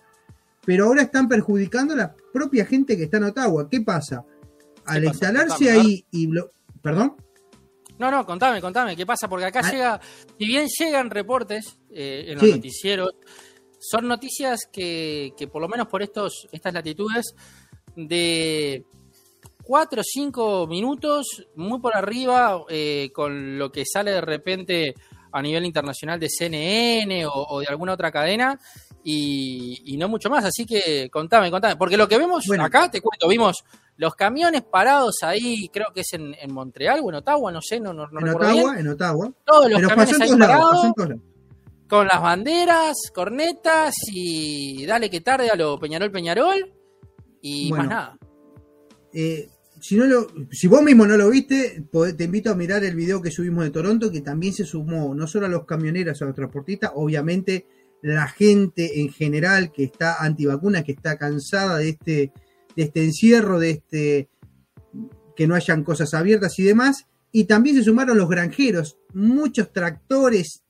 pero 0.66 0.86
ahora 0.86 1.04
están 1.04 1.28
perjudicando 1.28 1.94
a 1.94 1.98
la 1.98 2.16
propia 2.34 2.66
gente 2.66 2.98
que 2.98 3.04
está 3.04 3.18
en 3.18 3.26
Ottawa. 3.26 3.70
¿Qué 3.70 3.82
pasa? 3.82 4.26
Al 4.86 5.06
instalarse 5.06 5.70
ahí 5.70 6.06
y... 6.12 6.30
¿Perdón? 6.82 7.16
No, 7.98 8.12
no, 8.12 8.26
contame, 8.26 8.62
contame, 8.62 8.96
¿qué 8.96 9.06
pasa? 9.06 9.28
Porque 9.28 9.46
acá 9.46 9.62
ah. 9.64 9.72
llega, 9.72 10.02
si 10.38 10.46
bien 10.46 10.68
llegan 10.68 11.10
reportes 11.10 11.78
eh, 11.90 12.26
en 12.28 12.38
los 12.38 12.56
noticieros, 12.56 13.12
son 13.80 14.08
noticias 14.08 14.62
que, 14.72 15.34
que, 15.38 15.48
por 15.48 15.62
lo 15.62 15.68
menos 15.68 15.88
por 15.88 16.04
estos, 16.04 16.48
estas 16.52 16.74
latitudes, 16.74 17.34
de 17.96 18.84
4 19.64 20.02
o 20.02 20.04
5 20.04 20.68
minutos, 20.68 21.48
muy 21.56 21.80
por 21.80 21.96
arriba, 21.96 22.64
eh, 22.70 23.12
con 23.14 23.58
lo 23.58 23.72
que 23.72 23.84
sale 23.86 24.12
de 24.12 24.22
repente 24.22 24.94
a 25.32 25.42
nivel 25.42 25.66
internacional 25.66 26.20
de 26.20 26.30
CNN 26.30 27.26
o 27.28 27.60
de 27.60 27.68
alguna 27.68 27.94
otra 27.94 28.12
cadena, 28.12 28.60
y, 29.08 29.98
no 29.98 30.10
mucho 30.10 30.30
más. 30.30 30.44
Así 30.46 30.66
que 30.66 31.10
contame, 31.12 31.52
contame. 31.52 31.76
Porque 31.76 31.96
lo 31.96 32.08
que 32.08 32.18
vemos 32.18 32.44
acá, 32.60 32.90
te 32.90 33.02
cuento, 33.02 33.28
vimos 33.28 33.64
los 33.98 34.16
camiones 34.16 34.64
parados 34.64 35.18
ahí, 35.22 35.70
creo 35.72 35.88
que 35.94 36.02
es 36.02 36.14
en, 36.14 36.36
en 36.42 36.52
Montreal 36.52 37.00
o 37.04 37.10
en 37.10 37.16
Ottawa, 37.16 37.52
no 37.52 37.62
sé, 37.62 37.80
no, 37.80 37.94
no, 37.94 38.08
en 38.12 38.30
Ottawa, 38.30 38.80
En 38.80 38.88
Ottawa, 38.88 39.32
Todos 39.46 39.72
los 39.72 39.82
camiones 39.88 40.20
ahí 40.20 40.36
parados, 40.38 40.94
con 41.88 42.08
las 42.08 42.22
banderas, 42.22 42.98
cornetas 43.14 43.94
y 44.12 44.86
dale 44.86 45.10
que 45.10 45.22
tarde 45.22 45.52
a 45.52 45.56
lo 45.56 45.80
Peñarol 45.80 46.12
Peñarol 46.12 46.74
y 47.42 47.72
más 47.72 47.88
nada. 47.88 48.18
Eh, 49.14 49.48
si, 49.80 49.96
no 49.96 50.06
lo, 50.06 50.28
si 50.52 50.68
vos 50.68 50.82
mismo 50.82 51.06
no 51.06 51.16
lo 51.16 51.30
viste, 51.30 51.86
te 52.18 52.24
invito 52.24 52.52
a 52.52 52.56
mirar 52.56 52.84
el 52.84 52.96
video 52.96 53.22
que 53.22 53.32
subimos 53.32 53.64
de 53.64 53.70
Toronto, 53.70 54.12
que 54.12 54.22
también 54.22 54.52
se 54.52 54.66
sumó 54.66 55.14
no 55.14 55.28
solo 55.28 55.46
a 55.46 55.50
los 55.50 55.66
camioneros, 55.66 56.22
a 56.22 56.26
los 56.26 56.36
transportistas, 56.36 56.92
obviamente 56.96 57.68
la 58.14 58.28
gente 58.28 59.02
en 59.02 59.10
general 59.12 59.72
que 59.72 59.84
está 59.84 60.24
antivacuna, 60.24 60.84
que 60.84 60.92
está 60.92 61.18
cansada 61.18 61.78
de 61.78 61.90
este, 61.90 62.32
de 62.76 62.84
este 62.84 63.04
encierro, 63.04 63.60
de 63.60 63.72
este 63.72 64.30
que 65.36 65.48
no 65.48 65.56
hayan 65.56 65.84
cosas 65.84 66.14
abiertas 66.14 66.58
y 66.60 66.64
demás. 66.64 67.08
Y 67.32 67.46
también 67.46 67.76
se 67.76 67.84
sumaron 67.84 68.18
los 68.18 68.30
granjeros, 68.30 68.98
muchos 69.14 69.74
tractores, 69.74 70.64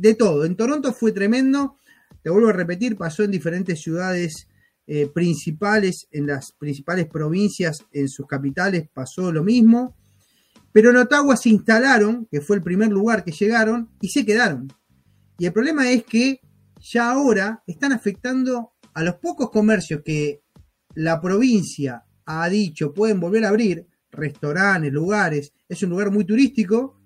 de 0.00 0.14
todo. 0.14 0.44
En 0.44 0.56
Toronto 0.56 0.92
fue 0.92 1.12
tremendo, 1.12 1.76
te 2.22 2.30
vuelvo 2.30 2.48
a 2.48 2.52
repetir, 2.52 2.96
pasó 2.96 3.22
en 3.22 3.30
diferentes 3.30 3.80
ciudades 3.80 4.48
eh, 4.86 5.06
principales, 5.06 6.08
en 6.10 6.26
las 6.26 6.52
principales 6.52 7.06
provincias, 7.06 7.84
en 7.92 8.08
sus 8.08 8.26
capitales 8.26 8.88
pasó 8.92 9.32
lo 9.32 9.44
mismo. 9.44 9.96
Pero 10.72 10.90
en 10.90 10.96
Ottawa 10.96 11.36
se 11.36 11.48
instalaron, 11.48 12.26
que 12.30 12.40
fue 12.40 12.56
el 12.56 12.62
primer 12.62 12.90
lugar 12.90 13.24
que 13.24 13.32
llegaron, 13.32 13.90
y 14.00 14.08
se 14.08 14.24
quedaron. 14.24 14.72
Y 15.38 15.46
el 15.46 15.52
problema 15.52 15.90
es 15.90 16.04
que 16.04 16.40
ya 16.80 17.10
ahora 17.10 17.62
están 17.66 17.92
afectando 17.92 18.72
a 18.94 19.02
los 19.02 19.16
pocos 19.16 19.50
comercios 19.50 20.02
que 20.04 20.42
la 20.94 21.20
provincia 21.20 22.04
ha 22.26 22.48
dicho 22.48 22.92
pueden 22.92 23.20
volver 23.20 23.44
a 23.44 23.48
abrir, 23.48 23.86
restaurantes, 24.10 24.92
lugares, 24.92 25.52
es 25.68 25.82
un 25.82 25.90
lugar 25.90 26.10
muy 26.10 26.24
turístico, 26.24 27.00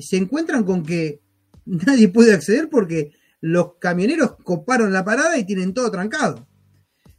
se 0.00 0.16
encuentran 0.16 0.64
con 0.64 0.82
que 0.82 1.20
nadie 1.64 2.08
puede 2.08 2.34
acceder 2.34 2.68
porque 2.68 3.12
los 3.40 3.74
camioneros 3.78 4.36
coparon 4.42 4.92
la 4.92 5.04
parada 5.04 5.36
y 5.38 5.44
tienen 5.44 5.74
todo 5.74 5.90
trancado. 5.90 6.46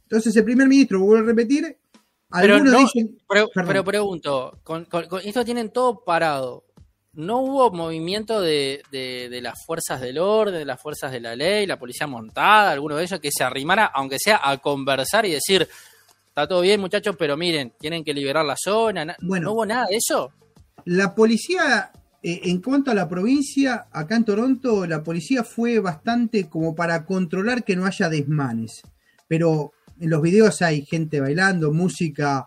Entonces 0.02 0.34
el 0.36 0.44
primer 0.44 0.68
ministro, 0.68 1.00
vuelvo 1.00 1.24
a 1.24 1.26
repetir, 1.26 1.78
algunos 2.30 2.92
dicen... 2.92 3.18
Pero, 3.28 3.84
pregunto, 3.84 4.60
con, 4.62 4.86
esto 5.24 5.44
tienen 5.44 5.70
todo 5.70 6.04
parado 6.04 6.66
no 7.18 7.38
hubo 7.40 7.72
movimiento 7.72 8.40
de, 8.40 8.80
de, 8.92 9.40
las 9.42 9.64
fuerzas 9.66 10.00
del 10.00 10.18
orden, 10.18 10.60
de 10.60 10.64
las 10.64 10.80
fuerzas 10.80 11.10
de 11.10 11.18
la 11.18 11.34
ley, 11.34 11.66
la 11.66 11.76
policía 11.76 12.06
montada, 12.06 12.70
alguno 12.70 12.94
de 12.94 13.02
ellos 13.02 13.18
que 13.18 13.30
se 13.32 13.42
arrimara, 13.42 13.86
aunque 13.86 14.18
sea 14.20 14.40
a 14.40 14.56
conversar 14.58 15.26
y 15.26 15.32
decir, 15.32 15.66
está 16.28 16.46
todo 16.46 16.60
bien 16.60 16.80
muchachos, 16.80 17.16
pero 17.18 17.36
miren, 17.36 17.72
tienen 17.76 18.04
que 18.04 18.14
liberar 18.14 18.44
la 18.44 18.54
zona. 18.56 19.16
Bueno, 19.20 19.46
¿No 19.46 19.52
hubo 19.54 19.66
nada 19.66 19.86
de 19.90 19.96
eso? 19.96 20.32
La 20.84 21.12
policía, 21.12 21.90
eh, 22.22 22.40
en 22.44 22.62
cuanto 22.62 22.92
a 22.92 22.94
la 22.94 23.08
provincia, 23.08 23.88
acá 23.90 24.14
en 24.14 24.24
Toronto, 24.24 24.86
la 24.86 25.02
policía 25.02 25.42
fue 25.42 25.80
bastante 25.80 26.48
como 26.48 26.76
para 26.76 27.04
controlar 27.04 27.64
que 27.64 27.74
no 27.74 27.84
haya 27.84 28.08
desmanes. 28.08 28.80
Pero 29.26 29.72
en 30.00 30.08
los 30.08 30.22
videos 30.22 30.62
hay 30.62 30.86
gente 30.86 31.18
bailando, 31.18 31.72
música, 31.72 32.46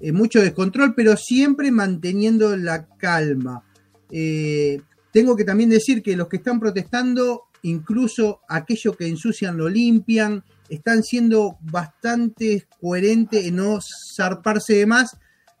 eh, 0.00 0.10
mucho 0.10 0.40
descontrol, 0.40 0.94
pero 0.94 1.18
siempre 1.18 1.70
manteniendo 1.70 2.56
la 2.56 2.86
calma 2.96 3.62
eh, 4.10 4.80
tengo 5.12 5.36
que 5.36 5.44
también 5.44 5.70
decir 5.70 6.02
que 6.02 6.16
los 6.16 6.28
que 6.28 6.36
están 6.36 6.60
protestando, 6.60 7.44
incluso 7.62 8.40
aquellos 8.48 8.96
que 8.96 9.08
ensucian 9.08 9.56
lo 9.56 9.68
limpian, 9.68 10.44
están 10.68 11.02
siendo 11.02 11.56
bastante 11.60 12.66
coherentes 12.80 13.46
en 13.46 13.56
no 13.56 13.78
zarparse 13.80 14.74
de 14.74 14.86
más 14.86 15.16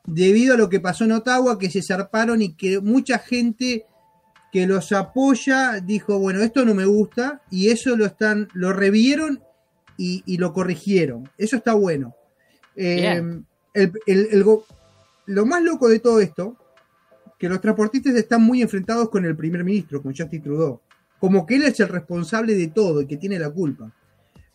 debido 0.06 0.54
a 0.54 0.56
lo 0.56 0.68
que 0.68 0.80
pasó 0.80 1.04
en 1.04 1.12
Ottawa, 1.12 1.58
que 1.58 1.70
se 1.70 1.82
zarparon 1.82 2.42
y 2.42 2.54
que 2.54 2.80
mucha 2.80 3.18
gente 3.18 3.86
que 4.52 4.66
los 4.66 4.92
apoya 4.92 5.80
dijo, 5.80 6.18
bueno, 6.18 6.42
esto 6.42 6.64
no 6.64 6.74
me 6.74 6.84
gusta, 6.84 7.42
y 7.50 7.68
eso 7.68 7.96
lo 7.96 8.06
están, 8.06 8.48
lo 8.54 8.72
revieron 8.72 9.42
y, 9.96 10.36
lo 10.36 10.52
corrigieron. 10.52 11.30
Eso 11.38 11.56
está 11.56 11.72
bueno. 11.72 12.14
Eh, 12.76 13.22
lo 15.26 15.46
más 15.46 15.62
loco 15.62 15.88
de 15.88 15.98
todo 15.98 16.20
esto 16.20 16.56
que 17.38 17.48
los 17.48 17.60
transportistas 17.60 18.14
están 18.14 18.42
muy 18.42 18.62
enfrentados 18.62 19.10
con 19.10 19.24
el 19.24 19.36
primer 19.36 19.64
ministro, 19.64 20.02
con 20.02 20.14
Justin 20.16 20.42
Trudeau. 20.42 20.80
Como 21.18 21.46
que 21.46 21.56
él 21.56 21.64
es 21.64 21.78
el 21.80 21.88
responsable 21.88 22.54
de 22.54 22.68
todo 22.68 23.02
y 23.02 23.06
que 23.06 23.16
tiene 23.16 23.38
la 23.38 23.50
culpa. 23.50 23.92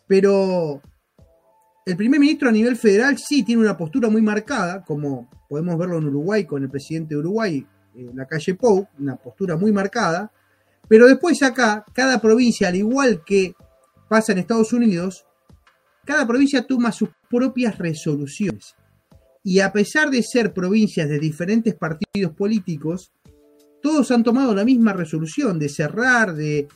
Pero 0.08 0.82
el 1.86 1.96
primer 1.96 2.20
ministro 2.20 2.50
a 2.50 2.52
nivel 2.52 2.76
federal 2.76 3.18
sí 3.18 3.44
tiene 3.44 3.62
una 3.62 3.78
postura 3.78 4.10
muy 4.10 4.22
marcada, 4.22 4.84
como 4.84 5.30
podemos 5.48 5.78
verlo 5.78 5.98
en 5.98 6.08
Uruguay 6.08 6.46
con 6.46 6.64
el 6.64 6.70
presidente 6.70 7.16
de 7.16 7.20
Uruguay, 7.20 7.66
en 7.96 8.16
la 8.16 8.26
calle 8.26 8.56
Pou, 8.56 8.88
una 9.00 9.16
postura 9.16 9.58
muy 9.58 9.72
marcada. 9.72 10.32
Pero 10.88 11.08
después 11.08 11.42
acá, 11.44 11.86
cada 11.94 12.20
provincia, 12.20 12.68
al 12.68 12.76
igual 12.76 13.24
que 13.26 13.56
pasa 14.10 14.32
en 14.32 14.40
Estados 14.40 14.74
Unidos, 14.74 15.26
cada 16.06 16.28
provincia 16.28 16.66
toma 16.66 16.92
sus 16.92 17.10
propias 17.30 17.78
resoluciones 17.78 18.76
y 19.44 19.60
a 19.60 19.72
pesar 19.72 20.10
de 20.10 20.22
ser 20.24 20.54
provincias 20.54 21.10
de 21.10 21.20
diferentes 21.20 21.74
partidos 21.76 22.34
políticos, 22.34 23.12
todos 23.82 24.12
han 24.12 24.24
tomado 24.24 24.54
la 24.54 24.64
misma 24.64 24.94
resolución 24.94 25.58
de 25.58 25.70
cerrar, 25.70 26.36
de, 26.36 26.68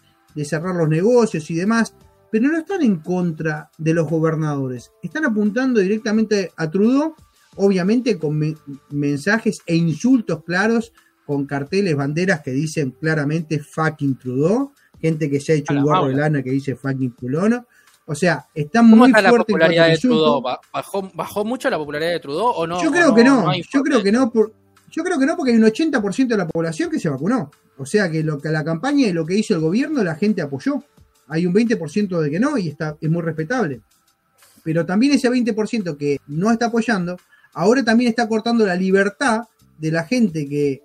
cerrar 0.43 0.75
los 0.75 0.89
negocios 0.89 1.49
y 1.51 1.55
demás, 1.55 1.95
pero 2.31 2.49
no 2.49 2.57
están 2.57 2.81
en 2.81 2.97
contra 2.97 3.69
de 3.77 3.93
los 3.93 4.09
gobernadores, 4.09 4.91
están 5.01 5.25
apuntando 5.25 5.79
directamente 5.79 6.51
a 6.57 6.69
Trudeau, 6.69 7.15
obviamente 7.57 8.17
con 8.17 8.57
mensajes 8.89 9.59
e 9.65 9.75
insultos 9.75 10.43
claros, 10.43 10.91
con 11.25 11.45
carteles, 11.45 11.95
banderas 11.95 12.41
que 12.41 12.51
dicen 12.51 12.91
claramente 12.91 13.59
fucking 13.59 14.17
Trudeau, 14.17 14.73
gente 14.99 15.29
que 15.29 15.39
se 15.39 15.53
ha 15.53 15.55
hecho 15.55 15.73
un 15.73 15.83
gorro 15.83 16.07
de 16.07 16.15
lana 16.15 16.43
que 16.43 16.51
dice 16.51 16.75
fucking 16.75 17.11
culono, 17.11 17.67
o 18.07 18.13
sea, 18.13 18.45
está 18.53 18.83
muy 18.83 19.09
está 19.09 19.29
fuerte 19.29 19.51
la 19.51 19.57
popularidad 19.57 19.87
de 19.89 19.97
Trudeau? 19.97 20.43
¿Bajó, 21.13 21.45
mucho 21.45 21.69
la 21.69 21.77
popularidad 21.77 22.11
de 22.11 22.19
Trudeau 22.19 22.49
o 22.49 22.67
no? 22.67 22.81
Yo 22.81 22.91
creo 22.91 23.15
que 23.15 23.23
no. 23.23 23.51
yo 23.53 23.81
creo 23.81 24.03
que 24.03 24.11
no. 24.11 24.31
yo 24.91 25.03
creo 25.03 25.19
que 25.19 25.25
no 25.25 25.35
porque 25.35 25.51
hay 25.51 25.57
un 25.57 25.63
80% 25.63 26.27
de 26.27 26.37
la 26.37 26.47
población 26.47 26.91
que 26.91 26.99
se 26.99 27.09
vacunó. 27.09 27.49
O 27.77 27.85
sea 27.85 28.09
que, 28.09 28.23
lo, 28.23 28.37
que 28.37 28.49
la 28.49 28.63
campaña 28.63 29.07
y 29.07 29.13
lo 29.13 29.25
que 29.25 29.35
hizo 29.35 29.55
el 29.55 29.59
gobierno 29.61 30.03
la 30.03 30.15
gente 30.15 30.41
apoyó. 30.41 30.83
Hay 31.27 31.47
un 31.47 31.53
20% 31.53 32.19
de 32.19 32.29
que 32.29 32.39
no 32.39 32.57
y 32.57 32.69
está 32.69 32.95
es 33.01 33.09
muy 33.09 33.23
respetable. 33.23 33.81
Pero 34.63 34.85
también 34.85 35.13
ese 35.13 35.29
20% 35.29 35.97
que 35.97 36.19
no 36.27 36.51
está 36.51 36.67
apoyando, 36.67 37.17
ahora 37.53 37.83
también 37.83 38.09
está 38.09 38.27
cortando 38.27 38.65
la 38.65 38.75
libertad 38.75 39.41
de 39.79 39.91
la 39.91 40.03
gente 40.03 40.47
que 40.47 40.83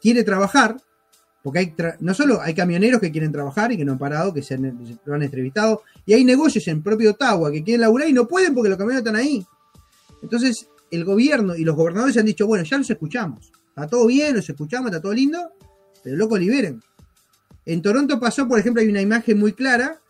quiere 0.00 0.24
trabajar 0.24 0.76
porque 1.52 1.94
no 2.00 2.14
solo 2.14 2.40
hay 2.40 2.54
camioneros 2.54 3.00
que 3.00 3.10
quieren 3.10 3.32
trabajar 3.32 3.72
y 3.72 3.76
que 3.76 3.84
no 3.84 3.92
han 3.92 3.98
parado, 3.98 4.32
que 4.32 4.42
se, 4.42 4.58
lo 4.58 5.14
han 5.14 5.22
entrevistado, 5.22 5.82
y 6.04 6.12
hay 6.14 6.24
negocios 6.24 6.68
en 6.68 6.82
propio 6.82 7.10
Ottawa 7.10 7.50
que 7.50 7.62
quieren 7.62 7.80
laburar 7.82 8.08
y 8.08 8.12
no 8.12 8.28
pueden 8.28 8.54
porque 8.54 8.68
los 8.68 8.78
camioneros 8.78 9.06
están 9.06 9.16
ahí. 9.16 9.44
Entonces, 10.22 10.68
el 10.90 11.04
gobierno 11.04 11.56
y 11.56 11.64
los 11.64 11.76
gobernadores 11.76 12.16
han 12.16 12.26
dicho, 12.26 12.46
bueno, 12.46 12.64
ya 12.64 12.78
los 12.78 12.90
escuchamos. 12.90 13.50
Está 13.68 13.86
todo 13.86 14.06
bien, 14.06 14.36
los 14.36 14.48
escuchamos, 14.48 14.90
está 14.90 15.00
todo 15.00 15.12
lindo, 15.12 15.52
pero 16.02 16.16
loco, 16.16 16.36
liberen. 16.36 16.82
En 17.64 17.82
Toronto 17.82 18.18
pasó, 18.18 18.48
por 18.48 18.58
ejemplo, 18.58 18.82
hay 18.82 18.88
una 18.88 19.02
imagen 19.02 19.38
muy 19.38 19.52
clara 19.52 20.00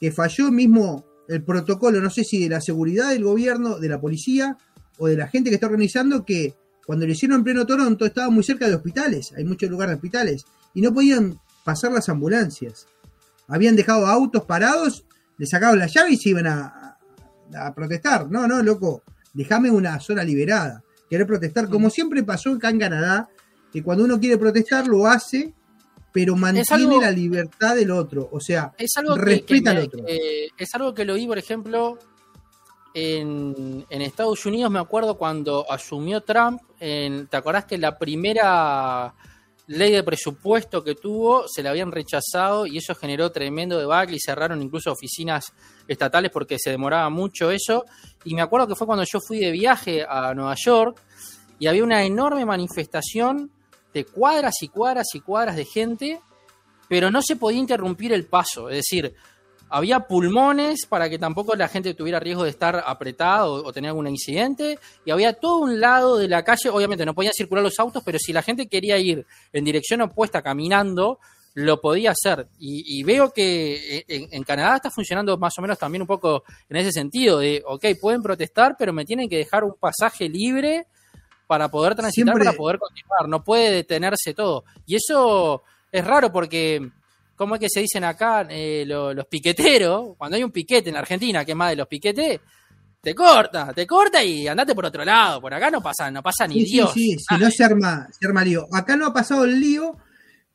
que 0.00 0.12
falló 0.12 0.50
mismo 0.50 1.04
el 1.28 1.42
protocolo, 1.42 2.00
no 2.00 2.10
sé 2.10 2.24
si 2.24 2.42
de 2.42 2.48
la 2.48 2.60
seguridad 2.60 3.10
del 3.10 3.24
gobierno, 3.24 3.78
de 3.78 3.88
la 3.88 4.00
policía 4.00 4.56
o 4.96 5.08
de 5.08 5.16
la 5.16 5.28
gente 5.28 5.50
que 5.50 5.54
está 5.54 5.66
organizando, 5.66 6.24
que 6.24 6.54
cuando 6.86 7.04
lo 7.04 7.12
hicieron 7.12 7.38
en 7.38 7.44
pleno 7.44 7.66
Toronto, 7.66 8.06
estaba 8.06 8.30
muy 8.30 8.42
cerca 8.42 8.66
de 8.66 8.74
hospitales, 8.74 9.34
hay 9.36 9.44
muchos 9.44 9.68
lugares 9.68 9.90
de 9.90 9.96
hospitales, 9.96 10.46
y 10.78 10.80
no 10.80 10.94
podían 10.94 11.40
pasar 11.64 11.90
las 11.90 12.08
ambulancias. 12.08 12.86
Habían 13.48 13.74
dejado 13.74 14.06
autos 14.06 14.44
parados, 14.44 15.04
le 15.36 15.44
sacaban 15.44 15.76
la 15.76 15.88
llave 15.88 16.12
y 16.12 16.16
se 16.16 16.28
iban 16.28 16.46
a, 16.46 16.96
a 17.52 17.74
protestar. 17.74 18.30
No, 18.30 18.46
no, 18.46 18.62
loco, 18.62 19.02
déjame 19.34 19.72
una 19.72 19.98
zona 19.98 20.22
liberada. 20.22 20.84
Querer 21.10 21.26
protestar, 21.26 21.68
como 21.68 21.90
siempre 21.90 22.22
pasó 22.22 22.52
acá 22.52 22.70
en 22.70 22.78
Canadá, 22.78 23.28
que 23.72 23.82
cuando 23.82 24.04
uno 24.04 24.20
quiere 24.20 24.38
protestar 24.38 24.86
lo 24.86 25.08
hace, 25.08 25.52
pero 26.12 26.36
mantiene 26.36 27.00
la 27.00 27.10
libertad 27.10 27.74
del 27.74 27.90
otro. 27.90 28.28
O 28.30 28.38
sea, 28.38 28.72
es 28.78 28.96
algo 28.96 29.16
respeta 29.16 29.72
al 29.72 29.78
otro. 29.78 30.04
es 30.06 30.74
algo 30.74 30.94
que 30.94 31.04
lo 31.04 31.14
vi, 31.14 31.26
por 31.26 31.38
ejemplo, 31.38 31.98
en, 32.94 33.84
Estados 33.90 34.46
Unidos. 34.46 34.70
Me 34.70 34.78
acuerdo 34.78 35.18
cuando 35.18 35.66
asumió 35.68 36.20
Trump. 36.20 36.60
En, 36.78 37.26
¿Te 37.26 37.36
acordás 37.36 37.64
que 37.64 37.78
la 37.78 37.98
primera 37.98 39.12
ley 39.68 39.92
de 39.92 40.02
presupuesto 40.02 40.82
que 40.82 40.94
tuvo 40.94 41.46
se 41.46 41.62
la 41.62 41.70
habían 41.70 41.92
rechazado 41.92 42.66
y 42.66 42.78
eso 42.78 42.94
generó 42.94 43.30
tremendo 43.30 43.78
debate 43.78 44.14
y 44.14 44.18
cerraron 44.18 44.62
incluso 44.62 44.90
oficinas 44.90 45.52
estatales 45.86 46.30
porque 46.32 46.58
se 46.58 46.70
demoraba 46.70 47.08
mucho 47.10 47.50
eso. 47.50 47.84
Y 48.24 48.34
me 48.34 48.42
acuerdo 48.42 48.66
que 48.66 48.74
fue 48.74 48.86
cuando 48.86 49.04
yo 49.04 49.20
fui 49.20 49.38
de 49.38 49.52
viaje 49.52 50.04
a 50.08 50.34
Nueva 50.34 50.54
York 50.56 51.00
y 51.58 51.66
había 51.66 51.84
una 51.84 52.02
enorme 52.02 52.44
manifestación 52.46 53.50
de 53.92 54.04
cuadras 54.04 54.54
y 54.62 54.68
cuadras 54.68 55.06
y 55.14 55.20
cuadras 55.20 55.56
de 55.56 55.64
gente, 55.66 56.20
pero 56.88 57.10
no 57.10 57.20
se 57.20 57.36
podía 57.36 57.58
interrumpir 57.58 58.12
el 58.12 58.26
paso. 58.26 58.70
Es 58.70 58.76
decir, 58.76 59.14
había 59.70 60.00
pulmones 60.00 60.86
para 60.86 61.08
que 61.08 61.18
tampoco 61.18 61.54
la 61.54 61.68
gente 61.68 61.94
tuviera 61.94 62.20
riesgo 62.20 62.44
de 62.44 62.50
estar 62.50 62.82
apretada 62.86 63.46
o, 63.46 63.72
tener 63.72 63.90
algún 63.90 64.08
incidente. 64.08 64.78
Y 65.04 65.10
había 65.10 65.32
todo 65.34 65.58
un 65.58 65.80
lado 65.80 66.16
de 66.16 66.28
la 66.28 66.44
calle, 66.44 66.70
obviamente 66.70 67.04
no 67.04 67.14
podían 67.14 67.32
circular 67.32 67.62
los 67.62 67.78
autos, 67.78 68.02
pero 68.04 68.18
si 68.18 68.32
la 68.32 68.42
gente 68.42 68.66
quería 68.68 68.98
ir 68.98 69.26
en 69.52 69.64
dirección 69.64 70.00
opuesta 70.00 70.42
caminando, 70.42 71.18
lo 71.54 71.80
podía 71.80 72.12
hacer. 72.12 72.48
Y, 72.58 73.02
veo 73.02 73.32
que 73.32 74.04
en, 74.06 74.28
en, 74.30 74.44
Canadá 74.44 74.76
está 74.76 74.90
funcionando 74.90 75.36
más 75.38 75.58
o 75.58 75.62
menos 75.62 75.78
también 75.78 76.02
un 76.02 76.08
poco 76.08 76.44
en 76.68 76.76
ese 76.76 76.92
sentido, 76.92 77.40
de, 77.40 77.62
ok, 77.66 77.84
pueden 78.00 78.22
protestar, 78.22 78.76
pero 78.78 78.92
me 78.92 79.04
tienen 79.04 79.28
que 79.28 79.38
dejar 79.38 79.64
un 79.64 79.74
pasaje 79.74 80.28
libre 80.28 80.86
para 81.48 81.68
poder 81.68 81.94
transitar, 81.96 82.36
para 82.38 82.52
poder 82.52 82.78
continuar. 82.78 83.28
No 83.28 83.42
puede 83.42 83.72
detenerse 83.72 84.34
todo. 84.34 84.64
Y 84.86 84.96
eso 84.96 85.64
es 85.90 86.04
raro 86.04 86.30
porque 86.30 86.90
¿cómo 87.38 87.54
es 87.54 87.60
que 87.60 87.68
se 87.70 87.80
dicen 87.80 88.04
acá 88.04 88.46
eh, 88.50 88.84
los, 88.84 89.24
piqueteros? 89.26 90.16
Cuando 90.18 90.36
hay 90.36 90.42
un 90.42 90.50
piquete 90.50 90.90
en 90.90 90.96
Argentina, 90.96 91.44
que 91.44 91.52
es 91.52 91.56
más 91.56 91.70
de 91.70 91.76
los 91.76 91.86
piquetes, 91.86 92.40
te 93.00 93.14
corta, 93.14 93.72
te 93.72 93.86
corta 93.86 94.22
y 94.22 94.48
andate 94.48 94.74
por 94.74 94.84
otro 94.84 95.04
lado. 95.04 95.40
Por 95.40 95.54
acá 95.54 95.70
no 95.70 95.80
pasa, 95.80 96.10
no 96.10 96.20
pasa 96.20 96.46
ni 96.48 96.64
Dios. 96.64 96.92
Sí, 96.92 97.12
sí, 97.12 97.24
si 97.26 97.40
no 97.40 97.50
se 97.50 97.64
arma, 97.64 98.08
se 98.10 98.26
arma 98.26 98.44
lío. 98.44 98.66
Acá 98.72 98.96
no 98.96 99.06
ha 99.06 99.12
pasado 99.14 99.44
el 99.44 99.58
lío, 99.60 99.96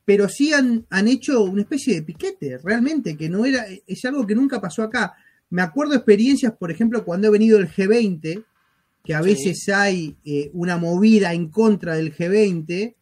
pero 0.04 0.28
sí 0.28 0.52
han, 0.52 0.86
han 0.90 1.08
hecho 1.08 1.42
una 1.42 1.62
especie 1.62 1.94
de 1.94 2.02
piquete, 2.02 2.58
realmente, 2.58 3.16
que 3.16 3.30
no 3.30 3.46
era, 3.46 3.64
es 3.86 4.04
algo 4.04 4.26
que 4.26 4.34
nunca 4.34 4.60
pasó 4.60 4.82
acá. 4.82 5.14
Me 5.48 5.62
acuerdo 5.62 5.94
experiencias, 5.94 6.52
por 6.52 6.70
ejemplo, 6.70 7.04
cuando 7.04 7.28
he 7.28 7.30
venido 7.30 7.58
el 7.58 7.68
G20, 7.68 8.44
que 9.02 9.14
a 9.14 9.22
veces 9.22 9.68
hay 9.68 10.16
eh, 10.24 10.50
una 10.52 10.76
movida 10.76 11.32
en 11.32 11.48
contra 11.48 11.94
del 11.96 12.14
G20 12.14 12.94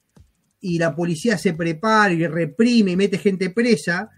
y 0.63 0.79
la 0.79 0.95
policía 0.95 1.37
se 1.37 1.53
prepara 1.53 2.15
y 2.15 2.25
reprime 2.27 2.93
y 2.93 2.97
mete 2.97 3.19
gente 3.19 3.51
presa, 3.51 4.09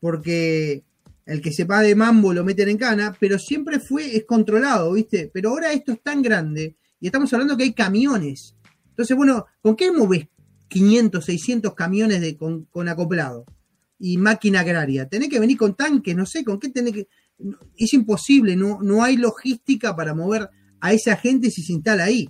porque 0.00 0.82
el 1.26 1.42
que 1.42 1.52
se 1.52 1.64
va 1.64 1.82
de 1.82 1.94
mambo 1.94 2.32
lo 2.32 2.42
meten 2.42 2.70
en 2.70 2.78
cana, 2.78 3.14
pero 3.20 3.38
siempre 3.38 3.78
fue, 3.78 4.16
es 4.16 4.24
controlado, 4.24 4.94
¿viste? 4.94 5.30
Pero 5.32 5.50
ahora 5.50 5.72
esto 5.72 5.92
es 5.92 6.02
tan 6.02 6.22
grande 6.22 6.74
y 6.98 7.06
estamos 7.06 7.32
hablando 7.32 7.56
que 7.56 7.64
hay 7.64 7.74
camiones. 7.74 8.56
Entonces, 8.88 9.14
bueno, 9.14 9.44
¿con 9.60 9.76
qué 9.76 9.92
moves 9.92 10.26
500, 10.68 11.22
600 11.22 11.74
camiones 11.74 12.22
de, 12.22 12.36
con, 12.36 12.88
acoplado? 12.88 13.44
Y 13.98 14.16
máquina 14.16 14.60
agraria. 14.60 15.06
Tenés 15.06 15.28
que 15.28 15.38
venir 15.38 15.58
con 15.58 15.74
tanques, 15.76 16.16
no 16.16 16.24
sé, 16.24 16.42
¿con 16.44 16.58
qué 16.58 16.70
tenés 16.70 16.94
que...? 16.94 17.08
Es 17.76 17.92
imposible, 17.92 18.56
no, 18.56 18.80
no 18.82 19.04
hay 19.04 19.18
logística 19.18 19.94
para 19.94 20.14
mover 20.14 20.48
a 20.80 20.92
esa 20.94 21.16
gente 21.16 21.50
si 21.50 21.62
se 21.62 21.74
instala 21.74 22.04
ahí. 22.04 22.28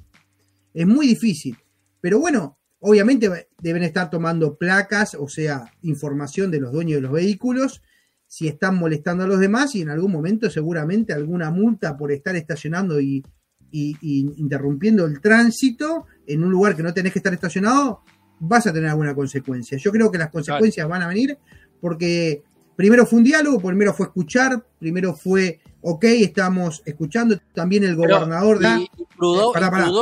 Es 0.74 0.86
muy 0.86 1.06
difícil. 1.06 1.56
Pero 2.00 2.18
bueno, 2.18 2.59
Obviamente 2.80 3.48
deben 3.60 3.82
estar 3.82 4.08
tomando 4.08 4.56
placas, 4.56 5.14
o 5.14 5.28
sea, 5.28 5.70
información 5.82 6.50
de 6.50 6.60
los 6.60 6.72
dueños 6.72 6.96
de 6.96 7.02
los 7.02 7.12
vehículos, 7.12 7.82
si 8.26 8.46
están 8.48 8.76
molestando 8.76 9.24
a 9.24 9.26
los 9.26 9.40
demás 9.40 9.74
y 9.74 9.82
en 9.82 9.90
algún 9.90 10.12
momento 10.12 10.48
seguramente 10.48 11.12
alguna 11.12 11.50
multa 11.50 11.96
por 11.96 12.12
estar 12.12 12.36
estacionando 12.36 13.00
y, 13.00 13.24
interrumpiendo 13.72 15.04
el 15.04 15.20
tránsito 15.20 16.06
en 16.26 16.42
un 16.42 16.50
lugar 16.50 16.74
que 16.74 16.82
no 16.82 16.94
tenés 16.94 17.12
que 17.12 17.18
estar 17.18 17.34
estacionado, 17.34 18.02
vas 18.38 18.66
a 18.66 18.72
tener 18.72 18.88
alguna 18.88 19.14
consecuencia. 19.14 19.78
Yo 19.78 19.92
creo 19.92 20.10
que 20.10 20.18
las 20.18 20.30
consecuencias 20.30 20.88
van 20.88 21.02
a 21.02 21.08
venir 21.08 21.38
porque 21.80 22.42
primero 22.76 23.04
fue 23.04 23.18
un 23.18 23.24
diálogo, 23.24 23.60
primero 23.60 23.92
fue 23.92 24.06
escuchar, 24.06 24.64
primero 24.78 25.14
fue, 25.14 25.60
ok, 25.82 26.04
estamos 26.04 26.82
escuchando, 26.86 27.38
también 27.52 27.84
el 27.84 27.94
gobernador 27.94 28.58
de... 28.58 28.82
¿Y, 28.82 28.90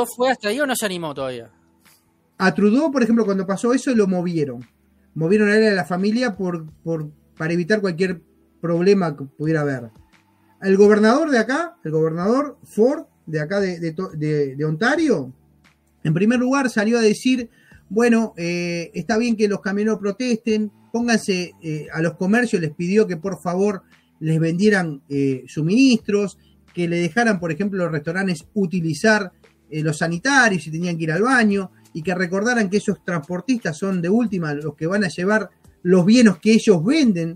fue 0.05 0.31
hasta 0.31 0.49
ahí 0.49 0.59
o 0.59 0.65
no 0.65 0.75
se 0.75 0.85
animó 0.85 1.13
todavía? 1.13 1.51
A 2.41 2.53
Trudeau, 2.53 2.89
por 2.89 3.03
ejemplo, 3.03 3.25
cuando 3.25 3.45
pasó 3.45 3.73
eso, 3.73 3.93
lo 3.93 4.07
movieron. 4.07 4.65
Movieron 5.13 5.49
a 5.49 5.57
él 5.57 5.67
a 5.67 5.73
la 5.73 5.83
familia 5.83 6.37
por, 6.37 6.65
para 7.37 7.53
evitar 7.53 7.81
cualquier 7.81 8.21
problema 8.61 9.15
que 9.15 9.25
pudiera 9.25 9.61
haber. 9.61 9.91
El 10.61 10.77
gobernador 10.77 11.31
de 11.31 11.37
acá, 11.37 11.75
el 11.83 11.91
gobernador 11.91 12.57
Ford, 12.63 13.07
de 13.25 13.41
acá 13.41 13.59
de, 13.59 14.65
Ontario, 14.65 15.33
en 16.01 16.13
primer 16.13 16.39
lugar 16.39 16.69
salió 16.69 16.97
a 16.97 17.01
decir, 17.01 17.49
bueno, 17.89 18.33
eh, 18.37 18.89
está 18.93 19.17
bien 19.17 19.35
que 19.35 19.49
los 19.49 19.59
camioneros 19.59 19.99
protesten, 19.99 20.71
pónganse 20.93 21.51
eh, 21.61 21.87
a 21.91 22.01
los 22.01 22.13
comercios, 22.13 22.61
les 22.61 22.71
pidió 22.71 23.05
que 23.05 23.17
por 23.17 23.41
favor 23.41 23.83
les 24.21 24.39
vendieran 24.39 25.01
eh, 25.09 25.43
suministros, 25.45 26.37
que 26.73 26.87
le 26.87 27.01
dejaran, 27.01 27.37
por 27.37 27.51
ejemplo, 27.51 27.83
los 27.83 27.91
restaurantes 27.91 28.45
utilizar 28.53 29.33
los 29.71 29.99
sanitarios 29.99 30.63
si 30.63 30.71
tenían 30.71 30.97
que 30.97 31.03
ir 31.03 31.11
al 31.11 31.21
baño, 31.21 31.69
y 31.93 32.03
que 32.03 32.15
recordaran 32.15 32.69
que 32.69 32.77
esos 32.77 33.03
transportistas 33.03 33.77
son 33.77 34.01
de 34.01 34.09
última 34.09 34.53
los 34.53 34.75
que 34.75 34.87
van 34.87 35.03
a 35.03 35.07
llevar 35.07 35.49
los 35.81 36.05
bienes 36.05 36.37
que 36.37 36.53
ellos 36.53 36.83
venden, 36.83 37.35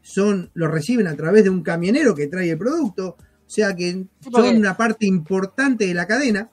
son 0.00 0.50
los 0.54 0.70
reciben 0.70 1.06
a 1.06 1.16
través 1.16 1.44
de 1.44 1.50
un 1.50 1.62
camionero 1.62 2.14
que 2.14 2.26
trae 2.26 2.50
el 2.50 2.58
producto, 2.58 3.16
o 3.18 3.50
sea 3.50 3.74
que 3.74 4.04
son 4.30 4.56
una 4.56 4.76
parte 4.76 5.06
importante 5.06 5.86
de 5.86 5.94
la 5.94 6.06
cadena. 6.06 6.50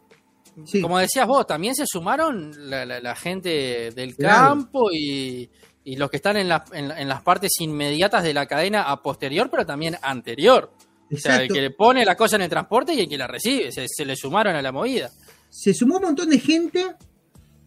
Como 0.81 0.99
decías 0.99 1.25
vos, 1.25 1.47
también 1.47 1.73
se 1.73 1.85
sumaron 1.85 2.51
la, 2.69 3.15
gente 3.15 3.91
del 3.91 4.15
campo 4.15 4.91
y, 4.91 5.49
los 5.85 6.09
que 6.09 6.17
están 6.17 6.37
en, 6.37 6.51
en, 6.73 7.07
las 7.07 7.21
partes 7.21 7.51
inmediatas 7.59 8.23
de 8.23 8.33
la 8.33 8.45
cadena 8.45 8.83
a 8.83 9.01
posterior, 9.01 9.49
pero 9.49 9.65
también 9.65 9.95
anterior. 10.01 10.71
O 11.11 11.17
sea, 11.17 11.37
el 11.37 11.47
que 11.47 11.61
le 11.61 11.71
pone 11.71 12.05
la 12.05 12.15
cosa 12.15 12.35
en 12.35 12.43
el 12.43 12.49
transporte 12.49 12.93
y 12.93 12.99
el 12.99 13.09
que 13.09 13.17
la 13.17 13.25
recibe, 13.25 13.71
se, 13.71 13.85
se 13.87 14.05
le 14.05 14.15
sumaron 14.15 14.55
a 14.55 14.61
la 14.61 14.71
movida. 14.71 15.09
Se 15.49 15.73
sumó 15.73 15.95
un 15.97 16.03
montón 16.03 16.29
de 16.29 16.39
gente 16.39 16.85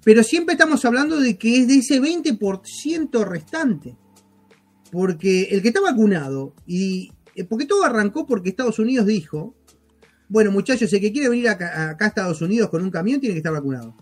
pero 0.04 0.22
siempre 0.24 0.54
estamos 0.54 0.84
hablando 0.84 1.20
de 1.20 1.38
que 1.38 1.58
es 1.58 1.68
de 1.68 1.76
ese 1.76 2.00
20% 2.00 3.24
restante. 3.24 3.96
Porque 4.90 5.44
el 5.50 5.62
que 5.62 5.68
está 5.68 5.80
vacunado, 5.80 6.54
y 6.66 7.12
eh, 7.34 7.44
porque 7.44 7.66
todo 7.66 7.84
arrancó 7.84 8.26
porque 8.26 8.50
Estados 8.50 8.78
Unidos 8.78 9.06
dijo, 9.06 9.54
bueno 10.28 10.50
muchachos, 10.50 10.92
el 10.92 11.00
que 11.00 11.12
quiere 11.12 11.30
venir 11.30 11.48
acá, 11.48 11.96
a 11.98 12.06
Estados 12.06 12.42
Unidos 12.42 12.68
con 12.68 12.82
un 12.82 12.90
camión 12.90 13.20
tiene 13.20 13.34
que 13.34 13.38
estar 13.38 13.52
vacunado. 13.52 13.96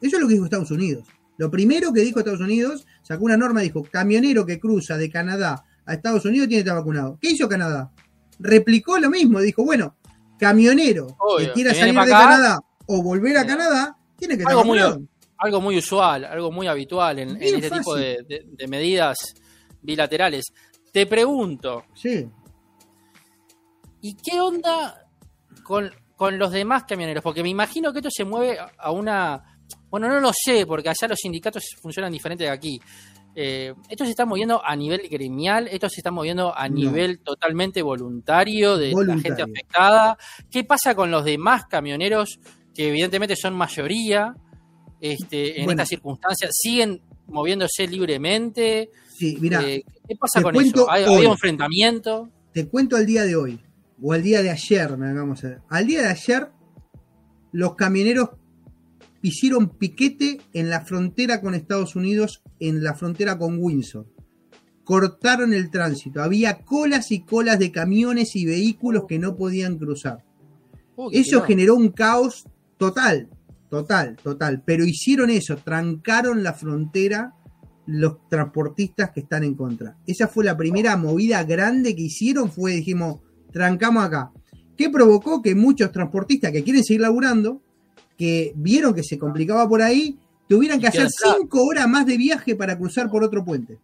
Eso 0.00 0.16
es 0.16 0.22
lo 0.22 0.28
que 0.28 0.34
dijo 0.34 0.44
Estados 0.44 0.70
Unidos. 0.70 1.08
Lo 1.38 1.50
primero 1.50 1.92
que 1.92 2.02
dijo 2.02 2.20
Estados 2.20 2.40
Unidos, 2.40 2.86
sacó 3.02 3.24
una 3.24 3.36
norma, 3.36 3.60
dijo, 3.60 3.82
camionero 3.82 4.46
que 4.46 4.60
cruza 4.60 4.96
de 4.96 5.10
Canadá 5.10 5.64
a 5.84 5.94
Estados 5.94 6.24
Unidos 6.24 6.48
tiene 6.48 6.62
que 6.62 6.68
estar 6.68 6.78
vacunado. 6.78 7.18
¿Qué 7.20 7.30
hizo 7.30 7.48
Canadá? 7.48 7.90
Replicó 8.38 8.98
lo 8.98 9.10
mismo, 9.10 9.40
dijo, 9.40 9.64
bueno, 9.64 9.96
camionero 10.38 11.16
que 11.38 11.50
quiera 11.52 11.74
salir 11.74 11.98
de 11.98 12.10
Canadá 12.10 12.60
o 12.86 13.02
volver 13.02 13.38
a 13.38 13.46
Canadá, 13.46 13.96
tiene 14.16 14.36
que 14.36 14.42
estar 14.42 14.56
vacunado 14.56 15.02
algo 15.38 15.60
muy 15.60 15.78
usual, 15.78 16.24
algo 16.24 16.50
muy 16.50 16.66
habitual 16.66 17.18
en, 17.18 17.40
este 17.40 17.70
tipo 17.70 17.94
de, 17.94 18.66
medidas 18.68 19.16
bilaterales. 19.82 20.44
Te 20.92 21.06
pregunto. 21.06 21.84
Sí. 21.94 22.28
¿Y 24.00 24.14
qué 24.16 24.40
onda 24.40 25.06
con, 25.62 25.90
los 26.38 26.52
demás 26.52 26.84
camioneros? 26.84 27.22
Porque 27.22 27.42
me 27.42 27.50
imagino 27.50 27.92
que 27.92 27.98
esto 27.98 28.10
se 28.10 28.24
mueve 28.24 28.58
a 28.78 28.90
una. 28.90 29.58
Bueno, 29.90 30.08
no 30.08 30.20
lo 30.20 30.30
sé, 30.32 30.66
porque 30.66 30.88
allá 30.88 31.08
los 31.08 31.18
sindicatos 31.18 31.64
funcionan 31.80 32.12
diferente 32.12 32.44
de 32.44 32.50
aquí. 32.50 32.80
Eh, 33.38 33.74
esto 33.90 34.04
se 34.04 34.10
está 34.10 34.24
moviendo 34.24 34.64
a 34.64 34.74
nivel 34.74 35.06
gremial, 35.10 35.68
esto 35.68 35.90
se 35.90 36.00
está 36.00 36.10
moviendo 36.10 36.56
a 36.56 36.66
nivel 36.70 37.18
totalmente 37.18 37.82
voluntario 37.82 38.78
de 38.78 38.92
la 38.92 39.18
gente 39.18 39.42
afectada. 39.42 40.16
¿Qué 40.50 40.64
pasa 40.64 40.94
con 40.94 41.10
los 41.10 41.22
demás 41.22 41.66
camioneros 41.66 42.40
que 42.74 42.88
evidentemente 42.88 43.36
son 43.36 43.54
mayoría? 43.54 44.34
Este, 45.00 45.60
en 45.60 45.70
estas 45.70 45.88
circunstancias? 45.88 46.50
¿Siguen 46.54 47.00
moviéndose 47.28 47.86
libremente? 47.86 48.90
Sí, 49.16 49.38
mira. 49.40 49.62
Eh, 49.62 49.84
¿Qué 50.08 50.16
pasa 50.16 50.42
con 50.42 50.56
eso? 50.56 50.90
¿Hay, 50.90 51.04
un 51.04 51.32
enfrentamiento? 51.32 52.30
Te 52.52 52.68
cuento 52.68 52.96
al 52.96 53.06
día 53.06 53.24
de 53.24 53.36
hoy, 53.36 53.60
o 54.00 54.12
al 54.12 54.22
día 54.22 54.42
de 54.42 54.50
ayer, 54.50 54.96
vamos 54.96 55.44
a 55.44 55.48
ver. 55.48 55.60
Al 55.68 55.86
día 55.86 56.02
de 56.02 56.08
ayer, 56.08 56.48
los 57.52 57.74
camioneros 57.74 58.30
hicieron 59.22 59.70
piquete 59.70 60.40
en 60.52 60.70
la 60.70 60.84
frontera 60.84 61.40
con 61.40 61.54
Estados 61.54 61.96
Unidos, 61.96 62.42
en 62.60 62.84
la 62.84 62.94
frontera 62.94 63.38
con 63.38 63.58
Windsor. 63.58 64.06
Cortaron 64.84 65.52
el 65.52 65.70
tránsito. 65.70 66.22
Había 66.22 66.58
colas 66.58 67.10
y 67.10 67.22
colas 67.22 67.58
de 67.58 67.72
camiones 67.72 68.36
y 68.36 68.46
vehículos 68.46 69.04
que 69.08 69.18
no 69.18 69.36
podían 69.36 69.78
cruzar. 69.78 70.24
Eso 71.12 71.42
generó 71.42 71.74
un 71.74 71.90
caos 71.90 72.46
total, 72.78 73.28
total, 73.68 74.16
total. 74.22 74.62
Pero 74.64 74.84
hicieron 74.84 75.30
eso, 75.30 75.56
trancaron 75.56 76.42
la 76.42 76.52
frontera 76.52 77.34
los 77.86 78.28
transportistas 78.28 79.10
que 79.10 79.20
están 79.20 79.44
en 79.44 79.54
contra. 79.54 79.96
Esa 80.06 80.28
fue 80.28 80.44
la 80.44 80.56
primera 80.56 80.96
movida 80.96 81.44
grande 81.44 81.94
que 81.94 82.02
hicieron, 82.02 82.50
fue, 82.50 82.72
dijimos, 82.72 83.20
trancamos 83.52 84.04
acá. 84.04 84.32
¿Qué 84.76 84.90
provocó 84.90 85.40
que 85.40 85.54
muchos 85.54 85.92
transportistas 85.92 86.52
que 86.52 86.62
quieren 86.64 86.84
seguir 86.84 87.00
laburando, 87.00 87.62
que 88.18 88.52
vieron 88.56 88.94
que 88.94 89.02
se 89.02 89.18
complicaba 89.18 89.68
por 89.68 89.82
ahí, 89.82 90.18
tuvieran 90.48 90.80
que 90.80 90.88
hacer 90.88 91.08
cinco 91.10 91.64
horas 91.64 91.88
más 91.88 92.06
de 92.06 92.16
viaje 92.16 92.56
para 92.56 92.76
cruzar 92.76 93.10
por 93.10 93.24
otro 93.24 93.44
puente? 93.44 93.78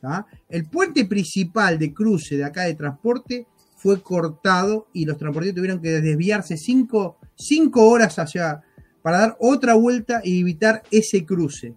¿Tá? 0.00 0.26
El 0.48 0.64
puente 0.64 1.04
principal 1.04 1.78
de 1.78 1.92
cruce 1.92 2.38
de 2.38 2.44
acá 2.44 2.62
de 2.62 2.74
transporte 2.74 3.46
fue 3.76 4.02
cortado 4.02 4.88
y 4.94 5.04
los 5.04 5.18
transportistas 5.18 5.56
tuvieron 5.56 5.80
que 5.80 6.00
desviarse 6.00 6.56
cinco, 6.56 7.18
cinco 7.40 7.88
horas 7.88 8.18
hacia 8.18 8.62
para 9.02 9.18
dar 9.18 9.36
otra 9.40 9.74
vuelta 9.74 10.20
y 10.22 10.40
evitar 10.40 10.82
ese 10.90 11.24
cruce. 11.24 11.74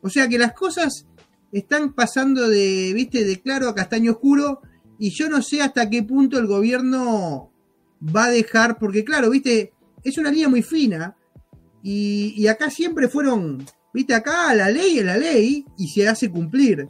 O 0.00 0.10
sea 0.10 0.28
que 0.28 0.38
las 0.38 0.52
cosas 0.52 1.06
están 1.52 1.92
pasando 1.92 2.48
de, 2.48 2.92
viste, 2.94 3.24
de 3.24 3.40
claro 3.40 3.68
a 3.68 3.74
castaño 3.74 4.12
oscuro 4.12 4.60
y 4.98 5.10
yo 5.10 5.28
no 5.28 5.42
sé 5.42 5.62
hasta 5.62 5.88
qué 5.88 6.02
punto 6.02 6.38
el 6.38 6.46
gobierno 6.46 7.52
va 8.02 8.24
a 8.24 8.30
dejar, 8.30 8.78
porque 8.78 9.04
claro, 9.04 9.30
viste, 9.30 9.72
es 10.02 10.18
una 10.18 10.30
línea 10.30 10.48
muy 10.48 10.62
fina 10.62 11.16
y, 11.82 12.34
y 12.36 12.46
acá 12.48 12.70
siempre 12.70 13.08
fueron, 13.08 13.64
viste, 13.92 14.14
acá 14.14 14.54
la 14.54 14.70
ley 14.70 14.98
es 14.98 15.04
la 15.04 15.16
ley 15.16 15.64
y 15.76 15.88
se 15.88 16.08
hace 16.08 16.30
cumplir. 16.30 16.88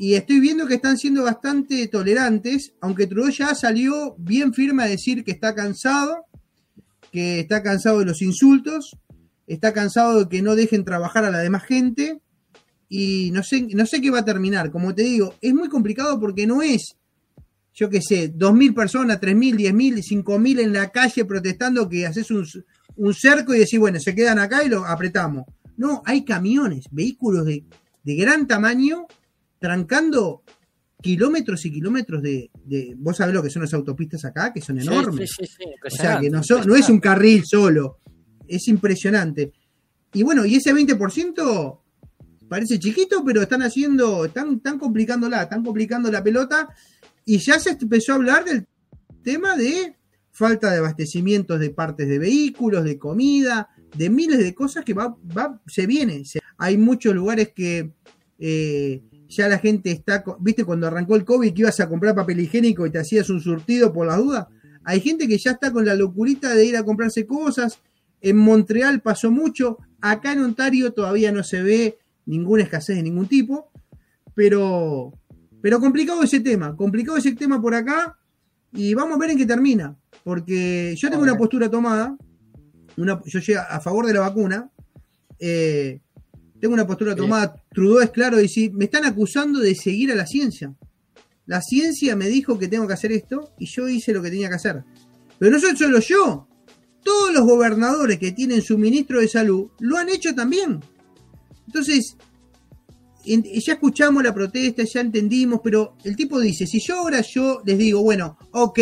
Y 0.00 0.14
estoy 0.14 0.38
viendo 0.38 0.66
que 0.66 0.74
están 0.74 0.96
siendo 0.96 1.24
bastante 1.24 1.88
tolerantes, 1.88 2.72
aunque 2.80 3.08
Trudeau 3.08 3.30
ya 3.30 3.52
salió 3.56 4.14
bien 4.16 4.54
firme 4.54 4.84
a 4.84 4.86
decir 4.86 5.24
que 5.24 5.32
está 5.32 5.56
cansado, 5.56 6.27
que 7.12 7.40
está 7.40 7.62
cansado 7.62 8.00
de 8.00 8.04
los 8.04 8.22
insultos, 8.22 8.96
está 9.46 9.72
cansado 9.72 10.20
de 10.20 10.28
que 10.28 10.42
no 10.42 10.54
dejen 10.54 10.84
trabajar 10.84 11.24
a 11.24 11.30
la 11.30 11.38
demás 11.38 11.64
gente 11.64 12.20
y 12.88 13.30
no 13.32 13.42
sé, 13.42 13.62
no 13.74 13.86
sé 13.86 14.00
qué 14.00 14.10
va 14.10 14.20
a 14.20 14.24
terminar. 14.24 14.70
Como 14.70 14.94
te 14.94 15.02
digo, 15.02 15.34
es 15.40 15.54
muy 15.54 15.68
complicado 15.68 16.18
porque 16.18 16.46
no 16.46 16.62
es, 16.62 16.96
yo 17.74 17.88
qué 17.90 18.00
sé, 18.00 18.34
2.000 18.34 18.74
personas, 18.74 19.20
3.000, 19.20 19.72
10.000, 19.72 20.24
5.000 20.24 20.60
en 20.60 20.72
la 20.72 20.90
calle 20.90 21.24
protestando 21.24 21.88
que 21.88 22.06
haces 22.06 22.30
un, 22.30 22.46
cerco 23.14 23.54
y 23.54 23.60
decís, 23.60 23.78
bueno, 23.78 24.00
se 24.00 24.14
quedan 24.14 24.38
acá 24.38 24.64
y 24.64 24.68
lo 24.68 24.84
apretamos. 24.84 25.44
No, 25.76 26.02
hay 26.04 26.24
camiones, 26.24 26.86
vehículos 26.90 27.46
de, 27.46 27.64
de 28.02 28.14
gran 28.16 28.46
tamaño 28.46 29.06
trancando 29.60 30.42
kilómetros 31.00 31.64
y 31.66 31.70
kilómetros 31.72 32.22
de, 32.22 32.50
de- 32.64 32.94
Vos 32.98 33.16
sabés 33.16 33.34
lo 33.34 33.42
que 33.42 33.50
son 33.50 33.62
las 33.62 33.74
autopistas 33.74 34.24
acá, 34.24 34.52
que 34.52 34.60
son 34.60 34.78
enormes. 34.80 35.30
sí, 35.38 35.44
sí, 35.46 35.52
sí, 35.58 35.64
O 35.86 35.90
sea, 35.90 36.20
que 36.20 36.30
no, 36.30 36.40
es 36.40 36.88
un 36.88 37.00
carril 37.00 37.44
solo, 37.44 37.98
es 38.46 38.66
impresionante. 38.68 39.52
Y 40.12 40.22
bueno, 40.22 40.44
y 40.46 40.56
ese 40.56 40.74
20% 40.74 41.80
parece 42.48 42.78
chiquito, 42.78 43.22
pero 43.24 43.42
están 43.42 43.62
haciendo, 43.62 44.24
están, 44.24 44.54
están 44.54 44.78
complicándola, 44.78 45.42
están 45.42 45.62
complicando 45.64 46.10
la 46.10 46.22
pelota. 46.24 46.68
Y 47.24 47.38
ya 47.38 47.58
se 47.60 47.70
empezó 47.70 48.12
a 48.12 48.16
hablar 48.16 48.44
del 48.44 48.66
tema 49.22 49.56
de 49.56 49.96
falta 50.32 50.70
de 50.70 50.78
abastecimientos 50.78 51.60
de 51.60 51.70
partes 51.70 52.08
de 52.08 52.18
vehículos, 52.18 52.84
de 52.84 52.96
comida, 52.98 53.68
de 53.94 54.08
miles 54.08 54.38
de 54.38 54.54
cosas 54.54 54.84
que 54.84 54.94
va, 54.94 55.14
va 55.36 55.60
se 55.66 55.86
viene. 55.86 56.24
Se- 56.24 56.40
hay 56.56 56.78
muchos 56.78 57.14
lugares 57.14 57.52
que 57.54 57.92
eh, 58.38 59.02
ya 59.28 59.48
la 59.48 59.58
gente 59.58 59.90
está, 59.90 60.24
viste, 60.40 60.64
cuando 60.64 60.86
arrancó 60.86 61.14
el 61.14 61.24
COVID 61.24 61.52
que 61.52 61.60
ibas 61.60 61.78
a 61.80 61.88
comprar 61.88 62.14
papel 62.14 62.40
higiénico 62.40 62.86
y 62.86 62.90
te 62.90 62.98
hacías 62.98 63.28
un 63.30 63.40
surtido 63.40 63.92
por 63.92 64.06
la 64.06 64.16
duda. 64.16 64.48
Hay 64.84 65.00
gente 65.00 65.28
que 65.28 65.36
ya 65.36 65.52
está 65.52 65.70
con 65.70 65.84
la 65.84 65.94
locurita 65.94 66.54
de 66.54 66.64
ir 66.64 66.76
a 66.76 66.82
comprarse 66.82 67.26
cosas. 67.26 67.78
En 68.22 68.38
Montreal 68.38 69.02
pasó 69.02 69.30
mucho. 69.30 69.78
Acá 70.00 70.32
en 70.32 70.40
Ontario 70.40 70.92
todavía 70.92 71.30
no 71.30 71.42
se 71.42 71.62
ve 71.62 71.98
ninguna 72.24 72.62
escasez 72.62 72.96
de 72.96 73.02
ningún 73.02 73.26
tipo. 73.26 73.70
Pero, 74.34 75.12
pero 75.60 75.78
complicado 75.78 76.22
ese 76.22 76.40
tema. 76.40 76.74
Complicado 76.74 77.18
ese 77.18 77.34
tema 77.34 77.60
por 77.60 77.74
acá. 77.74 78.18
Y 78.72 78.94
vamos 78.94 79.16
a 79.16 79.18
ver 79.18 79.30
en 79.30 79.36
qué 79.36 79.44
termina. 79.44 79.94
Porque 80.24 80.94
yo 80.96 81.10
tengo 81.10 81.22
una 81.22 81.36
postura 81.36 81.70
tomada. 81.70 82.16
Una, 82.96 83.20
yo 83.26 83.40
llego 83.40 83.60
a 83.68 83.80
favor 83.80 84.06
de 84.06 84.14
la 84.14 84.20
vacuna. 84.20 84.70
Eh, 85.38 86.00
tengo 86.60 86.74
una 86.74 86.86
postura 86.86 87.14
tomada. 87.14 87.54
Trudeau 87.72 88.00
es 88.00 88.10
claro. 88.10 88.36
Dice, 88.38 88.70
me 88.74 88.86
están 88.86 89.04
acusando 89.04 89.58
de 89.60 89.74
seguir 89.74 90.12
a 90.12 90.14
la 90.14 90.26
ciencia. 90.26 90.74
La 91.46 91.62
ciencia 91.62 92.14
me 92.16 92.28
dijo 92.28 92.58
que 92.58 92.68
tengo 92.68 92.86
que 92.86 92.92
hacer 92.94 93.12
esto 93.12 93.52
y 93.58 93.66
yo 93.66 93.88
hice 93.88 94.12
lo 94.12 94.22
que 94.22 94.30
tenía 94.30 94.48
que 94.48 94.56
hacer. 94.56 94.84
Pero 95.38 95.52
no 95.52 95.58
soy 95.60 95.76
solo 95.76 96.00
yo. 96.00 96.46
Todos 97.02 97.32
los 97.32 97.44
gobernadores 97.44 98.18
que 98.18 98.32
tienen 98.32 98.60
su 98.60 98.76
ministro 98.76 99.20
de 99.20 99.28
salud 99.28 99.68
lo 99.78 99.96
han 99.96 100.08
hecho 100.10 100.34
también. 100.34 100.80
Entonces, 101.66 102.16
en- 103.24 103.44
ya 103.44 103.72
escuchamos 103.74 104.22
la 104.22 104.34
protesta, 104.34 104.82
ya 104.84 105.00
entendimos, 105.00 105.60
pero 105.62 105.96
el 106.04 106.16
tipo 106.16 106.40
dice, 106.40 106.66
si 106.66 106.80
yo 106.80 106.98
ahora 106.98 107.20
yo 107.20 107.62
les 107.64 107.78
digo, 107.78 108.02
bueno, 108.02 108.38
ok, 108.52 108.78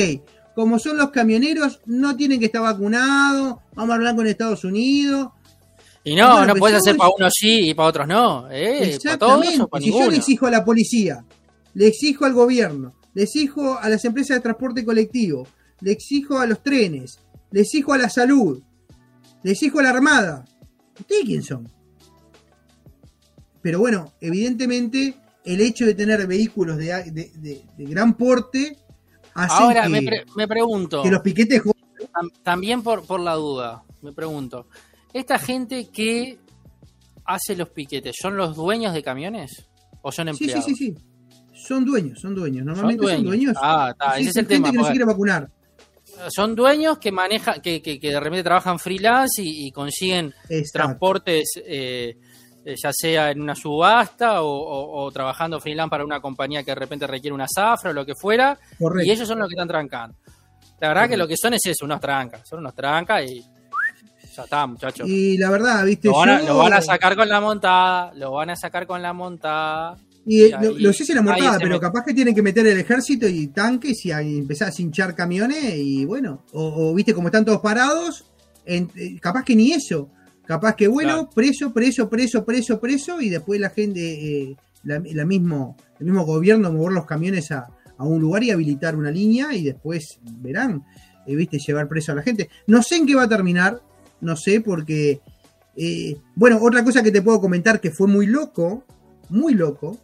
como 0.55 0.79
son 0.79 0.97
los 0.97 1.11
camioneros, 1.11 1.81
no 1.87 2.17
tienen 2.17 2.41
que 2.41 2.47
estar 2.47 2.63
vacunados, 2.63 3.57
vamos 3.75 3.91
a 3.93 3.95
hablar 3.97 4.17
con 4.17 4.27
Estados 4.27 4.65
Unidos. 4.65 5.29
Y 6.07 6.15
no, 6.15 6.47
no 6.47 6.55
puedes 6.55 6.77
hacer 6.79 6.97
para 6.97 7.11
unos 7.17 7.33
sí 7.37 7.71
y 7.71 7.75
para 7.75 7.89
otros 7.89 8.07
no. 8.07 8.49
¿eh? 8.51 8.97
¿Para 9.05 9.19
todos 9.19 9.45
Exactamente. 9.45 9.63
o 9.63 9.69
para 9.69 9.83
Si 9.85 9.91
yo 9.91 10.09
le 10.11 10.17
exijo 10.17 10.47
a 10.47 10.51
la 10.51 10.65
policía, 10.65 11.25
le 11.75 11.87
exijo 11.89 12.25
al 12.25 12.33
gobierno, 12.33 12.95
le 13.15 13.25
exijo 13.25 13.77
a 13.79 13.89
las 13.89 14.05
empresas 14.05 14.37
de 14.37 14.41
transporte 14.41 14.85
colectivo, 14.85 15.47
le 15.81 15.91
exijo 15.93 16.39
a 16.39 16.47
los 16.47 16.63
trenes, 16.63 17.19
le 17.51 17.63
exijo 17.63 17.93
a 17.93 17.99
la 17.99 18.09
salud, 18.09 18.63
le 19.43 19.51
exijo 19.51 19.81
a 19.81 19.83
la 19.83 19.91
armada. 19.91 20.45
¿Ustedes 20.99 21.25
quién 21.25 21.43
son? 21.43 21.69
Pero 23.63 23.81
bueno, 23.81 24.13
evidentemente 24.21 25.15
el 25.45 25.61
hecho 25.61 25.87
de 25.87 25.95
tener 25.95 26.25
vehículos 26.27 26.77
de, 26.77 26.87
de- 27.11 27.33
de- 27.37 27.63
de 27.77 27.85
gran 27.85 28.15
porte 28.17 28.77
hace 29.35 29.63
Ahora 29.63 29.83
que, 29.83 29.89
me, 29.89 30.03
pre- 30.03 30.25
me 30.37 30.47
pregunto, 30.49 31.03
que 31.03 31.11
los 31.11 31.21
piquetes 31.21 31.63
también 32.43 32.83
por, 32.83 33.05
por 33.05 33.21
la 33.21 33.35
duda, 33.35 33.83
me 34.03 34.13
pregunto, 34.13 34.69
¿esta 35.19 35.39
gente 35.39 35.89
que 35.93 36.39
hace 37.25 37.57
los 37.57 37.69
piquetes 37.71 38.15
son 38.21 38.37
los 38.37 38.55
dueños 38.57 38.95
de 38.95 39.03
camiones 39.03 39.69
o 40.03 40.13
son 40.13 40.29
Sí, 40.29 40.35
sí, 40.35 40.45
empleados? 40.45 40.65
sí, 40.67 40.75
sí. 40.75 40.95
Son 41.55 41.85
dueños, 41.85 42.21
son 42.21 42.35
dueños. 42.35 42.65
Normalmente 42.65 43.03
son 43.03 43.25
dueños. 43.25 43.55
dueños. 43.55 43.57
Ah, 43.61 43.89
está, 43.93 44.15
Sí, 44.15 44.21
ese 44.21 44.31
es 44.31 44.37
el 44.37 44.47
tema. 44.47 44.67
gente 44.67 44.77
que 44.77 44.83
no 44.83 44.85
se 44.87 44.93
quiere 44.93 45.05
vacunar. 45.07 45.51
Son 46.29 46.55
dueños 46.55 46.99
que 46.99 47.11
manejan, 47.13 47.61
que, 47.61 47.83
que, 47.83 47.99
que 47.99 48.09
de 48.11 48.21
repente 48.21 48.43
trabajan 48.45 48.79
freelance 48.79 49.43
y, 49.43 49.67
y 49.67 49.71
consiguen 49.71 50.33
Exacto. 50.49 50.73
transportes, 50.73 51.51
eh, 51.67 52.17
eh, 52.65 52.75
ya 52.83 52.91
sea 52.93 53.31
en 53.31 53.41
una 53.43 53.55
subasta 53.55 54.43
o, 54.43 54.49
o- 54.49 55.05
o 55.07 55.11
trabajando 55.13 55.61
freelance 55.61 55.91
para 55.91 56.05
una 56.05 56.21
compañía 56.21 56.63
que 56.63 56.71
de 56.71 56.75
repente 56.77 57.07
requiere 57.07 57.35
una 57.35 57.47
zafra 57.53 57.91
o 57.91 57.93
lo 57.93 58.07
que 58.07 58.15
fuera, 58.15 58.59
Correcto. 58.79 59.07
y 59.09 59.13
ellos 59.13 59.27
son 59.29 59.39
los 59.41 59.49
que 59.49 59.55
están 59.55 59.69
trancando. 59.69 60.17
La 60.81 60.89
verdad 60.89 61.09
que 61.09 61.17
lo 61.17 61.27
que 61.29 61.37
son 61.37 61.55
es 61.55 61.65
eso, 61.67 61.85
unos 61.85 62.01
trancas, 62.01 62.43
son 62.49 62.61
unos 62.61 62.75
trancas 62.75 63.25
y 63.31 63.45
ya 64.37 64.43
está, 64.45 64.67
muchachos. 64.67 65.09
Y 65.09 65.39
la 65.39 65.51
verdad, 65.51 65.85
viste, 65.85 66.09
Lo 66.09 66.15
van, 66.17 66.29
a, 66.31 66.41
yo- 66.41 66.47
lo 66.49 66.59
van 66.59 66.73
a 66.75 66.81
sacar 66.81 67.17
con 67.17 67.29
la 67.29 67.41
montada, 67.41 68.13
lo 68.15 68.33
van 68.33 68.51
a 68.51 68.57
sacar 68.57 68.87
con 68.87 69.01
la 69.03 69.13
montada. 69.13 69.97
Y, 70.29 70.51
lo, 70.51 70.77
lo 70.79 70.93
sé 70.93 71.05
si 71.05 71.15
la 71.15 71.23
mortada, 71.23 71.59
pero 71.61 71.79
capaz 71.81 72.03
que 72.05 72.13
tienen 72.13 72.35
que 72.35 72.43
meter 72.43 72.67
el 72.67 72.79
ejército 72.79 73.29
y 73.29 73.47
tanques 73.49 74.05
y 74.07 74.11
empezar 74.11 74.69
a 74.69 74.73
cinchar 74.73 75.15
camiones 75.15 75.75
y 75.77 76.05
bueno, 76.05 76.43
o, 76.53 76.91
o, 76.91 76.95
viste 76.95 77.15
como 77.15 77.29
están 77.29 77.45
todos 77.45 77.61
parados, 77.61 78.25
en- 78.65 78.91
eh, 78.97 79.19
capaz 79.21 79.45
que 79.45 79.55
ni 79.55 79.73
eso, 79.73 80.11
capaz 80.45 80.75
que 80.75 80.89
bueno, 80.89 81.13
Claro. 81.15 81.31
preso, 81.31 81.73
preso, 81.73 82.09
preso, 82.11 82.45
preso, 82.45 82.81
preso 82.81 83.21
y 83.21 83.29
después 83.29 83.61
la 83.61 83.71
gente, 83.71 84.01
eh, 84.51 84.57
la, 84.83 85.01
la 85.05 85.25
mismo, 85.25 85.77
el 86.01 86.07
mismo 86.07 86.25
gobierno 86.25 86.73
mover 86.73 86.93
los 86.93 87.07
camiones 87.07 87.53
a, 87.53 87.69
a 87.97 88.05
un 88.05 88.21
lugar 88.21 88.43
y 88.43 88.51
habilitar 88.51 88.97
una 88.97 89.13
línea 89.13 89.55
y 89.55 89.63
después 89.63 90.19
verán, 90.25 90.83
eh, 91.25 91.37
viste, 91.37 91.59
llevar 91.61 91.87
preso 91.87 92.11
a 92.11 92.17
la 92.17 92.23
gente. 92.23 92.51
No 92.67 92.83
sé 92.83 92.97
en 92.97 93.07
qué 93.07 93.15
va 93.15 93.23
a 93.23 93.29
terminar, 93.29 93.81
no 94.21 94.37
sé, 94.37 94.61
porque, 94.61 95.21
eh, 95.77 96.17
bueno, 96.35 96.59
otra 96.61 96.83
cosa 96.85 97.03
que 97.03 97.13
te 97.13 97.23
puedo 97.23 97.41
comentar 97.41 97.81
que 97.81 97.91
fue 97.91 98.07
muy 98.09 98.27
loco, 98.27 98.85
muy 99.29 99.55
loco, 99.55 99.99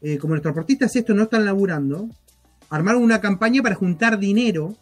eh, 0.00 0.18
como 0.18 0.34
los 0.34 0.42
transportistas 0.42 0.94
esto 0.96 1.14
no 1.14 1.24
están 1.24 1.44
laburando, 1.44 2.08
armaron 2.70 3.02
una 3.02 3.20
campaña 3.20 3.62
para 3.62 3.74
juntar 3.74 4.18
dinero, 4.18 4.74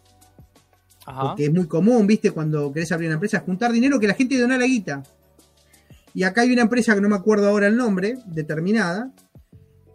Ajá. 1.07 1.29
porque 1.29 1.47
es 1.47 1.53
muy 1.53 1.67
común, 1.67 2.07
viste, 2.07 2.31
cuando 2.31 2.73
querés 2.73 2.93
abrir 2.93 3.09
una 3.09 3.15
empresa, 3.15 3.41
juntar 3.41 3.73
dinero 3.73 4.01
que 4.01 4.07
la 4.09 4.15
gente 4.15 4.39
dona 4.39 4.57
la 4.59 4.67
guita. 4.67 5.03
Y 6.15 6.23
acá 6.23 6.43
hay 6.43 6.53
una 6.53 6.63
empresa 6.63 6.95
que 6.95 7.01
no 7.01 7.09
me 7.09 7.17
acuerdo 7.17 7.49
ahora 7.49 7.67
el 7.67 7.77
nombre, 7.77 8.19
determinada, 8.27 9.13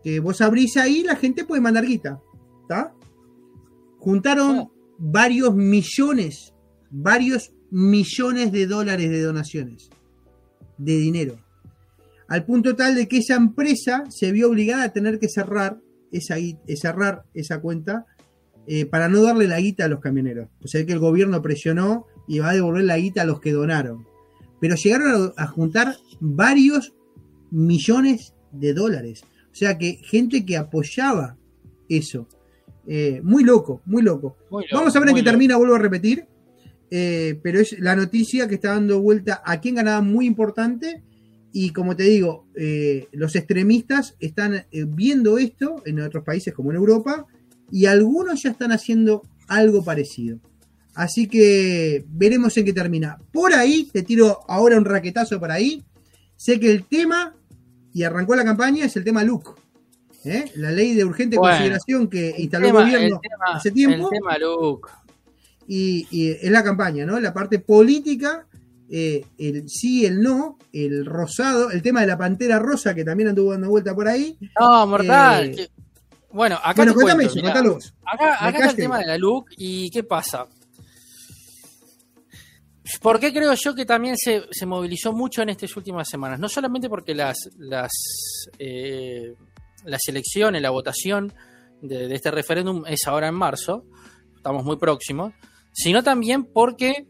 que 0.04 0.20
vos 0.20 0.42
abrís 0.42 0.78
ahí, 0.78 1.04
la 1.04 1.16
gente 1.16 1.46
puede 1.46 1.62
mandar 1.62 1.86
guita. 1.86 2.20
¿Está? 2.62 2.94
Juntaron 3.98 4.60
Oh. 4.60 4.72
varios 4.98 5.56
millones, 5.56 6.54
varios 6.90 7.52
millones 7.72 8.52
de 8.52 8.68
dólares 8.68 9.10
de 9.10 9.22
donaciones, 9.22 9.90
de 10.78 10.98
dinero. 10.98 11.40
Al 12.28 12.46
punto 12.46 12.76
tal 12.76 12.96
de 12.96 13.08
que 13.08 13.18
esa 13.18 13.36
empresa 13.36 14.04
se 14.10 14.32
vio 14.32 14.50
obligada 14.50 14.84
a 14.84 14.94
tener 14.94 15.20
que 15.20 15.30
cerrar 15.30 15.80
esa, 16.12 16.36
cerrar 16.76 17.24
esa 17.34 17.60
cuenta 17.60 18.06
eh, 18.68 18.86
para 18.86 19.10
no 19.10 19.24
darle 19.24 19.48
la 19.48 19.60
guita 19.60 19.86
a 19.86 19.88
los 19.88 20.00
camioneros. 20.00 20.48
O 20.64 20.68
sea 20.68 20.86
que 20.86 20.94
el 20.94 21.00
gobierno 21.00 21.42
presionó 21.42 22.06
y 22.28 22.40
va 22.40 22.52
a 22.52 22.54
devolver 22.54 22.84
la 22.84 23.00
guita 23.00 23.24
a 23.24 23.26
los 23.26 23.40
que 23.40 23.52
donaron. 23.52 24.06
Pero 24.60 24.76
llegaron 24.76 25.34
a, 25.36 25.48
juntar 25.48 25.96
varios 26.20 26.94
millones 27.50 28.36
de 28.52 28.74
dólares. 28.76 29.24
O 29.52 29.56
sea 29.56 29.78
que 29.78 30.00
gente 30.04 30.46
que 30.46 30.58
apoyaba 30.58 31.38
eso. 31.88 32.28
Eh, 32.86 33.22
muy 33.24 33.44
loco, 33.44 33.82
muy 33.86 34.04
loco. 34.04 34.38
Vamos 34.72 34.96
a 34.96 35.00
ver 35.00 35.10
en 35.10 35.16
qué 35.16 35.24
termina, 35.24 35.58
vuelvo 35.58 35.76
a 35.76 35.80
repetir. 35.80 36.28
Eh, 36.92 37.40
pero 37.44 37.60
es 37.60 37.80
la 37.80 37.96
noticia 37.96 38.48
que 38.48 38.56
está 38.56 38.70
dando 38.70 39.02
vuelta 39.02 39.42
aquí 39.46 39.70
en 39.70 39.76
Canadá 39.76 40.02
muy 40.02 40.26
importante. 40.26 41.04
Y 41.52 41.72
como 41.72 41.96
te 41.96 42.04
digo, 42.04 42.46
los 43.12 43.36
extremistas 43.36 44.16
están 44.20 44.66
viendo 44.72 45.40
esto 45.40 45.82
en 45.84 46.00
otros 46.00 46.24
países 46.24 46.54
como 46.54 46.70
en 46.70 46.78
Europa 46.78 47.26
y 47.72 47.88
algunos 47.88 48.44
ya 48.44 48.52
están 48.52 48.72
haciendo 48.72 49.24
algo 49.48 49.84
parecido. 49.84 50.40
Así 50.96 51.28
que 51.28 52.04
veremos 52.10 52.58
en 52.58 52.66
qué 52.66 52.74
termina. 52.74 53.18
Por 53.32 53.54
ahí, 53.54 53.90
te 53.92 54.04
tiro 54.04 54.40
ahora 54.48 54.78
un 54.78 54.86
raquetazo 54.86 55.40
por 55.40 55.52
ahí. 55.52 55.84
Sé 56.36 56.60
que 56.60 56.72
el 56.72 56.86
tema, 56.86 57.36
y 57.94 58.04
arrancó 58.04 58.36
la 58.36 58.44
campaña, 58.44 58.86
es 58.86 58.96
el 58.96 59.04
tema 59.04 59.24
LUC. 59.24 59.58
¿eh? 60.26 60.52
La 60.56 60.72
ley 60.72 60.96
de 60.96 61.06
urgente 61.06 61.38
consideración 61.38 62.10
que 62.10 62.36
instaló 62.38 62.68
el 62.68 62.74
gobierno 62.74 63.22
hace 63.54 63.72
tiempo. 63.72 64.10
El 64.12 64.20
tema 64.20 64.38
LUC. 64.38 64.90
Y, 65.72 66.32
es 66.32 66.50
la 66.50 66.64
campaña, 66.64 67.06
¿no? 67.06 67.20
La 67.20 67.32
parte 67.32 67.60
política, 67.60 68.48
eh, 68.90 69.24
el 69.38 69.70
sí, 69.70 70.04
el 70.04 70.20
no, 70.20 70.58
el 70.74 71.06
rosado, 71.06 71.70
el 71.70 71.84
tema 71.84 72.02
de 72.02 72.08
la 72.08 72.18
pantera 72.18 72.58
rosa 72.58 72.96
que 72.96 73.06
también 73.06 73.30
anduvo 73.30 73.52
dando 73.52 73.70
vuelta 73.70 73.94
por 73.94 74.08
ahí. 74.08 74.36
No, 74.60 74.88
mortal. 74.88 75.60
Eh, 75.60 75.70
bueno, 76.32 76.56
acá 76.56 76.74
bueno, 76.78 76.94
cuéntame 76.96 77.26
eso, 77.26 77.40
Acá, 77.40 78.46
acá 78.46 78.58
está 78.58 78.70
el 78.72 78.76
tema 78.76 78.98
de 78.98 79.06
la 79.06 79.18
LUC 79.18 79.52
y 79.58 79.92
qué 79.92 80.04
pasa. 80.04 80.48
¿Por 83.02 83.20
qué 83.20 83.32
creo 83.32 83.54
yo 83.54 83.76
que 83.76 83.86
también 83.86 84.16
se, 84.18 84.66
movilizó 84.66 85.14
mucho 85.14 85.44
en 85.44 85.50
estas 85.50 85.76
últimas 85.78 86.10
semanas? 86.10 86.40
No 86.40 86.50
solamente 86.50 86.90
porque 86.90 87.14
las, 87.14 87.38
las, 87.58 87.92
eh, 88.58 89.36
las 89.86 90.02
elecciones, 90.08 90.62
la 90.62 90.72
votación 90.72 91.32
de, 91.82 92.14
este 92.14 92.32
referéndum 92.32 92.84
es 92.88 93.02
ahora 93.06 93.28
en 93.28 93.36
marzo, 93.36 93.86
estamos 94.36 94.64
muy 94.64 94.78
próximos, 94.78 95.34
sino 95.72 96.04
también 96.04 96.46
porque 96.46 97.08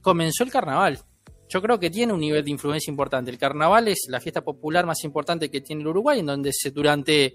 comenzó 0.00 0.44
el 0.44 0.50
carnaval. 0.50 1.00
Yo 1.48 1.62
creo 1.62 1.78
que 1.78 1.90
tiene 1.90 2.12
un 2.12 2.20
nivel 2.20 2.44
de 2.44 2.50
influencia 2.50 2.90
importante. 2.90 3.30
El 3.30 3.38
carnaval 3.38 3.88
es 3.88 4.06
la 4.08 4.20
fiesta 4.20 4.42
popular 4.42 4.84
más 4.84 5.02
importante 5.04 5.50
que 5.50 5.60
tiene 5.60 5.82
el 5.82 5.88
Uruguay, 5.88 6.20
en 6.20 6.26
donde 6.26 6.50
se, 6.52 6.70
durante 6.70 7.34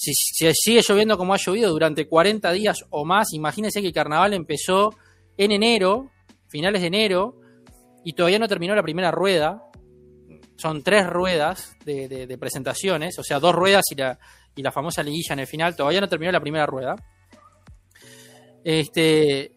si, 0.00 0.14
sigue 0.54 0.82
lloviendo 0.86 1.18
como 1.18 1.34
ha 1.34 1.36
llovido 1.36 1.70
durante 1.70 2.06
40 2.08 2.52
días 2.52 2.84
o 2.90 3.04
más, 3.04 3.32
imagínense 3.32 3.80
que 3.80 3.88
el 3.88 3.92
carnaval 3.92 4.32
empezó 4.32 4.94
en 5.36 5.52
enero, 5.52 6.10
finales 6.48 6.80
de 6.80 6.88
enero, 6.88 7.40
y 8.04 8.14
todavía 8.14 8.38
no 8.38 8.48
terminó 8.48 8.74
la 8.74 8.82
primera 8.82 9.10
rueda. 9.10 9.62
Son 10.56 10.82
tres 10.82 11.06
ruedas 11.06 11.76
de, 11.84 12.36
presentaciones, 12.38 13.18
o 13.18 13.22
sea, 13.22 13.38
dos 13.40 13.54
ruedas 13.54 13.84
y 13.90 13.94
la, 13.94 14.18
y 14.56 14.62
la 14.62 14.72
famosa 14.72 15.02
liguilla 15.02 15.34
en 15.34 15.40
el 15.40 15.46
final. 15.46 15.76
Todavía 15.76 16.00
no 16.00 16.08
terminó 16.08 16.32
la 16.32 16.40
primera 16.40 16.66
rueda. 16.66 16.96
Este, 18.64 19.52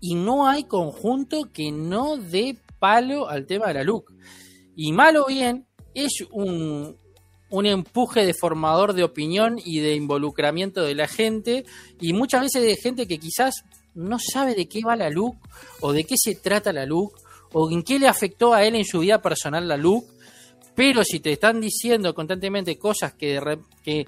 y 0.00 0.14
no 0.14 0.48
hay 0.48 0.64
conjunto 0.64 1.50
que 1.52 1.70
no 1.72 2.16
dé 2.16 2.56
palo 2.78 3.28
al 3.28 3.46
tema 3.46 3.68
de 3.68 3.74
la 3.74 3.84
LUC. 3.84 4.12
Y 4.74 4.92
malo 4.92 5.26
bien, 5.26 5.66
es 5.94 6.24
un, 6.30 6.96
un 7.50 7.66
empuje 7.66 8.24
de 8.24 8.34
formador 8.34 8.94
de 8.94 9.04
opinión 9.04 9.58
y 9.62 9.80
de 9.80 9.94
involucramiento 9.94 10.82
de 10.82 10.94
la 10.94 11.08
gente 11.08 11.64
y 12.00 12.12
muchas 12.12 12.42
veces 12.42 12.62
de 12.62 12.76
gente 12.76 13.06
que 13.06 13.18
quizás 13.18 13.64
no 13.94 14.18
sabe 14.18 14.54
de 14.54 14.66
qué 14.68 14.82
va 14.86 14.96
la 14.96 15.10
LUC 15.10 15.36
o 15.80 15.92
de 15.92 16.04
qué 16.04 16.14
se 16.16 16.36
trata 16.36 16.72
la 16.72 16.86
LUC 16.86 17.12
o 17.52 17.70
en 17.70 17.82
qué 17.82 17.98
le 17.98 18.08
afectó 18.08 18.54
a 18.54 18.64
él 18.64 18.76
en 18.76 18.84
su 18.84 19.00
vida 19.00 19.20
personal 19.20 19.66
la 19.66 19.76
LUC, 19.76 20.04
pero 20.74 21.02
si 21.02 21.20
te 21.20 21.32
están 21.32 21.60
diciendo 21.60 22.14
constantemente 22.14 22.78
cosas 22.78 23.14
que, 23.14 23.40
que 23.82 24.06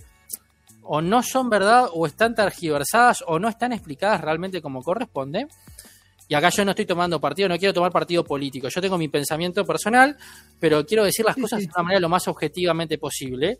o 0.82 1.00
no 1.00 1.22
son 1.22 1.48
verdad 1.48 1.88
o 1.92 2.06
están 2.06 2.34
targiversadas 2.34 3.22
o 3.26 3.38
no 3.38 3.48
están 3.48 3.72
explicadas 3.72 4.20
realmente 4.20 4.60
como 4.60 4.82
corresponde, 4.82 5.46
y 6.32 6.34
acá 6.34 6.48
yo 6.48 6.64
no 6.64 6.70
estoy 6.70 6.86
tomando 6.86 7.20
partido, 7.20 7.46
no 7.46 7.58
quiero 7.58 7.74
tomar 7.74 7.92
partido 7.92 8.24
político. 8.24 8.68
Yo 8.68 8.80
tengo 8.80 8.96
mi 8.96 9.08
pensamiento 9.08 9.66
personal, 9.66 10.16
pero 10.58 10.86
quiero 10.86 11.04
decir 11.04 11.26
las 11.26 11.36
cosas 11.36 11.60
de 11.60 11.66
una 11.66 11.82
manera 11.82 12.00
lo 12.00 12.08
más 12.08 12.26
objetivamente 12.26 12.96
posible. 12.96 13.58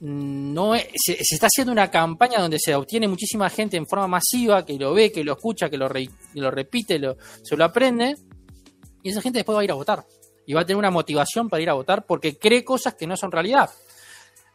No 0.00 0.74
se, 0.74 1.16
está 1.20 1.46
haciendo 1.46 1.70
una 1.70 1.88
campaña 1.88 2.40
donde 2.40 2.58
se 2.58 2.74
obtiene 2.74 3.06
muchísima 3.06 3.48
gente 3.48 3.76
en 3.76 3.86
forma 3.86 4.08
masiva 4.08 4.66
que 4.66 4.76
lo 4.76 4.92
ve, 4.92 5.12
que 5.12 5.22
lo 5.22 5.34
escucha, 5.34 5.70
que 5.70 5.78
lo, 5.78 5.88
lo 6.34 6.50
repite, 6.50 6.98
lo, 6.98 7.16
se 7.42 7.56
lo 7.56 7.64
aprende. 7.64 8.16
Y 9.04 9.10
esa 9.10 9.22
gente 9.22 9.38
después 9.38 9.54
va 9.54 9.60
a 9.60 9.64
ir 9.64 9.70
a 9.70 9.74
votar. 9.74 10.04
Y 10.46 10.52
va 10.52 10.62
a 10.62 10.66
tener 10.66 10.78
una 10.78 10.90
motivación 10.90 11.48
para 11.48 11.62
ir 11.62 11.70
a 11.70 11.74
votar 11.74 12.06
porque 12.06 12.38
cree 12.38 12.64
cosas 12.64 12.94
que 12.94 13.06
no 13.06 13.16
son 13.16 13.30
realidad. 13.30 13.70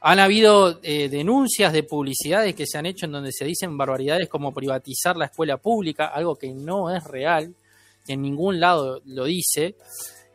Han 0.01 0.19
habido 0.19 0.79
eh, 0.81 1.09
denuncias 1.09 1.73
de 1.73 1.83
publicidades 1.83 2.55
que 2.55 2.65
se 2.65 2.77
han 2.77 2.85
hecho 2.85 3.05
en 3.05 3.11
donde 3.11 3.31
se 3.31 3.45
dicen 3.45 3.77
barbaridades 3.77 4.29
como 4.29 4.53
privatizar 4.53 5.17
la 5.17 5.25
escuela 5.25 5.57
pública, 5.57 6.07
algo 6.07 6.35
que 6.35 6.53
no 6.53 6.95
es 6.95 7.03
real, 7.03 7.53
que 8.05 8.13
en 8.13 8.21
ningún 8.21 8.59
lado 8.59 9.01
lo 9.05 9.25
dice, 9.25 9.75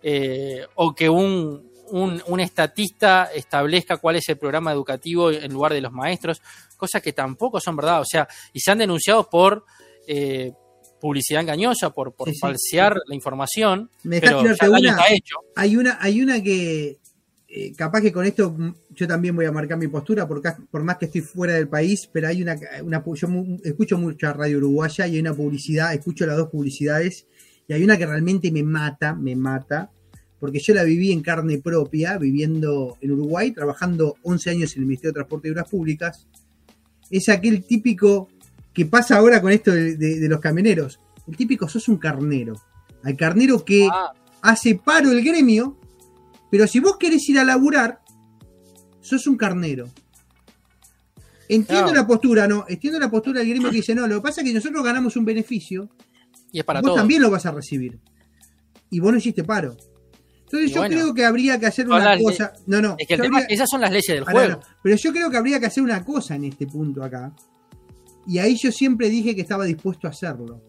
eh, 0.03 0.67
o 0.75 0.95
que 0.95 1.09
un, 1.09 1.71
un, 1.91 2.41
estatista 2.41 3.31
establezca 3.35 3.97
cuál 3.97 4.17
es 4.17 4.29
el 4.29 4.37
programa 4.37 4.73
educativo 4.73 5.31
en 5.31 5.53
lugar 5.53 5.73
de 5.73 5.81
los 5.81 5.93
maestros, 5.93 6.43
cosas 6.77 7.03
que 7.03 7.13
tampoco 7.13 7.61
son 7.61 7.77
verdad, 7.77 8.01
o 8.01 8.05
sea, 8.05 8.29
y 8.53 8.61
se 8.61 8.71
han 8.71 8.79
denunciado 8.79 9.29
por 9.29 9.65
eh, 10.07 10.53
publicidad 11.01 11.43
engañosa, 11.43 11.91
por, 11.91 12.15
por 12.15 12.35
falsear 12.37 12.97
la 13.07 13.15
información, 13.15 13.91
pero 14.03 14.43
ya 14.43 14.95
hecho. 15.11 15.37
Hay 15.57 15.77
una, 15.77 15.99
hay 16.01 16.23
una 16.23 16.43
que 16.43 16.99
eh, 17.49 17.73
capaz 17.77 18.01
que 18.01 18.13
con 18.13 18.27
esto 18.27 18.57
yo 18.95 19.07
también 19.07 19.35
voy 19.35 19.45
a 19.45 19.53
marcar 19.53 19.79
mi 19.79 19.89
postura, 19.89 20.27
por, 20.27 20.43
por 20.71 20.83
más 20.83 20.97
que 20.99 21.07
estoy 21.07 21.21
fuera 21.21 21.55
del 21.55 21.69
país, 21.69 22.09
pero 22.13 22.29
hay 22.29 22.43
una, 22.43 22.57
una 22.83 23.05
yo 23.05 23.29
escucho 23.63 23.99
mucha 23.99 24.33
radio 24.33 24.59
uruguaya 24.59 25.07
y 25.07 25.15
hay 25.15 25.21
una 25.21 25.35
publicidad, 25.35 25.95
escucho 25.95 26.27
las 26.27 26.37
dos 26.37 26.51
publicidades, 26.51 27.27
y 27.67 27.73
hay 27.73 27.83
una 27.83 27.97
que 27.97 28.07
realmente 28.07 28.51
me 28.51 28.63
mata, 28.63 29.15
me 29.15 29.35
mata, 29.35 29.91
porque 30.39 30.59
yo 30.59 30.75
la 30.75 30.85
viví 30.85 31.13
en 31.13 31.23
carne 31.23 31.59
propia, 31.59 32.19
viviendo 32.19 32.99
en 33.01 33.13
Uruguay, 33.13 33.53
trabajando 33.53 34.17
11 34.23 34.51
años 34.51 34.75
en 34.75 34.83
el 34.83 34.87
Ministerio 34.87 35.13
de 35.13 35.15
Transporte 35.15 35.49
y 35.49 35.51
Obras 35.53 35.71
Públicas. 35.71 36.27
Es 37.11 37.29
aquel 37.29 37.65
típico 37.65 38.29
que 38.73 38.85
pasa 38.85 39.17
ahora 39.17 39.41
con 39.41 39.53
esto 39.53 39.71
de, 39.73 40.29
los 40.29 40.41
camioneros. 40.41 41.01
El 41.27 41.37
típico, 41.37 41.67
sos 41.69 41.89
un 41.89 41.97
carnero. 41.97 42.61
Al 43.03 43.17
carnero 43.17 43.65
que 43.65 43.89
ah. 43.91 44.13
hace 44.43 44.75
paro 44.75 45.11
el 45.13 45.25
gremio 45.25 45.79
pero 46.55 46.69
si 46.69 46.79
vos 46.79 46.99
querés 46.99 47.29
ir 47.29 47.41
a 47.41 47.45
laburar, 47.45 47.99
sos 49.05 49.27
un 49.27 49.37
carnero. 49.37 49.91
Entiendo 51.49 51.93
la 51.93 52.07
postura, 52.07 52.49
¿no? 52.49 52.65
Entiendo 52.69 52.99
la 52.99 53.11
postura 53.11 53.41
del 53.41 53.51
gremio 53.51 53.71
que 53.71 53.77
dice, 53.77 53.95
no, 53.95 54.07
lo 54.07 54.17
que 54.17 54.23
pasa 54.23 54.41
es 54.41 54.47
que 54.47 54.55
nosotros 54.55 54.83
ganamos 54.83 55.17
un 55.17 55.25
beneficio. 55.25 55.91
Y 56.51 56.61
es 56.61 56.65
para 56.65 56.81
vos 56.81 56.95
también 56.95 57.21
lo 57.21 57.31
vas 57.31 57.45
a 57.47 57.51
recibir. 57.51 57.99
Y 58.91 59.01
vos 59.01 59.13
no 59.13 59.19
hiciste 59.19 59.45
paro. 59.45 59.77
Entonces 60.45 60.73
yo 60.73 60.83
creo 60.85 61.15
que 61.15 61.25
habría 61.25 61.59
que 61.59 61.67
hacer 61.67 61.87
una 61.87 62.17
cosa. 62.19 62.53
No, 62.67 62.81
no. 62.81 62.97
Es 62.99 63.07
que 63.07 63.19
esas 63.49 63.69
son 63.69 63.81
las 63.81 63.91
leyes 63.91 64.07
del 64.07 64.25
juego. 64.25 64.61
pero 64.83 64.97
yo 64.97 65.13
creo 65.13 65.31
que 65.31 65.37
habría 65.37 65.61
que 65.61 65.67
hacer 65.67 65.83
una 65.83 66.05
cosa 66.05 66.37
en 66.37 66.45
este 66.45 66.67
punto 66.67 67.03
acá. 67.03 67.35
Y 68.27 68.39
ahí 68.39 68.57
yo 68.57 68.73
siempre 68.73 69.11
dije 69.11 69.35
que 69.35 69.43
estaba 69.43 69.65
dispuesto 69.65 70.07
a 70.07 70.11
hacerlo. 70.11 70.63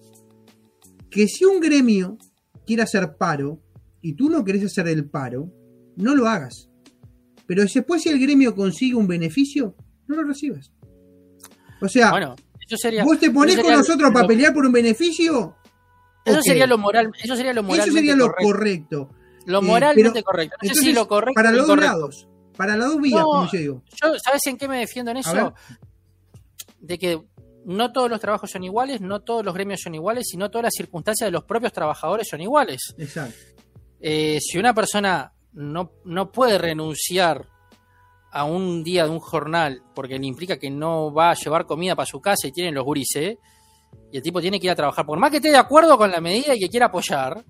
Que 1.10 1.28
si 1.28 1.46
un 1.46 1.62
gremio 1.62 2.18
quiere 2.66 2.82
hacer 2.82 3.16
paro 3.18 3.62
y 4.02 4.14
tú 4.16 4.30
no 4.30 4.44
querés 4.44 4.66
hacer 4.66 4.88
el 4.88 5.10
paro, 5.10 5.54
no 5.96 6.16
lo 6.16 6.28
hagas. 6.28 6.70
Pero 7.48 7.64
después 7.64 8.02
si 8.02 8.10
el 8.10 8.20
gremio 8.20 8.56
consigue 8.56 8.96
un 8.96 9.08
beneficio, 9.08 9.76
no 10.08 10.16
lo 10.16 10.24
recibas. 10.24 10.72
O 11.82 11.88
sea, 11.88 12.12
bueno, 12.12 12.36
eso 12.66 12.78
sería, 12.78 13.04
vos 13.04 13.20
te 13.20 13.30
ponés 13.30 13.60
con 13.60 13.72
nosotros 13.72 14.12
para 14.12 14.28
pelear 14.28 14.54
por 14.54 14.66
un 14.66 14.72
beneficio. 14.72 15.56
Eso 16.26 16.42
sería 16.42 16.66
lo 16.66 16.78
moral, 16.78 17.12
eso 17.22 17.36
sería 17.36 17.54
lo 17.54 17.62
Eso 17.74 17.92
sería 17.92 18.16
lo 18.16 18.34
correcto. 18.34 19.10
Lo 19.46 19.60
eh, 19.60 19.62
moralmente 19.62 20.24
correcto. 20.24 20.58
No 20.62 20.74
sé 20.74 20.82
si 20.82 20.94
lo 20.94 21.08
correcto. 21.08 21.36
Para 21.36 21.52
los 21.52 21.68
dos 21.68 21.78
lados. 21.78 22.28
Para 22.58 22.76
las 22.76 22.90
dos 22.90 23.02
vías, 23.02 23.22
como 23.22 23.52
yo 23.52 23.60
digo. 23.60 23.84
¿Sabes 24.00 24.42
en 24.48 24.58
qué 24.58 24.68
me 24.68 24.80
defiendo 24.80 25.12
en 25.12 25.18
eso? 25.18 25.54
De 26.80 26.98
que 26.98 27.22
no 27.66 27.92
todos 27.92 28.10
los 28.10 28.20
trabajos 28.20 28.50
son 28.50 28.64
iguales, 28.64 29.02
no 29.02 29.22
todos 29.22 29.44
los 29.44 29.54
gremios 29.54 29.82
son 29.82 29.96
iguales 29.96 30.28
y 30.34 30.38
no 30.38 30.50
todas 30.50 30.66
las 30.66 30.74
circunstancias 30.76 31.28
de 31.28 31.32
los 31.32 31.44
propios 31.44 31.74
trabajadores 31.74 32.28
son 32.30 32.42
iguales. 32.42 32.96
Exacto. 32.98 33.38
Eh, 34.00 34.40
si 34.40 34.58
una 34.58 34.74
persona 34.74 35.32
no, 35.56 35.92
no 36.04 36.32
puede 36.32 36.58
renunciar 36.58 37.48
a 38.32 38.44
un 38.44 38.84
día 38.84 39.06
de 39.06 39.10
un 39.10 39.20
jornal 39.20 39.82
porque 39.96 40.20
le 40.20 40.28
implica 40.28 40.58
que 40.58 40.70
no 40.70 41.14
va 41.14 41.32
a 41.32 41.36
llevar 41.36 41.66
comida 41.66 41.96
para 41.96 42.06
su 42.06 42.20
casa 42.20 42.48
y 42.48 42.52
tienen 42.52 42.76
los 42.76 42.84
gurises, 42.84 43.38
Y 44.12 44.18
el 44.18 44.24
tipo 44.24 44.42
tiene 44.42 44.60
que 44.60 44.68
ir 44.68 44.72
a 44.72 44.76
trabajar. 44.76 45.06
Por 45.06 45.18
más 45.18 45.32
que 45.32 45.38
esté 45.38 45.50
de 45.50 45.58
acuerdo 45.58 45.98
con 45.98 46.12
la 46.12 46.20
medida 46.20 46.54
y 46.54 46.60
que 46.60 46.70
quiera 46.70 46.88
apoyar, 46.88 47.46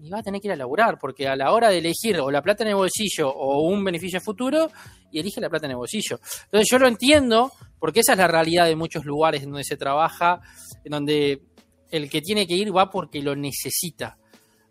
y 0.00 0.10
va 0.10 0.18
a 0.18 0.22
tener 0.22 0.40
que 0.40 0.48
ir 0.48 0.52
a 0.52 0.56
laburar, 0.56 0.98
porque 1.00 1.26
a 1.26 1.34
la 1.34 1.52
hora 1.52 1.68
de 1.68 1.78
elegir 1.78 2.20
o 2.20 2.30
la 2.30 2.42
plata 2.42 2.62
en 2.62 2.70
el 2.70 2.76
bolsillo 2.76 3.28
o 3.28 3.62
un 3.62 3.82
beneficio 3.82 4.20
futuro, 4.20 4.70
y 5.10 5.18
elige 5.18 5.40
la 5.40 5.50
plata 5.50 5.66
en 5.66 5.72
el 5.72 5.78
bolsillo. 5.78 6.20
Entonces 6.44 6.68
yo 6.70 6.78
lo 6.78 6.86
entiendo, 6.86 7.50
porque 7.80 8.00
esa 8.00 8.12
es 8.12 8.18
la 8.18 8.28
realidad 8.28 8.66
de 8.66 8.76
muchos 8.76 9.04
lugares 9.04 9.42
en 9.42 9.50
donde 9.50 9.64
se 9.64 9.76
trabaja, 9.76 10.40
en 10.84 10.92
donde 10.92 11.42
el 11.90 12.08
que 12.08 12.20
tiene 12.20 12.46
que 12.46 12.54
ir 12.54 12.76
va 12.76 12.90
porque 12.90 13.20
lo 13.20 13.34
necesita. 13.34 14.16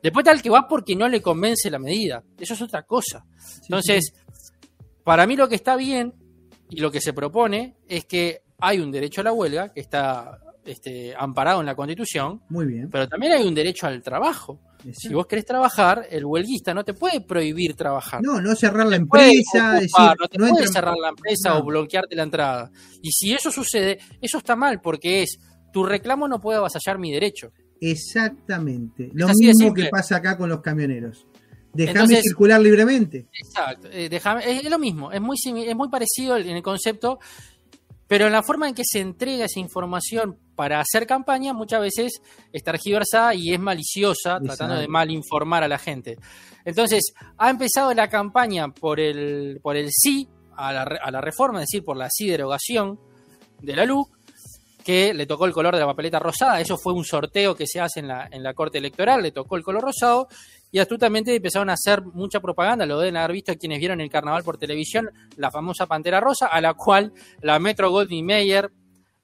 Después 0.03 0.25
tal 0.25 0.41
que 0.41 0.49
va 0.49 0.67
porque 0.67 0.97
no 0.97 1.07
le 1.07 1.21
convence 1.21 1.71
la 1.71 1.79
medida. 1.79 2.21
Eso 2.37 2.53
es 2.55 2.61
otra 2.61 2.83
cosa. 2.83 3.25
Entonces, 3.61 4.13
para 5.05 5.25
mí 5.25 5.37
lo 5.37 5.47
que 5.47 5.55
está 5.55 5.77
bien 5.77 6.13
y 6.69 6.81
lo 6.81 6.91
que 6.91 6.99
se 6.99 7.13
propone 7.13 7.77
es 7.87 8.03
que 8.03 8.41
hay 8.59 8.79
un 8.79 8.91
derecho 8.91 9.21
a 9.21 9.23
la 9.23 9.31
huelga 9.31 9.71
que 9.71 9.79
está 9.79 10.39
este, 10.65 11.15
amparado 11.17 11.61
en 11.61 11.67
la 11.67 11.75
Constitución. 11.75 12.41
Muy 12.49 12.65
bien. 12.65 12.89
Pero 12.89 13.07
también 13.07 13.31
hay 13.31 13.47
un 13.47 13.55
derecho 13.55 13.87
al 13.87 14.03
trabajo. 14.03 14.59
Si 14.91 15.13
vos 15.13 15.25
querés 15.25 15.45
trabajar, 15.45 16.05
el 16.09 16.25
huelguista 16.25 16.73
no 16.73 16.83
te 16.83 16.93
puede 16.93 17.21
prohibir 17.21 17.73
trabajar. 17.73 18.21
No, 18.21 18.41
no 18.41 18.53
cerrar 18.55 18.87
la 18.87 18.97
empresa. 18.97 19.79
no 20.19 20.27
te 20.27 20.37
puede 20.37 20.67
cerrar 20.67 20.97
la 20.97 21.09
empresa 21.09 21.57
o 21.57 21.63
bloquearte 21.63 22.13
la 22.17 22.23
entrada. 22.23 22.69
Y 23.01 23.09
si 23.13 23.33
eso 23.33 23.49
sucede, 23.49 23.99
eso 24.19 24.39
está 24.39 24.57
mal 24.57 24.81
porque 24.81 25.23
es 25.23 25.39
tu 25.71 25.85
reclamo 25.85 26.27
no 26.27 26.39
puede 26.39 26.57
avasallar 26.57 26.99
mi 26.99 27.11
derecho. 27.11 27.51
Exactamente. 27.91 29.09
Lo 29.13 29.27
mismo 29.29 29.73
que 29.73 29.85
pasa 29.85 30.17
acá 30.17 30.37
con 30.37 30.49
los 30.49 30.61
camioneros. 30.61 31.27
Déjame 31.73 32.21
circular 32.21 32.61
libremente. 32.61 33.27
Exacto. 33.33 33.89
Eh, 33.91 34.09
es, 34.11 34.69
lo 34.69 34.77
mismo. 34.77 35.11
Es 35.11 35.19
muy, 35.19 35.37
es 35.43 35.75
muy 35.75 35.89
parecido 35.89 36.37
en 36.37 36.49
el 36.49 36.61
concepto 36.61 37.19
pero 38.13 38.27
en 38.27 38.33
la 38.33 38.43
forma 38.43 38.69
en 38.69 38.75
que 38.75 38.83
se 38.85 38.99
entrega 38.99 39.45
esa 39.45 39.59
información 39.59 40.37
para 40.55 40.79
hacer 40.79 41.07
campaña, 41.07 41.51
muchas 41.51 41.81
veces 41.81 42.21
está 42.51 42.71
tergiversada 42.71 43.33
y 43.33 43.51
es 43.51 43.59
maliciosa, 43.59 44.39
tratando 44.39 44.75
de 44.75 44.87
mal 44.87 45.09
informar 45.09 45.63
a 45.63 45.67
la 45.67 45.79
gente. 45.79 46.17
Entonces, 46.63 47.13
ha 47.39 47.49
empezado 47.49 47.91
la 47.93 48.09
campaña 48.09 48.67
por 48.67 48.99
el, 48.99 49.59
por 49.63 49.77
el 49.77 49.89
sí 49.91 50.27
a 50.55 50.71
la, 50.71 50.83
a 50.83 51.09
la 51.09 51.21
reforma, 51.21 51.59
es 51.63 51.69
decir, 51.71 51.83
por 51.83 51.97
la 51.97 52.07
sí 52.11 52.27
derogación 52.27 52.99
de 53.61 53.75
la 53.75 53.85
LUC, 53.85 54.15
que 54.83 55.13
le 55.13 55.25
tocó 55.25 55.45
el 55.45 55.53
color 55.53 55.73
de 55.73 55.79
la 55.79 55.87
papeleta 55.87 56.19
rosada. 56.19 56.59
Eso 56.59 56.77
fue 56.77 56.93
un 56.93 57.05
sorteo 57.05 57.55
que 57.55 57.65
se 57.65 57.79
hace 57.79 58.01
en 58.01 58.07
la, 58.07 58.27
en 58.31 58.43
la 58.43 58.53
Corte 58.53 58.77
Electoral, 58.77 59.23
le 59.23 59.31
tocó 59.31 59.55
el 59.55 59.63
color 59.63 59.83
rosado 59.83 60.27
y 60.73 60.79
astutamente 60.79 61.35
empezaron 61.35 61.69
a 61.69 61.73
hacer 61.73 62.01
mucha 62.01 62.39
propaganda, 62.39 62.85
lo 62.87 62.99
deben 62.99 63.15
haber 63.15 63.33
visto 63.33 63.53
quienes 63.55 63.79
vieron 63.79 64.01
el 64.01 64.09
carnaval 64.09 64.43
por 64.43 64.57
televisión, 64.57 65.07
la 65.37 65.51
famosa 65.51 65.85
Pantera 65.85 66.19
Rosa, 66.19 66.47
a 66.47 66.59
la 66.61 66.73
cual 66.73 67.13
la 67.41 67.59
Metro 67.59 67.91
Goldwyn 67.91 68.25
Mayer, 68.25 68.71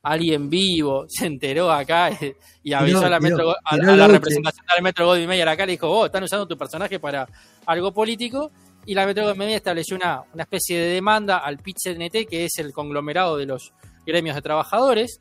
alguien 0.03 0.47
vivo, 0.47 1.05
se 1.09 1.25
enteró 1.25 1.71
acá 1.71 2.11
y 2.63 2.73
avisó 2.73 3.05
a 3.05 3.09
la, 3.09 3.19
Metro, 3.19 3.55
a, 3.65 3.77
la 3.77 4.07
representación 4.07 4.63
de 4.65 4.75
la 4.75 4.81
Metro 4.81 5.07
Goldwyn 5.07 5.27
Mayer 5.27 5.49
acá, 5.49 5.65
le 5.65 5.71
dijo, 5.71 5.87
vos 5.87 6.05
están 6.05 6.23
usando 6.23 6.47
tu 6.47 6.55
personaje 6.55 6.99
para 6.99 7.27
algo 7.65 7.91
político, 7.91 8.51
y 8.85 8.93
la 8.93 9.07
Metro 9.07 9.35
Mayer 9.35 9.55
estableció 9.55 9.95
una, 9.95 10.21
una 10.31 10.43
especie 10.43 10.79
de 10.79 10.93
demanda 10.93 11.39
al 11.39 11.57
PIT-CNT, 11.57 12.27
que 12.29 12.45
es 12.45 12.59
el 12.59 12.73
conglomerado 12.73 13.37
de 13.37 13.47
los 13.47 13.73
gremios 14.05 14.35
de 14.35 14.43
trabajadores, 14.43 15.19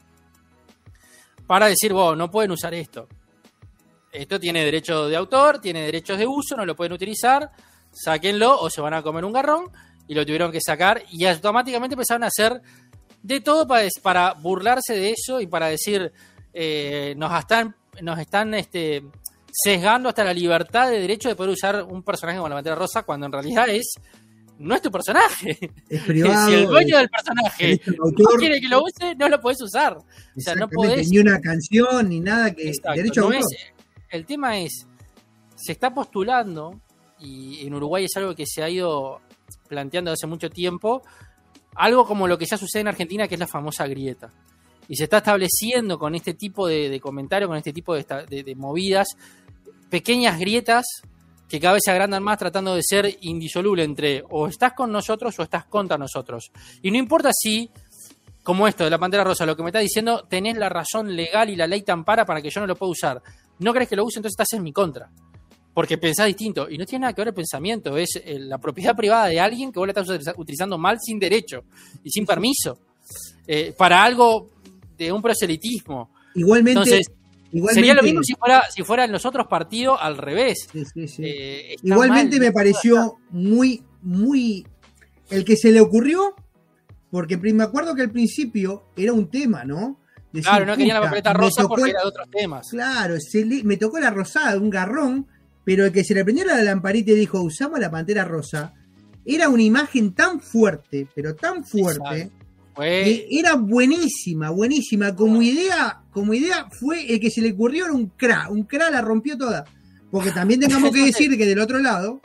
para 1.49 1.67
decir, 1.67 1.93
no 1.93 2.31
pueden 2.31 2.53
usar 2.53 2.73
esto 2.75 3.09
esto 4.13 4.41
tiene 4.41 4.65
derecho 4.65 5.09
de 5.09 5.17
autor, 5.17 5.61
tiene 5.61 5.83
derechos 5.83 6.19
de 6.19 6.27
uso, 6.27 6.57
no 6.57 6.65
lo 6.65 6.75
pueden 6.75 6.93
utilizar, 6.93 7.51
sáquenlo 7.93 8.59
o 8.59 8.71
se 8.71 8.81
van 8.81 8.95
a 8.95 9.03
comer 9.03 9.25
un 9.25 9.33
garrón 9.33 9.71
y 10.07 10.15
lo 10.15 10.25
tuvieron 10.25 10.51
que 10.51 10.61
sacar 10.61 11.03
y 11.11 11.27
automáticamente 11.27 11.95
empezaron 11.95 12.25
a 12.25 12.29
hacer 12.29 12.61
de 13.23 13.41
todo 13.41 13.67
para, 13.67 13.89
para 14.03 14.33
burlarse 14.35 14.95
de 14.95 15.11
eso 15.11 15.41
y 15.41 15.47
para 15.47 15.69
decir 15.69 16.13
eh, 16.55 17.15
nos 17.17 17.37
están 17.39 17.75
nos 18.01 18.19
están 18.19 18.55
este, 18.55 19.03
sesgando 19.51 20.09
hasta 20.09 20.25
la 20.25 20.33
libertad 20.33 20.89
de 20.89 21.01
derecho 21.01 21.29
de 21.29 21.35
poder 21.35 21.53
usar 21.53 21.83
un 21.83 22.03
personaje 22.03 22.39
como 22.39 22.49
la 22.49 22.55
bandera 22.55 22.77
rosa 22.77 23.03
cuando 23.03 23.27
en 23.27 23.33
realidad 23.33 23.69
es 23.69 23.95
no 24.59 24.75
es 24.75 24.83
tu 24.83 24.91
personaje. 24.91 25.59
Es 25.89 26.03
privado. 26.03 26.47
si 26.51 26.55
el 26.55 26.67
dueño 26.67 26.99
del 26.99 27.09
personaje 27.09 27.81
no 27.87 28.13
quiere 28.39 28.61
que 28.61 28.69
lo 28.69 28.83
use, 28.83 29.15
no 29.17 29.29
lo 29.29 29.41
puedes 29.41 29.61
usar. 29.63 29.97
O 29.97 30.41
sea, 30.41 30.55
no 30.55 30.69
podés... 30.69 31.09
Ni 31.09 31.19
una 31.19 31.41
canción, 31.41 32.09
ni 32.09 32.21
nada 32.21 32.53
que. 32.53 32.73
derecho 32.95 33.29
a 33.29 33.39
el 34.11 34.25
tema 34.25 34.59
es, 34.59 34.87
se 35.55 35.73
está 35.73 35.93
postulando, 35.93 36.81
y 37.19 37.67
en 37.67 37.75
Uruguay 37.75 38.05
es 38.05 38.17
algo 38.17 38.35
que 38.35 38.47
se 38.47 38.63
ha 38.63 38.71
ido 38.71 39.21
planteando 39.69 40.11
hace 40.11 40.27
mucho 40.27 40.49
tiempo, 40.49 41.03
algo 41.75 42.07
como 42.07 42.27
lo 42.27 42.39
que 42.39 42.47
ya 42.47 42.57
sucede 42.57 42.83
en 42.83 42.89
Argentina, 42.89 43.29
que 43.29 43.35
es 43.35 43.41
la 43.41 43.47
famosa 43.47 43.87
grieta. 43.87 44.33
Y 44.89 44.97
se 44.97 45.05
está 45.05 45.19
estableciendo 45.19 45.99
con 45.99 46.15
este 46.15 46.35
tipo 46.35 46.67
de, 46.67 46.99
comentarios, 47.01 47.49
con 47.49 47.59
este 47.59 47.73
tipo 47.73 47.95
de, 47.95 48.55
movidas, 48.57 49.09
pequeñas 49.91 50.39
grietas 50.39 50.87
que 51.49 51.59
cada 51.61 51.75
vez 51.75 51.83
se 51.85 51.91
agrandan 51.91 52.23
más 52.23 52.39
tratando 52.39 52.75
de 52.75 52.83
ser 52.83 53.19
indisoluble 53.23 53.85
entre 53.85 54.23
o 54.31 54.49
estás 54.49 54.73
con 54.75 54.93
nosotros 54.93 55.39
o 55.39 55.43
estás 55.43 55.65
contra 55.67 55.97
nosotros. 55.97 56.51
Y 56.83 56.91
no 56.91 56.99
importa 56.99 57.31
si, 57.33 57.71
como 58.43 58.69
esto 58.69 58.85
de 58.85 58.91
la 58.91 58.99
Pantera 58.99 59.25
Rosa, 59.25 59.47
lo 59.47 59.57
que 59.57 59.63
me 59.63 59.71
está 59.71 59.79
diciendo, 59.79 60.27
tenés 60.29 60.57
la 60.57 60.69
razón 60.69 61.15
legal 61.17 61.49
y 61.51 61.57
la 61.57 61.67
ley 61.67 61.83
te 61.83 61.93
ampara 61.93 62.27
para 62.27 62.43
que 62.43 62.51
yo 62.51 62.61
no 62.61 62.67
lo 62.67 62.77
pueda 62.77 62.93
usar 62.93 63.23
no 63.59 63.73
crees 63.73 63.89
que 63.89 63.97
lo 63.97 64.05
use, 64.05 64.19
entonces 64.19 64.39
estás 64.39 64.57
en 64.57 64.63
mi 64.63 64.73
contra. 64.73 65.11
Porque 65.75 65.99
pensás 65.99 66.27
distinto. 66.27 66.69
Y 66.69 66.79
no 66.79 66.87
tiene 66.87 67.03
nada 67.03 67.13
que 67.13 67.21
ver 67.21 67.29
el 67.29 67.35
pensamiento. 67.35 67.97
Es 67.97 68.17
eh, 68.17 68.39
la 68.41 68.59
propiedad 68.59 68.97
privada 68.97 69.27
de 69.27 69.39
alguien 69.39 69.73
que 69.73 69.79
vos 69.79 69.87
la 69.87 69.93
estás 69.93 70.35
utilizando 70.37 70.77
mal 70.77 70.99
sin 71.01 71.19
derecho 71.19 71.65
y 72.03 72.11
sin 72.11 72.27
permiso. 72.27 72.81
Eh, 73.47 73.75
para 73.77 74.03
algo 74.03 74.51
de 74.97 75.13
un 75.13 75.23
proselitismo. 75.23 76.11
Igualmente. 76.35 77.01
Sería 77.73 77.95
lo 77.95 78.03
mismo 78.03 78.23
si 78.23 78.35
fuera, 78.35 78.65
si 78.71 78.83
fueran 78.83 79.13
los 79.13 79.25
otros 79.27 79.47
partidos 79.47 79.99
al 80.01 80.17
revés. 80.17 80.69
Eh, 81.19 81.77
igualmente 81.83 82.39
me 82.39 82.53
pareció 82.53 83.19
muy, 83.31 83.83
muy. 84.03 84.67
El 85.31 85.45
que 85.45 85.57
se 85.57 85.71
le 85.71 85.81
ocurrió, 85.81 86.35
porque 87.11 87.37
me 87.37 87.63
acuerdo 87.63 87.95
que 87.95 88.03
al 88.03 88.11
principio 88.11 88.85
era 88.97 89.13
un 89.13 89.29
tema, 89.29 89.65
¿no? 89.65 90.01
claro, 90.43 90.67
no 90.67 90.77
quería 90.77 90.95
la 90.95 91.03
papeleta 91.03 91.33
rosa 91.33 91.67
porque 91.67 91.91
era 91.91 92.01
de 92.01 92.09
otros 92.09 92.31
temas. 92.31 92.69
Claro, 92.71 93.17
me 93.65 93.77
tocó 93.77 93.99
la 93.99 94.11
rosada, 94.11 94.57
un 94.59 94.71
garrón, 94.71 95.27
pero 95.65 95.85
el 95.85 95.93
que 95.93 96.05
se 96.05 96.15
le 96.15 96.25
prendió 96.25 96.45
la 96.45 96.63
lamparita 96.63 97.13
y 97.13 97.15
dijo, 97.15 97.41
usamos 97.41 97.79
la 97.79 97.91
pantera 97.91 98.25
rosa, 98.25 98.75
era 99.25 99.49
una 99.49 99.63
imagen 99.63 100.15
tan 100.15 100.41
fuerte, 100.41 101.07
pero 101.15 101.35
tan 101.35 101.65
fuerte, 101.65 102.31
que 102.77 103.27
era 103.31 103.55
buenísima, 103.57 104.51
buenísima. 104.51 105.15
Como 105.15 105.43
idea, 105.43 106.03
como 106.19 106.35
idea 106.35 106.69
fue 106.71 107.12
el 107.12 107.21
que 107.21 107.31
se 107.31 107.41
le 107.41 107.53
ocurrió 107.53 107.85
era 107.85 107.95
un 107.95 108.09
cra, 108.09 108.49
un 108.51 108.64
cra 108.64 108.91
la 108.91 109.01
rompió 109.01 109.39
toda. 109.39 109.64
Porque 110.11 110.31
también 110.31 110.61
tengamos 110.61 110.93
que 110.93 111.05
decir 111.07 111.37
que 111.37 111.47
del 111.47 111.59
otro 111.61 111.79
lado, 111.79 112.21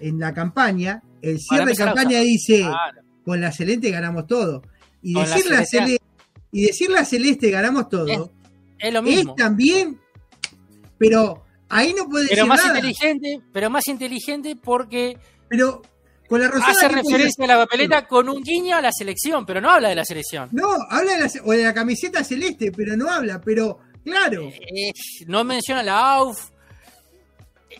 en 0.00 0.18
la 0.18 0.34
campaña, 0.34 1.02
el 1.22 1.38
cierre 1.38 1.66
de 1.66 1.76
campaña 1.76 2.20
dice, 2.20 2.66
con 3.24 3.40
la 3.40 3.52
Celeste 3.52 3.90
ganamos 3.90 4.26
todo. 4.26 4.62
Y 5.02 5.14
decir 5.14 5.46
la 5.50 5.64
Celeste 5.64 6.04
y 6.50 6.62
decirle 6.62 6.98
a 6.98 7.04
Celeste 7.04 7.50
ganamos 7.50 7.88
todo. 7.88 8.32
Es, 8.78 8.92
lo 8.92 9.02
mismo. 9.02 9.32
Es 9.32 9.36
también, 9.36 10.00
pero 10.98 11.44
ahí 11.68 11.94
no 11.96 12.08
puede 12.08 12.28
pero 12.28 12.46
más 12.46 12.64
inteligente, 12.64 13.40
pero 13.52 13.70
más 13.70 13.86
inteligente 13.88 14.56
porque 14.56 15.18
pero 15.48 15.82
con 16.28 16.40
la 16.40 16.48
rosada 16.48 16.72
hace 16.72 16.88
referencia 16.88 17.44
a 17.44 17.48
la 17.48 17.56
papeleta 17.58 18.06
con 18.06 18.28
un 18.28 18.42
guiño 18.42 18.76
a 18.76 18.80
la 18.80 18.90
selección, 18.92 19.46
pero 19.46 19.60
no 19.60 19.70
habla 19.70 19.88
de 19.88 19.94
la 19.94 20.04
selección. 20.04 20.48
No, 20.52 20.68
habla 20.88 21.12
de 21.12 21.20
la, 21.20 21.30
o 21.44 21.52
de 21.52 21.62
la 21.62 21.74
camiseta 21.74 22.24
celeste, 22.24 22.72
pero 22.72 22.96
no 22.96 23.10
habla, 23.10 23.40
pero 23.40 23.78
claro. 24.04 24.48
Eh, 24.48 24.92
no 25.26 25.44
menciona 25.44 25.82
la 25.82 26.14
AUF. 26.14 26.50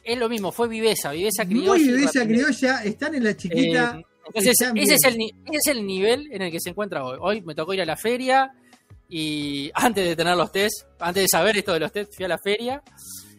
Es 0.04 0.18
lo 0.18 0.28
mismo, 0.28 0.52
fue 0.52 0.68
Viveza, 0.68 1.10
Viveza 1.10 1.44
criolla. 1.44 1.70
Muy 1.70 1.82
Viveza 1.82 2.24
criolla, 2.24 2.84
están 2.84 3.14
en 3.14 3.24
la 3.24 3.36
chiquita. 3.36 3.98
Eh, 3.98 4.04
entonces, 4.26 4.56
ese 4.74 4.94
es, 4.94 5.04
el, 5.04 5.16
ese 5.46 5.56
es 5.58 5.66
el 5.66 5.86
nivel 5.86 6.28
en 6.32 6.42
el 6.42 6.50
que 6.50 6.60
se 6.60 6.70
encuentra 6.70 7.04
hoy. 7.04 7.18
Hoy 7.20 7.42
me 7.42 7.54
tocó 7.54 7.74
ir 7.74 7.82
a 7.82 7.86
la 7.86 7.96
feria, 7.96 8.52
y 9.08 9.70
antes 9.74 10.04
de 10.04 10.16
tener 10.16 10.36
los 10.36 10.52
test, 10.52 10.86
antes 10.98 11.24
de 11.24 11.28
saber 11.28 11.56
esto 11.56 11.72
de 11.72 11.80
los 11.80 11.92
test, 11.92 12.14
fui 12.14 12.24
a 12.24 12.28
la 12.28 12.38
feria. 12.38 12.82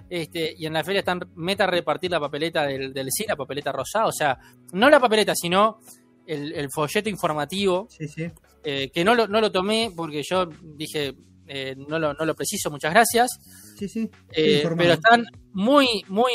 Este, 0.10 0.56
y 0.58 0.66
en 0.66 0.74
la 0.74 0.84
feria 0.84 1.00
están 1.00 1.20
meta 1.36 1.66
a 1.66 1.68
repartir 1.68 2.12
la 2.12 2.20
papeleta 2.20 2.66
del, 2.66 2.94
del 2.94 3.12
sí, 3.12 3.26
la 3.28 3.36
papeleta 3.36 3.72
rosada. 3.72 4.06
O 4.08 4.12
sea, 4.12 4.38
no 4.74 4.90
la 4.90 5.00
papeleta, 5.00 5.34
sino 5.36 5.80
el, 6.26 6.70
folleto 6.72 7.10
informativo. 7.10 7.88
Sí, 7.90 8.08
sí. 8.08 8.32
Eh, 8.64 8.90
que 8.94 9.04
no 9.04 9.16
lo, 9.16 9.28
no 9.28 9.40
lo 9.40 9.52
tomé 9.52 9.92
porque 9.96 10.22
yo 10.30 10.46
dije, 10.76 11.16
eh, 11.48 11.76
no, 11.78 12.00
lo, 12.00 12.14
no 12.14 12.26
lo 12.26 12.36
preciso, 12.36 12.70
muchas 12.70 12.94
gracias. 12.94 13.30
Sí, 13.78 13.88
sí. 13.88 14.10
Eh, 14.32 14.68
pero 14.78 14.94
están 14.94 15.26
muy, 15.54 16.04
muy 16.08 16.32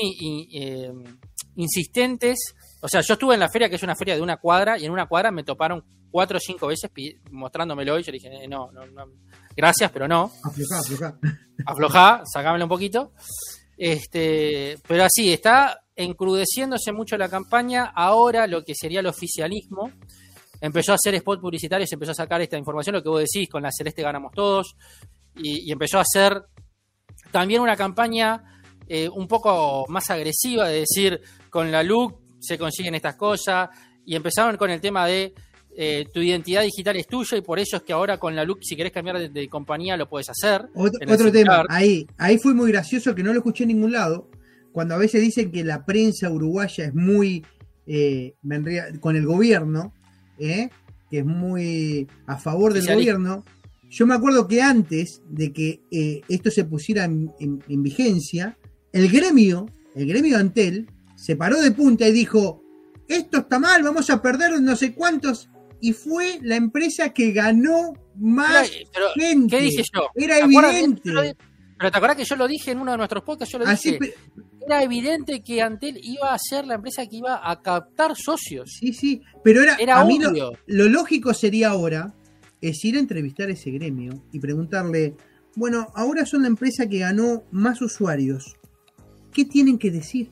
insistentes. 1.57 2.55
O 2.81 2.89
sea, 2.89 3.01
yo 3.01 3.15
estuve 3.15 3.35
en 3.35 3.41
la 3.41 3.49
feria, 3.49 3.69
que 3.69 3.77
es 3.77 3.83
una 3.83 3.95
feria 3.95 4.17
de 4.17 4.23
una 4.23 4.39
cuadra, 4.39 4.79
y 4.79 4.85
en 4.85 4.93
una 4.93 5.07
cuadra 5.07 5.31
me 5.31 5.45
toparon 5.45 5.85
cuatro 6.11 6.37
o 6.37 6.41
cinco 6.41 6.67
veces 6.69 6.91
mostrándomelo 7.31 7.99
y 7.99 8.03
yo 8.03 8.13
dije, 8.13 8.29
eh, 8.29 8.47
no, 8.47 8.71
no, 8.71 8.87
no, 8.87 9.07
gracias, 9.57 9.91
pero 9.91 10.07
no. 10.07 10.31
Aflojá, 10.45 10.79
aflojá. 10.79 11.19
Aflojá, 11.65 12.23
sacámelo 12.33 12.67
un 12.67 12.69
poquito. 12.69 13.13
Este, 13.85 14.79
pero 14.87 15.03
así, 15.03 15.33
está 15.33 15.83
encrudeciéndose 15.97 16.93
mucho 16.93 17.19
la 17.19 17.29
campaña. 17.29 17.87
Ahora 17.93 18.47
lo 18.47 18.63
que 18.63 18.75
sería 18.77 19.01
el 19.01 19.09
oficialismo 19.09 19.91
empezó 20.61 20.93
a 20.93 20.95
hacer 20.95 21.17
spot 21.17 21.41
publicitarios, 21.41 21.93
empezó 21.93 22.13
a 22.13 22.15
sacar 22.15 22.41
esta 22.41 22.57
información, 22.57 22.95
lo 22.95 23.03
que 23.03 23.09
vos 23.09 23.25
decís, 23.25 23.49
con 23.51 23.61
la 23.61 23.73
Celeste 23.77 24.03
ganamos 24.03 24.31
todos. 24.37 24.77
y, 25.35 25.73
empezó 25.73 25.99
a 25.99 26.03
hacer 26.03 26.45
también 27.33 27.61
una 27.61 27.75
campaña 27.75 28.63
eh, 28.87 29.09
un 29.09 29.27
poco 29.27 29.85
más 29.89 30.09
agresiva 30.11 30.69
de 30.69 30.85
decir, 30.87 31.21
con 31.51 31.73
la 31.73 31.83
LUC 31.83 32.21
se 32.39 32.57
consiguen 32.57 32.95
estas 32.95 33.17
cosas, 33.17 33.69
y 34.07 34.15
empezaron 34.15 34.57
con 34.57 34.71
el 34.71 34.81
tema 34.81 35.09
de 35.09 35.35
eh, 35.77 36.07
tu 36.13 36.21
identidad 36.21 36.63
digital 36.63 36.97
es 36.97 37.07
tuya 37.07 37.37
y 37.39 37.41
por 37.43 37.59
eso 37.59 37.77
es 37.79 37.83
que 37.83 37.93
ahora 37.93 38.19
con 38.19 38.37
la 38.37 38.45
LUC 38.45 38.59
si 38.63 38.77
querés 38.77 38.93
cambiar 38.93 39.19
de, 39.19 39.29
de 39.29 39.49
compañía 39.49 39.97
lo 39.97 40.09
puedes 40.09 40.29
hacer. 40.31 40.67
Otro, 40.75 41.33
tema, 41.33 41.65
ahí, 41.69 42.07
ahí 42.19 42.39
fue 42.39 42.55
muy 42.55 42.71
gracioso 42.73 43.15
que 43.15 43.23
no 43.23 43.33
lo 43.33 43.39
escuché 43.39 43.65
en 43.65 43.69
ningún 43.69 43.93
lado, 43.93 44.29
cuando 44.73 44.95
a 44.95 44.99
veces 44.99 45.21
dicen 45.21 45.51
que 45.51 45.65
la 45.65 45.85
prensa 45.85 46.31
uruguaya 46.31 46.85
es 46.87 46.95
muy 46.95 47.45
eh, 47.87 48.35
con 49.01 49.17
el 49.17 49.27
gobierno, 49.27 49.93
¿eh? 50.39 50.69
que 51.11 51.19
es 51.19 51.25
muy 51.27 52.07
a 52.27 52.37
favor 52.39 52.73
del 52.73 52.83
gobierno. 52.95 53.45
Yo 53.91 54.07
me 54.07 54.15
acuerdo 54.15 54.49
que 54.49 54.63
antes 54.63 55.21
de 55.29 55.53
que 55.53 55.81
eh, 55.91 56.23
esto 56.29 56.51
se 56.51 56.65
pusiera 56.65 57.05
en, 57.05 57.31
en- 57.41 57.63
en 57.69 57.83
vigencia, 57.83 58.57
el 58.93 59.11
gremio, 59.11 59.67
el 59.95 60.07
gremio 60.07 60.39
Antel, 60.39 60.87
se 61.17 61.37
paró 61.37 61.61
de 61.61 61.71
punta 61.73 62.09
y 62.09 62.13
dijo, 62.13 62.63
esto 63.09 63.39
está 63.41 63.59
mal, 63.59 63.83
vamos 63.83 64.09
a 64.09 64.23
perder 64.23 64.59
no 64.63 64.75
sé 64.77 64.95
cuántos, 64.95 65.51
y 65.83 65.93
fue 65.93 66.39
la 66.43 66.55
empresa 66.55 67.13
que 67.13 67.33
ganó 67.33 67.93
más 68.15 68.71
Pero, 68.95 69.07
gente. 69.17 69.57
¿qué 69.57 69.63
dije 69.65 69.83
yo? 69.93 70.09
Era 70.15 70.37
¿Te 70.37 70.43
acuerdas 70.45 70.71
que 70.71 70.79
evidente. 70.79 71.37
Pero 71.77 71.91
te 71.91 71.97
acuerdas 71.97 72.17
que 72.17 72.25
yo 72.25 72.37
lo 72.37 72.47
dije 72.47 72.71
en 72.71 72.79
uno 72.79 72.93
de 72.93 72.99
nuestros 72.99 73.25
podcasts, 73.25 73.53
yo 73.53 73.59
lo 73.59 73.67
Así, 73.67 73.99
dije. 73.99 74.15
Era 74.65 74.85
evidente 74.85 75.43
que 75.43 75.61
Antel 75.61 75.99
iba 76.01 76.33
a 76.33 76.39
ser 76.39 76.67
la 76.69 76.75
empresa 76.75 77.05
que 77.09 77.17
iba 77.17 77.51
a 77.51 77.61
captar 77.61 78.15
socios. 78.17 78.71
sí, 78.79 78.93
sí, 78.93 79.23
pero 79.43 79.61
era, 79.61 79.75
Era 79.75 80.01
a 80.01 80.05
mí 80.05 80.21
lo, 80.21 80.53
lo 80.67 80.89
lógico 80.89 81.35
sería 81.35 81.71
ahora 81.71 82.15
es 82.61 82.85
ir 82.85 82.95
a 82.95 83.01
entrevistar 83.01 83.49
a 83.49 83.53
ese 83.55 83.73
gremio 83.73 84.23
y 84.31 84.39
preguntarle, 84.39 85.17
bueno, 85.57 85.89
ahora 85.97 86.25
son 86.27 86.43
la 86.43 86.49
empresa 86.49 86.89
que 86.89 86.99
ganó 86.99 87.43
más 87.51 87.83
usuarios. 87.83 88.55
¿Qué 89.33 89.45
tienen 89.45 89.79
que 89.79 89.91
decir? 89.91 90.31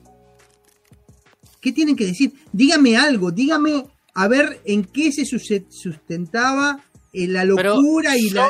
¿Qué 1.59 1.73
tienen 1.73 1.97
que 1.97 2.05
decir? 2.05 2.31
Dígame 2.53 2.95
algo, 2.95 3.31
dígame 3.31 3.85
a 4.13 4.27
ver 4.27 4.61
en 4.65 4.83
qué 4.85 5.11
se 5.11 5.25
sus- 5.25 5.47
sustentaba 5.69 6.83
eh, 7.13 7.27
la 7.27 7.41
Pero 7.55 7.75
locura 7.75 8.17
y 8.17 8.29
yo- 8.29 8.35
la... 8.35 8.49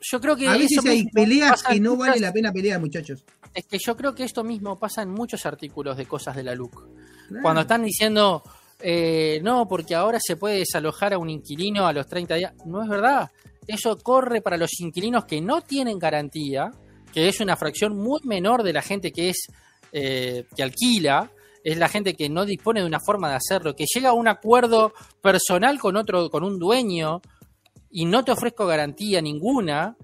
Yo 0.00 0.20
creo 0.20 0.36
que 0.36 0.46
A 0.46 0.52
veces 0.52 0.78
eso 0.78 0.88
hay 0.88 1.04
peleas 1.10 1.62
que 1.64 1.80
no 1.80 1.96
muchas- 1.96 2.08
vale 2.10 2.20
la 2.20 2.32
pena 2.32 2.52
pelear, 2.52 2.80
muchachos. 2.80 3.24
Es 3.52 3.66
que 3.66 3.78
yo 3.84 3.96
creo 3.96 4.14
que 4.14 4.22
esto 4.24 4.44
mismo 4.44 4.78
pasa 4.78 5.02
en 5.02 5.10
muchos 5.10 5.44
artículos 5.44 5.96
de 5.96 6.06
cosas 6.06 6.36
de 6.36 6.44
la 6.44 6.54
LUC. 6.54 6.72
Claro. 7.28 7.42
Cuando 7.42 7.62
están 7.62 7.82
diciendo, 7.82 8.42
eh, 8.80 9.40
no, 9.42 9.66
porque 9.66 9.96
ahora 9.96 10.18
se 10.22 10.36
puede 10.36 10.58
desalojar 10.58 11.14
a 11.14 11.18
un 11.18 11.28
inquilino 11.30 11.86
a 11.86 11.92
los 11.92 12.06
30 12.06 12.36
días. 12.36 12.52
No 12.64 12.80
es 12.82 12.88
verdad. 12.88 13.28
Eso 13.66 13.98
corre 13.98 14.40
para 14.40 14.56
los 14.56 14.70
inquilinos 14.80 15.24
que 15.24 15.40
no 15.40 15.62
tienen 15.62 15.98
garantía, 15.98 16.70
que 17.12 17.26
es 17.28 17.40
una 17.40 17.56
fracción 17.56 17.96
muy 17.96 18.20
menor 18.24 18.62
de 18.62 18.72
la 18.72 18.82
gente 18.82 19.10
que 19.10 19.30
es 19.30 19.48
eh, 19.92 20.44
que 20.54 20.62
alquila. 20.62 21.28
Es 21.64 21.76
la 21.78 21.88
gente 21.88 22.14
que 22.14 22.28
no 22.28 22.44
dispone 22.44 22.80
de 22.80 22.86
una 22.86 23.00
forma 23.00 23.28
de 23.30 23.36
hacerlo, 23.36 23.74
que 23.74 23.84
llega 23.92 24.10
a 24.10 24.14
un 24.14 24.28
acuerdo 24.28 24.92
personal 25.20 25.78
con 25.78 25.96
otro, 25.96 26.30
con 26.30 26.44
un 26.44 26.58
dueño, 26.58 27.20
y 27.90 28.04
no 28.04 28.24
te 28.24 28.32
ofrezco 28.32 28.66
garantía 28.66 29.20
ninguna, 29.20 29.96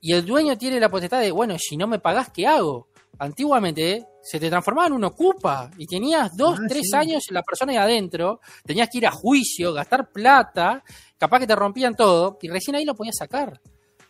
y 0.00 0.12
el 0.12 0.24
dueño 0.26 0.58
tiene 0.58 0.80
la 0.80 0.88
potestad 0.90 1.20
de, 1.20 1.30
bueno, 1.30 1.56
si 1.58 1.76
no 1.76 1.86
me 1.86 1.98
pagás, 2.00 2.30
¿qué 2.30 2.46
hago? 2.46 2.88
Antiguamente 3.18 4.04
se 4.20 4.40
te 4.40 4.48
transformaba 4.50 4.88
en 4.88 4.94
un 4.94 5.04
ocupa 5.04 5.70
y 5.78 5.86
tenías 5.86 6.36
dos, 6.36 6.58
Ah, 6.60 6.66
tres 6.68 6.88
sí. 6.90 6.96
años 6.96 7.22
la 7.30 7.42
persona 7.42 7.72
ahí 7.72 7.78
adentro, 7.78 8.40
tenías 8.64 8.88
que 8.90 8.98
ir 8.98 9.06
a 9.06 9.12
juicio, 9.12 9.72
gastar 9.72 10.10
plata, 10.10 10.82
capaz 11.18 11.40
que 11.40 11.46
te 11.46 11.54
rompían 11.54 11.94
todo 11.94 12.38
y 12.42 12.48
recién 12.48 12.74
ahí 12.76 12.84
lo 12.84 12.94
podías 12.96 13.16
sacar. 13.16 13.60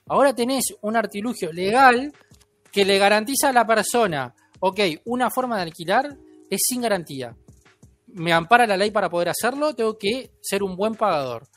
Ahora 0.07 0.35
tenés 0.35 0.75
un 0.81 0.97
artilugio 0.97 1.53
legal 1.53 2.13
que 2.71 2.85
le 2.87 2.99
garantiza 2.99 3.51
a 3.51 3.53
la 3.53 3.67
persona, 3.67 4.35
ok, 4.61 4.81
una 5.05 5.31
forma 5.31 5.57
de 5.57 5.63
alquilar 5.63 6.17
es 6.55 6.61
sin 6.69 6.83
garantía. 6.83 7.37
Me 8.09 8.33
ampara 8.33 8.67
la 8.67 8.77
ley 8.77 8.91
para 8.91 9.09
poder 9.09 9.29
hacerlo, 9.31 9.75
tengo 9.75 9.97
que 9.97 10.33
ser 10.41 10.63
un 10.63 10.77
buen 10.77 10.95
pagador 10.95 11.49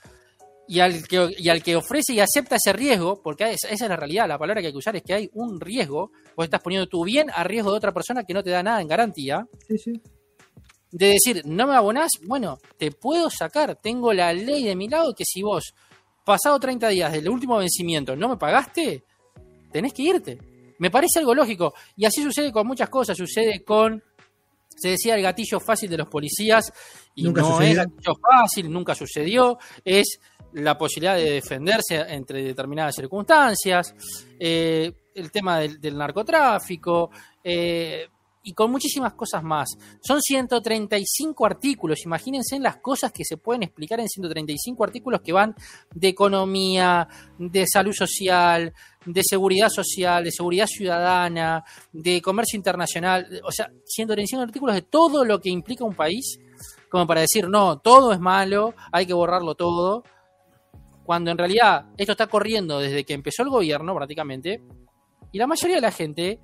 y 0.67 0.79
al 0.79 1.07
que, 1.07 1.29
y 1.37 1.49
al 1.49 1.61
que 1.61 1.75
ofrece 1.75 2.13
y 2.13 2.19
acepta 2.19 2.55
ese 2.55 2.73
riesgo, 2.73 3.21
porque 3.21 3.43
esa, 3.51 3.67
esa 3.69 3.85
es 3.85 3.89
la 3.89 3.95
realidad, 3.97 4.27
la 4.27 4.39
palabra 4.39 4.61
que 4.61 4.67
hay 4.67 4.73
que 4.73 4.79
usar 4.79 4.95
es 4.95 5.03
que 5.03 5.13
hay 5.13 5.29
un 5.33 5.59
riesgo, 5.59 6.11
vos 6.35 6.45
estás 6.45 6.61
poniendo 6.61 6.87
tu 6.87 7.03
bien 7.03 7.27
a 7.33 7.43
riesgo 7.43 7.71
de 7.71 7.77
otra 7.77 7.93
persona 7.93 8.23
que 8.23 8.33
no 8.33 8.41
te 8.41 8.49
da 8.49 8.63
nada 8.63 8.81
en 8.81 8.87
garantía, 8.87 9.45
Sí, 9.67 9.77
sí. 9.77 10.01
de 10.91 11.07
decir, 11.07 11.43
no 11.45 11.67
me 11.67 11.75
abonás, 11.75 12.09
bueno, 12.25 12.57
te 12.77 12.91
puedo 12.91 13.29
sacar, 13.29 13.75
tengo 13.75 14.11
la 14.13 14.33
ley 14.33 14.63
de 14.63 14.75
mi 14.75 14.87
lado 14.87 15.13
que 15.13 15.23
si 15.25 15.43
vos, 15.43 15.75
pasado 16.25 16.59
30 16.59 16.87
días 16.89 17.11
del 17.11 17.29
último 17.29 17.57
vencimiento, 17.57 18.15
no 18.15 18.29
me 18.29 18.37
pagaste, 18.37 19.03
tenés 19.71 19.93
que 19.93 20.01
irte. 20.01 20.39
Me 20.79 20.89
parece 20.89 21.19
algo 21.19 21.35
lógico, 21.35 21.73
y 21.95 22.05
así 22.05 22.23
sucede 22.23 22.51
con 22.51 22.65
muchas 22.65 22.89
cosas, 22.89 23.15
sucede 23.15 23.63
con... 23.63 24.01
Se 24.76 24.89
decía 24.89 25.15
el 25.15 25.21
gatillo 25.21 25.59
fácil 25.59 25.89
de 25.89 25.97
los 25.97 26.07
policías 26.07 26.71
y 27.15 27.23
Nunca 27.23 27.41
no 27.41 27.47
sucedió. 27.47 27.69
es 27.71 27.78
gatillo 27.78 28.13
fácil, 28.21 28.71
nunca 28.71 28.95
sucedió. 28.95 29.57
Es 29.84 30.19
la 30.53 30.78
posibilidad 30.78 31.15
de 31.15 31.32
defenderse 31.32 31.95
entre 32.09 32.43
determinadas 32.43 32.95
circunstancias, 32.95 33.93
eh, 34.39 34.91
el 35.13 35.32
tema 35.32 35.59
del, 35.59 35.80
del 35.80 35.97
narcotráfico 35.97 37.09
eh, 37.43 38.07
y 38.45 38.53
con 38.53 38.71
muchísimas 38.71 39.13
cosas 39.13 39.43
más. 39.43 39.69
Son 40.01 40.21
135 40.21 41.45
artículos, 41.45 42.05
imagínense 42.05 42.59
las 42.59 42.78
cosas 42.78 43.11
que 43.11 43.26
se 43.26 43.38
pueden 43.38 43.63
explicar 43.63 43.99
en 43.99 44.07
135 44.07 44.84
artículos 44.84 45.21
que 45.21 45.34
van 45.34 45.55
de 45.93 46.07
economía, 46.09 47.07
de 47.39 47.65
salud 47.67 47.93
social, 47.93 48.71
de 49.05 49.21
seguridad 49.23 49.69
social, 49.69 50.23
de 50.23 50.31
seguridad 50.31 50.67
ciudadana, 50.67 51.63
de 51.91 52.21
comercio 52.21 52.57
internacional, 52.57 53.41
o 53.43 53.51
sea, 53.51 53.69
135 53.85 54.41
artículos 54.41 54.75
de 54.75 54.81
todo 54.81 55.23
lo 55.23 55.39
que 55.39 55.49
implica 55.49 55.83
un 55.83 55.95
país, 55.95 56.39
como 56.89 57.05
para 57.05 57.21
decir, 57.21 57.47
no, 57.47 57.79
todo 57.79 58.13
es 58.13 58.19
malo, 58.19 58.73
hay 58.91 59.05
que 59.05 59.13
borrarlo 59.13 59.55
todo, 59.55 60.03
cuando 61.03 61.31
en 61.31 61.37
realidad 61.37 61.85
esto 61.97 62.13
está 62.13 62.27
corriendo 62.27 62.79
desde 62.79 63.03
que 63.03 63.13
empezó 63.13 63.43
el 63.43 63.49
gobierno 63.49 63.93
prácticamente, 63.95 64.63
y 65.31 65.37
la 65.37 65.47
mayoría 65.47 65.75
de 65.75 65.81
la 65.81 65.91
gente 65.91 66.39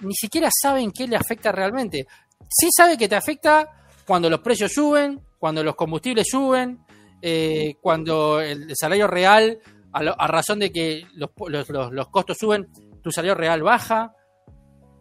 ni 0.00 0.14
siquiera 0.14 0.48
sabe 0.50 0.80
en 0.80 0.90
qué 0.90 1.06
le 1.06 1.16
afecta 1.16 1.52
realmente. 1.52 2.06
Sí 2.48 2.68
sabe 2.76 2.96
que 2.96 3.08
te 3.08 3.14
afecta 3.14 3.68
cuando 4.06 4.28
los 4.28 4.40
precios 4.40 4.72
suben, 4.72 5.20
cuando 5.38 5.62
los 5.62 5.74
combustibles 5.74 6.26
suben, 6.28 6.80
eh, 7.20 7.76
cuando 7.80 8.40
el 8.40 8.72
salario 8.74 9.06
real, 9.06 9.58
a, 9.92 10.02
lo- 10.02 10.20
a 10.20 10.26
razón 10.26 10.58
de 10.58 10.70
que 10.72 11.04
los, 11.14 11.30
los- 11.48 11.68
los- 11.92 12.08
costos 12.08 12.36
suben, 12.38 12.68
tu 13.02 13.10
salario 13.10 13.34
real 13.34 13.62
baja. 13.62 14.14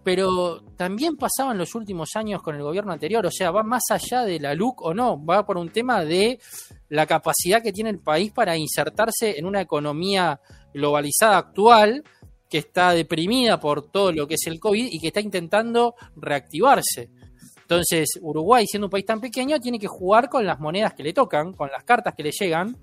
Pero 0.04 0.64
también 0.78 1.16
pasaba 1.16 1.52
en 1.52 1.60
los 1.60 1.76
últimos 1.76 2.10
años 2.16 2.42
con 2.42 2.56
el 2.56 2.64
gobierno 2.64 2.92
anterior, 2.92 3.24
o 3.24 3.30
sea, 3.30 3.52
va 3.52 3.62
más 3.62 3.84
allá 3.92 4.24
de 4.26 4.40
la 4.40 4.56
LUC 4.56 4.82
o 4.82 4.96
no, 4.96 5.24
va 5.24 5.46
por 5.46 5.58
un 5.60 5.70
tema 5.70 6.04
de 6.04 6.40
la 6.90 7.06
capacidad 7.06 7.62
que 7.62 7.72
tiene 7.72 7.92
el 7.92 8.00
país 8.00 8.32
para 8.32 8.58
insertarse 8.58 9.38
en 9.38 9.46
una 9.46 9.62
economía 9.62 10.40
globalizada 10.74 11.38
actual 11.38 12.04
que 12.50 12.58
está 12.58 12.94
deprimida 12.94 13.60
por 13.60 13.92
todo 13.92 14.12
lo 14.12 14.28
que 14.28 14.34
es 14.34 14.48
el 14.48 14.60
COVID 14.60 14.88
y 14.90 15.00
que 15.00 15.08
está 15.08 15.22
intentando 15.22 15.94
reactivarse. 16.16 17.12
Entonces, 17.62 18.10
Uruguay, 18.22 18.66
siendo 18.66 18.88
un 18.88 18.92
país 18.92 19.06
tan 19.06 19.22
pequeño, 19.22 19.60
tiene 19.60 19.78
que 19.78 19.88
jugar 19.88 20.30
con 20.30 20.48
las 20.48 20.60
monedas 20.60 20.96
que 20.96 21.04
le 21.04 21.14
tocan, 21.14 21.54
con 21.54 21.70
las 21.70 21.84
cartas 21.84 22.16
que 22.18 22.24
le 22.24 22.32
llegan, 22.32 22.76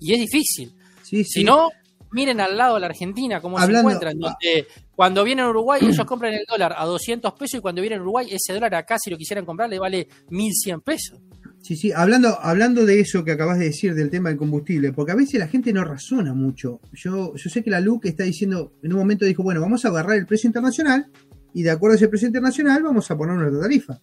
y 0.00 0.14
es 0.14 0.18
difícil. 0.20 0.74
Sí, 1.10 1.24
Si 1.24 1.40
sí. 1.40 1.44
no, 1.44 1.70
miren 2.12 2.40
al 2.40 2.56
lado 2.56 2.74
de 2.74 2.80
la 2.80 2.86
Argentina 2.86 3.40
cómo 3.40 3.58
Hablando- 3.58 3.88
se 3.88 3.94
encuentran, 3.96 4.18
donde 4.18 4.66
cuando 4.94 5.24
vienen 5.24 5.46
a 5.46 5.50
Uruguay 5.50 5.80
ellos 5.82 6.04
compran 6.06 6.34
el 6.34 6.44
dólar 6.48 6.74
a 6.76 6.84
200 6.84 7.32
pesos 7.32 7.58
y 7.58 7.60
cuando 7.60 7.80
vienen 7.80 7.98
a 7.98 8.02
Uruguay 8.02 8.28
ese 8.30 8.52
dólar 8.52 8.74
acá, 8.76 8.96
si 9.02 9.10
lo 9.10 9.16
quisieran 9.16 9.44
comprar, 9.44 9.68
le 9.68 9.78
vale 9.78 10.06
1100 10.30 10.80
pesos. 10.82 11.18
Sí, 11.62 11.76
sí, 11.76 11.92
hablando, 11.92 12.38
hablando 12.40 12.86
de 12.86 13.00
eso 13.00 13.22
que 13.22 13.32
acabas 13.32 13.58
de 13.58 13.66
decir 13.66 13.94
del 13.94 14.08
tema 14.08 14.30
del 14.30 14.38
combustible, 14.38 14.92
porque 14.92 15.12
a 15.12 15.16
veces 15.16 15.38
la 15.40 15.46
gente 15.48 15.72
no 15.74 15.84
razona 15.84 16.32
mucho. 16.32 16.80
Yo, 16.92 17.34
yo 17.34 17.50
sé 17.50 17.62
que 17.62 17.70
la 17.70 17.80
LUC 17.80 18.06
está 18.06 18.22
diciendo, 18.24 18.72
en 18.82 18.92
un 18.94 18.98
momento 18.98 19.24
dijo, 19.26 19.42
bueno, 19.42 19.60
vamos 19.60 19.84
a 19.84 19.88
agarrar 19.88 20.16
el 20.16 20.26
precio 20.26 20.48
internacional 20.48 21.06
y 21.52 21.62
de 21.62 21.70
acuerdo 21.70 21.94
a 21.94 21.96
ese 21.96 22.08
precio 22.08 22.28
internacional 22.28 22.82
vamos 22.82 23.10
a 23.10 23.16
poner 23.16 23.36
nuestra 23.36 23.60
tarifa. 23.60 24.00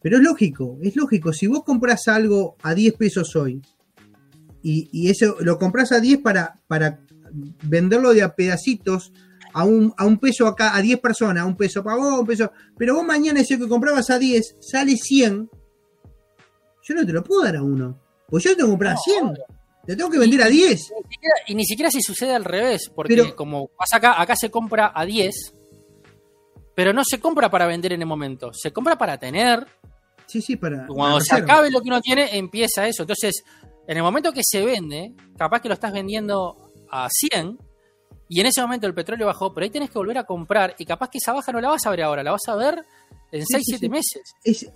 Pero 0.00 0.16
es 0.18 0.22
lógico, 0.22 0.78
es 0.82 0.94
lógico, 0.96 1.32
si 1.32 1.46
vos 1.48 1.64
compras 1.64 2.06
algo 2.08 2.56
a 2.62 2.74
10 2.74 2.94
pesos 2.94 3.34
hoy 3.36 3.60
y, 4.62 4.88
y 4.92 5.10
eso 5.10 5.36
lo 5.40 5.58
compras 5.58 5.92
a 5.92 6.00
10 6.00 6.20
para, 6.20 6.58
para 6.66 7.00
venderlo 7.62 8.12
de 8.14 8.22
a 8.22 8.34
pedacitos 8.34 9.12
a 9.54 9.64
un, 9.64 9.92
a 9.98 10.06
un 10.06 10.18
peso 10.18 10.46
acá, 10.46 10.74
a 10.76 10.80
10 10.80 11.00
personas, 11.00 11.42
a 11.42 11.46
un 11.46 11.56
peso 11.56 11.82
para 11.84 11.96
vos, 11.96 12.20
un 12.20 12.26
peso, 12.26 12.50
pero 12.78 12.94
vos 12.94 13.04
mañana 13.04 13.40
ese 13.40 13.58
que 13.58 13.68
comprabas 13.68 14.08
a 14.10 14.18
10 14.18 14.56
sale 14.60 14.96
100 14.96 15.50
yo 16.84 16.94
no 16.94 17.06
te 17.06 17.12
lo 17.12 17.22
puedo 17.22 17.44
dar 17.44 17.56
a 17.56 17.62
uno. 17.62 17.96
Pues 18.28 18.42
yo 18.44 18.50
te 18.50 18.56
tengo 18.56 18.68
que 18.68 18.72
comprar 18.72 18.94
a 18.94 18.96
100. 18.96 19.34
Te 19.86 19.94
tengo 19.96 20.10
que 20.10 20.18
vender 20.18 20.42
a 20.42 20.48
10. 20.48 20.70
Ni 20.70 20.76
siquiera- 20.78 21.34
y 21.46 21.54
ni 21.54 21.64
siquiera 21.64 21.90
si 21.92 22.00
sucede 22.02 22.34
al 22.34 22.44
revés, 22.44 22.90
porque 22.94 23.14
Pero- 23.14 23.36
como 23.36 23.68
pasa 23.68 23.98
acá, 23.98 24.20
acá 24.20 24.34
se 24.36 24.50
compra 24.50 24.90
a 24.94 25.04
10, 25.06 25.54
pero 26.74 26.92
no 26.92 27.02
se 27.04 27.20
compra 27.20 27.50
para 27.50 27.66
vender 27.66 27.92
en 27.92 28.00
el 28.00 28.06
momento, 28.08 28.50
se 28.52 28.72
compra 28.72 28.96
para 28.98 29.18
tener. 29.18 29.66
Sí, 30.26 30.40
sí, 30.40 30.56
para. 30.56 30.86
Cuando 30.86 31.16
para 31.16 31.24
se 31.24 31.34
reserva. 31.34 31.52
acabe 31.52 31.70
lo 31.70 31.80
que 31.82 31.88
uno 31.88 32.00
tiene, 32.00 32.36
empieza 32.36 32.86
eso. 32.88 33.02
Entonces, 33.02 33.44
en 33.86 33.96
el 33.96 34.02
momento 34.02 34.32
que 34.32 34.42
se 34.44 34.64
vende, 34.64 35.12
capaz 35.36 35.60
que 35.60 35.68
lo 35.68 35.74
estás 35.74 35.92
vendiendo 35.92 36.70
a 36.90 37.08
100 37.10 37.58
y 38.28 38.40
en 38.40 38.46
ese 38.46 38.62
momento 38.62 38.86
el 38.86 38.94
petróleo 38.94 39.26
bajó, 39.26 39.52
pero 39.52 39.64
ahí 39.64 39.70
tenés 39.70 39.90
que 39.90 39.98
volver 39.98 40.18
a 40.18 40.24
comprar 40.24 40.74
y 40.78 40.84
capaz 40.84 41.10
que 41.10 41.18
esa 41.18 41.32
baja 41.32 41.52
no 41.52 41.60
la 41.60 41.68
vas 41.68 41.86
a 41.86 41.90
ver 41.90 42.02
ahora, 42.02 42.22
la 42.22 42.30
vas 42.30 42.48
a 42.48 42.56
ver 42.56 42.82
en 43.32 43.44
6, 43.44 43.62
7 43.66 43.88
meses. 43.88 44.22
Es, 44.44 44.66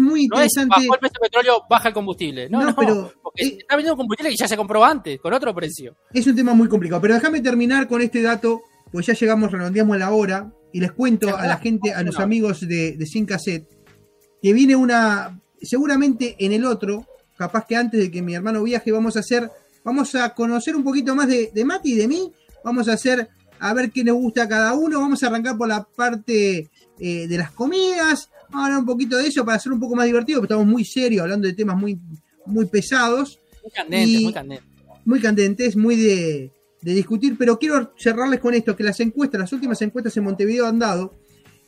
muy 0.00 0.24
interesante. 0.24 0.68
No 0.68 0.76
es 0.76 0.86
bajó 0.86 0.94
el 0.94 1.00
precio 1.00 1.18
del 1.20 1.30
petróleo, 1.30 1.62
baja 1.68 1.88
el 1.88 1.94
combustible. 1.94 2.48
No, 2.48 2.62
no, 2.62 2.76
pero, 2.76 3.12
porque 3.22 3.44
eh, 3.44 3.56
está 3.60 3.76
vendiendo 3.76 3.96
combustible 3.96 4.30
que 4.30 4.36
ya 4.36 4.48
se 4.48 4.56
compró 4.56 4.84
antes, 4.84 5.20
con 5.20 5.32
otro 5.32 5.54
precio. 5.54 5.96
Es 6.12 6.26
un 6.26 6.36
tema 6.36 6.54
muy 6.54 6.68
complicado, 6.68 7.00
pero 7.00 7.14
déjame 7.14 7.40
terminar 7.40 7.88
con 7.88 8.02
este 8.02 8.22
dato, 8.22 8.62
pues 8.92 9.06
ya 9.06 9.14
llegamos, 9.14 9.50
redondeamos 9.50 9.98
la 9.98 10.12
hora, 10.12 10.52
y 10.72 10.80
les 10.80 10.92
cuento 10.92 11.34
a 11.36 11.46
la 11.46 11.58
gente, 11.58 11.92
a 11.92 12.02
los 12.02 12.18
amigos 12.18 12.60
de, 12.60 12.96
de 12.96 13.06
Sin 13.06 13.26
Cassette, 13.26 13.68
que 14.42 14.52
viene 14.52 14.76
una, 14.76 15.40
seguramente 15.60 16.36
en 16.38 16.52
el 16.52 16.64
otro, 16.64 17.06
capaz 17.36 17.66
que 17.66 17.76
antes 17.76 18.00
de 18.00 18.10
que 18.10 18.22
mi 18.22 18.34
hermano 18.34 18.62
viaje, 18.62 18.92
vamos 18.92 19.16
a 19.16 19.20
hacer, 19.20 19.50
vamos 19.84 20.14
a 20.14 20.34
conocer 20.34 20.76
un 20.76 20.84
poquito 20.84 21.14
más 21.14 21.28
de, 21.28 21.50
de 21.54 21.64
Mati 21.64 21.92
y 21.92 21.96
de 21.96 22.08
mí 22.08 22.32
Vamos 22.64 22.88
a 22.88 22.94
hacer, 22.94 23.28
a 23.60 23.74
ver 23.74 23.90
qué 23.90 24.02
nos 24.02 24.16
gusta 24.16 24.44
a 24.44 24.48
cada 24.48 24.72
uno. 24.72 24.98
Vamos 24.98 25.22
a 25.22 25.26
arrancar 25.26 25.56
por 25.56 25.68
la 25.68 25.84
parte 25.84 26.70
eh, 26.98 27.28
de 27.28 27.38
las 27.38 27.52
comidas. 27.52 28.30
Vamos 28.48 28.62
a 28.62 28.64
hablar 28.64 28.78
un 28.80 28.86
poquito 28.86 29.18
de 29.18 29.28
eso 29.28 29.44
para 29.44 29.58
hacer 29.58 29.70
un 29.70 29.78
poco 29.78 29.94
más 29.94 30.06
divertido, 30.06 30.40
porque 30.40 30.54
estamos 30.54 30.66
muy 30.66 30.84
serios, 30.84 31.22
hablando 31.22 31.46
de 31.46 31.52
temas 31.52 31.76
muy, 31.76 32.00
muy 32.46 32.64
pesados. 32.64 33.38
Muy 33.62 33.70
candentes, 33.70 34.22
muy 34.22 34.32
candentes. 34.32 34.68
Muy 35.04 35.20
candentes, 35.20 35.76
muy 35.76 35.96
de, 35.96 36.50
discutir, 36.80 37.36
pero 37.38 37.58
quiero 37.58 37.92
cerrarles 37.98 38.40
con 38.40 38.54
esto, 38.54 38.74
que 38.74 38.82
las 38.82 38.98
encuestas, 39.00 39.40
las 39.40 39.52
últimas 39.52 39.80
encuestas 39.82 40.16
en 40.16 40.24
Montevideo 40.24 40.66
han 40.66 40.78
dado 40.78 41.14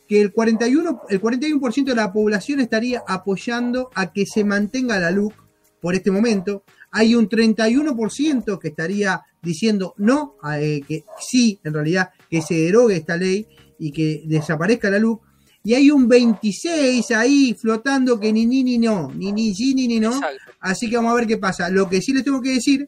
que 0.07 0.21
el 0.21 0.33
41%, 0.33 1.01
el 1.09 1.19
41 1.19 1.73
de 1.85 1.95
la 1.95 2.11
población 2.11 2.59
estaría 2.59 3.03
apoyando 3.07 3.91
a 3.93 4.11
que 4.11 4.25
se 4.25 4.43
mantenga 4.43 4.99
la 4.99 5.11
LUC 5.11 5.33
por 5.81 5.95
este 5.95 6.11
momento. 6.11 6.63
Hay 6.91 7.15
un 7.15 7.29
31% 7.29 8.59
que 8.59 8.67
estaría 8.69 9.21
diciendo 9.41 9.93
no, 9.97 10.35
eh, 10.55 10.81
que 10.87 11.03
sí, 11.19 11.59
en 11.63 11.73
realidad, 11.73 12.09
que 12.29 12.41
se 12.41 12.55
derogue 12.55 12.97
esta 12.97 13.17
ley 13.17 13.47
y 13.79 13.91
que 13.91 14.23
desaparezca 14.25 14.89
la 14.89 14.99
luz. 14.99 15.19
Y 15.63 15.73
hay 15.73 15.91
un 15.91 16.07
26 16.07 17.11
ahí 17.11 17.53
flotando 17.59 18.19
que 18.19 18.31
ni 18.31 18.45
ni 18.45 18.63
ni 18.63 18.77
no, 18.77 19.11
ni 19.13 19.31
ni 19.31 19.53
sí 19.53 19.73
ni 19.75 19.87
ni 19.87 19.99
no. 19.99 20.19
Así 20.61 20.89
que 20.89 20.95
vamos 20.95 21.11
a 21.11 21.15
ver 21.15 21.27
qué 21.27 21.37
pasa. 21.37 21.69
Lo 21.69 21.89
que 21.89 22.01
sí 22.01 22.13
les 22.13 22.23
tengo 22.23 22.41
que 22.41 22.51
decir 22.53 22.87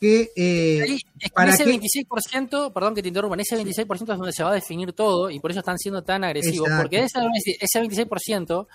que 0.00 0.32
eh, 0.34 0.98
para 1.32 1.54
ese 1.54 1.64
26%, 1.64 2.72
perdón 2.72 2.94
que 2.94 3.02
te 3.02 3.08
interrumpa, 3.08 3.36
ese 3.40 3.56
26% 3.56 3.92
es 3.92 4.18
donde 4.18 4.32
se 4.32 4.42
va 4.42 4.50
a 4.50 4.54
definir 4.54 4.92
todo 4.92 5.30
y 5.30 5.38
por 5.38 5.50
eso 5.52 5.60
están 5.60 5.78
siendo 5.78 6.02
tan 6.02 6.24
agresivos, 6.24 6.68
porque 6.76 7.04
ese, 7.04 7.20
ese 7.60 7.80
26% 7.80 8.66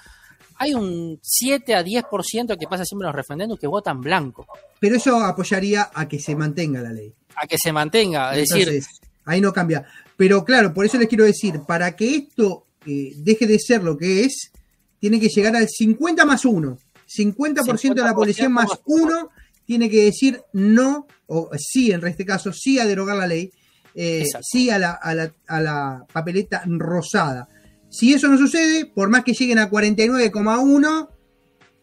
hay 0.59 0.73
un 0.73 1.17
7 1.21 1.73
a 1.73 1.83
10% 1.83 2.57
que 2.59 2.67
pasa 2.67 2.83
siempre 2.83 3.05
en 3.05 3.07
los 3.07 3.15
referendos 3.15 3.57
que 3.57 3.65
votan 3.65 4.01
blanco. 4.01 4.45
Pero 4.79 4.97
eso 4.97 5.15
apoyaría 5.23 5.89
a 5.93 6.07
que 6.07 6.19
se 6.19 6.35
mantenga 6.35 6.81
la 6.81 6.91
ley. 6.91 7.13
A 7.35 7.47
que 7.47 7.55
se 7.57 7.71
mantenga, 7.71 8.35
es 8.35 8.49
decir. 8.49 8.83
Ahí 9.23 9.39
no 9.39 9.53
cambia. 9.53 9.85
Pero 10.17 10.43
claro, 10.43 10.73
por 10.73 10.85
eso 10.85 10.97
les 10.97 11.07
quiero 11.07 11.23
decir, 11.23 11.61
para 11.65 11.95
que 11.95 12.13
esto 12.13 12.65
eh, 12.85 13.13
deje 13.15 13.47
de 13.47 13.57
ser 13.57 13.83
lo 13.83 13.97
que 13.97 14.25
es, 14.25 14.51
tiene 14.99 15.19
que 15.19 15.29
llegar 15.29 15.55
al 15.55 15.69
50 15.69 16.25
más 16.25 16.43
1. 16.43 16.77
50%, 17.07 17.93
de 17.93 18.01
la 18.01 18.13
población 18.13 18.51
más 18.51 18.67
1 18.85 19.29
tiene 19.65 19.89
que 19.89 20.03
decir 20.03 20.41
no, 20.51 21.07
o 21.27 21.49
sí, 21.57 21.91
en 21.91 22.05
este 22.05 22.25
caso, 22.25 22.51
sí 22.51 22.79
a 22.79 22.85
derogar 22.85 23.15
la 23.15 23.27
ley, 23.27 23.51
eh, 23.95 24.25
sí 24.41 24.69
a 24.69 24.77
la, 24.77 24.91
a, 24.91 25.15
la, 25.15 25.33
a 25.47 25.61
la 25.61 26.05
papeleta 26.11 26.63
rosada. 26.65 27.47
Si 27.89 28.13
eso 28.13 28.27
no 28.27 28.37
sucede, 28.37 28.85
por 28.85 29.09
más 29.09 29.23
que 29.23 29.33
lleguen 29.33 29.59
a 29.59 29.69
49,1, 29.69 31.09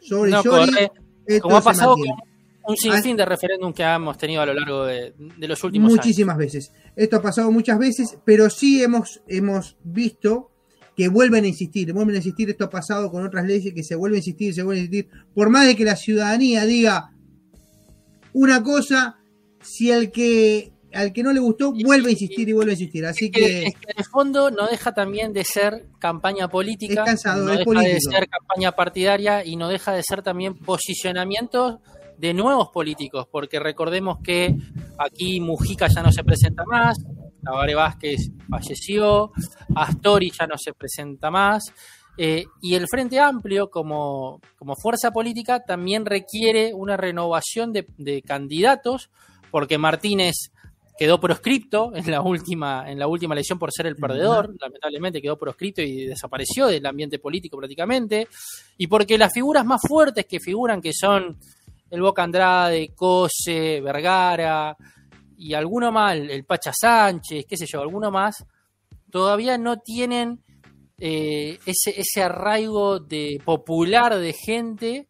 sobre 0.01 0.31
no, 0.31 0.43
como 1.43 1.57
ha 1.57 1.61
pasado 1.61 1.97
con 1.97 2.07
un 2.69 2.77
sinfín 2.77 3.17
de 3.17 3.25
referéndum 3.25 3.73
que 3.73 3.83
hemos 3.83 4.17
tenido 4.19 4.43
a 4.43 4.47
lo 4.47 4.55
largo 4.55 4.85
de, 4.85 5.15
los 5.39 5.63
últimos 5.65 5.91
Muchísimas 5.91 6.37
veces. 6.37 6.73
Esto 6.95 7.17
ha 7.17 7.23
pasado 7.23 7.51
muchas 7.51 7.79
veces, 7.79 8.19
pero 8.25 8.51
sí 8.51 8.83
hemos, 8.83 9.21
hemos 9.27 9.77
visto 9.83 10.51
que 10.97 11.09
vuelven 11.09 11.45
a 11.45 11.49
insistir, 11.49 11.93
vuelven 11.93 12.15
a 12.15 12.19
insistir, 12.19 12.49
esto 12.49 12.65
ha 12.65 12.71
pasado 12.71 13.11
con 13.11 13.25
otras 13.25 13.45
leyes 13.45 13.75
que 13.75 13.85
se 13.85 13.95
vuelven 13.95 14.17
a 14.17 14.21
insistir, 14.21 14.55
se 14.55 14.63
vuelven 14.63 14.83
a 14.83 14.87
insistir, 14.87 15.11
por 15.35 15.51
más 15.51 15.67
de 15.67 15.77
que 15.77 15.85
la 15.85 15.95
ciudadanía 15.95 16.65
diga 16.65 17.13
una 18.33 18.63
cosa, 18.63 19.19
si 19.61 19.91
el 19.91 20.11
que 20.11 20.73
al 20.97 21.13
que 21.13 21.23
no 21.23 21.33
le 21.33 21.41
gustó 21.41 21.73
vuelve 21.73 22.09
a 22.09 22.13
insistir 22.13 22.49
y 22.49 22.53
vuelve 22.53 22.73
a 22.73 22.75
insistir. 22.75 23.07
Así 23.07 23.31
que, 23.31 23.65
en 23.65 23.75
el 23.97 24.05
fondo 24.05 24.51
no 24.51 24.67
deja 24.67 24.93
también 24.93 25.33
de 25.33 25.45
ser 25.45 25.87
campaña 25.99 26.49
política, 26.49 27.05
cansado, 27.05 27.45
no 27.45 27.53
deja 27.53 27.81
de 27.81 28.01
ser 28.01 28.29
campaña 28.29 28.73
partidaria 28.73 29.45
y 29.45 29.57
no 29.57 29.69
deja 29.69 29.93
de 29.93 30.03
ser 30.03 30.23
también 30.23 30.55
posicionamientos 30.55 31.81
de 32.19 32.35
nuevos 32.35 32.71
políticos, 32.71 33.27
porque 33.31 33.61
recordemos 33.61 34.19
que 34.23 34.55
aquí 34.99 35.41
Mujica 35.41 35.89
ya 35.89 36.03
no 36.03 36.11
se 36.13 36.25
presenta 36.25 36.65
más, 36.65 36.99
Tabaré 37.43 37.75
Vázquez 37.75 38.31
falleció, 38.49 39.33
Astori 39.75 40.31
ya 40.31 40.47
no 40.47 40.57
se 40.57 40.73
presenta 40.73 41.31
más, 41.31 41.65
eh, 42.19 42.47
y 42.63 42.75
el 42.75 42.89
Frente 42.89 43.21
Amplio 43.21 43.69
como, 43.71 44.41
como, 44.59 44.75
fuerza 44.75 45.11
política 45.11 45.65
también 45.65 46.07
requiere 46.07 46.73
una 46.73 46.97
renovación 46.97 47.73
de, 47.73 47.87
de 47.99 48.23
candidatos, 48.23 49.11
porque 49.51 49.77
Martínez 49.77 50.51
quedó 50.97 51.21
proscripto 51.21 51.93
en 51.95 52.11
la 52.11 52.21
última 52.21 52.91
en 52.91 52.99
la 52.99 53.07
última 53.07 53.35
elección 53.35 53.59
por 53.59 53.73
ser 53.73 53.87
el 53.87 53.97
perdedor, 53.97 54.55
lamentablemente 54.61 55.21
quedó 55.21 55.37
proscripto 55.37 55.83
y 55.83 56.07
desapareció 56.07 56.67
del 56.67 56.85
ambiente 56.87 57.19
político 57.19 57.57
prácticamente, 57.57 58.29
y 58.77 58.87
porque 58.87 59.19
las 59.19 59.33
figuras 59.33 59.65
más 59.65 59.81
fuertes 59.87 60.27
que 60.27 60.41
figuran 60.41 60.81
que 60.81 60.93
son 60.93 61.39
el 61.91 62.01
Boca 62.01 62.23
Andrade, 62.23 62.93
Cose, 62.95 63.81
Vergara 63.81 64.77
y 65.39 65.55
alguno 65.55 65.93
más, 65.93 66.17
el 66.17 66.45
Pacha 66.45 66.73
Sánchez, 66.73 67.45
qué 67.47 67.57
sé 67.57 67.67
yo, 67.67 67.81
alguno 67.81 68.11
más, 68.11 68.45
todavía 69.11 69.59
no 69.59 69.79
tienen 69.79 70.41
eh, 70.99 71.59
ese, 71.67 72.01
ese 72.01 72.23
arraigo 72.23 72.99
de 72.99 73.41
popular 73.45 74.19
de 74.19 74.33
gente 74.33 75.09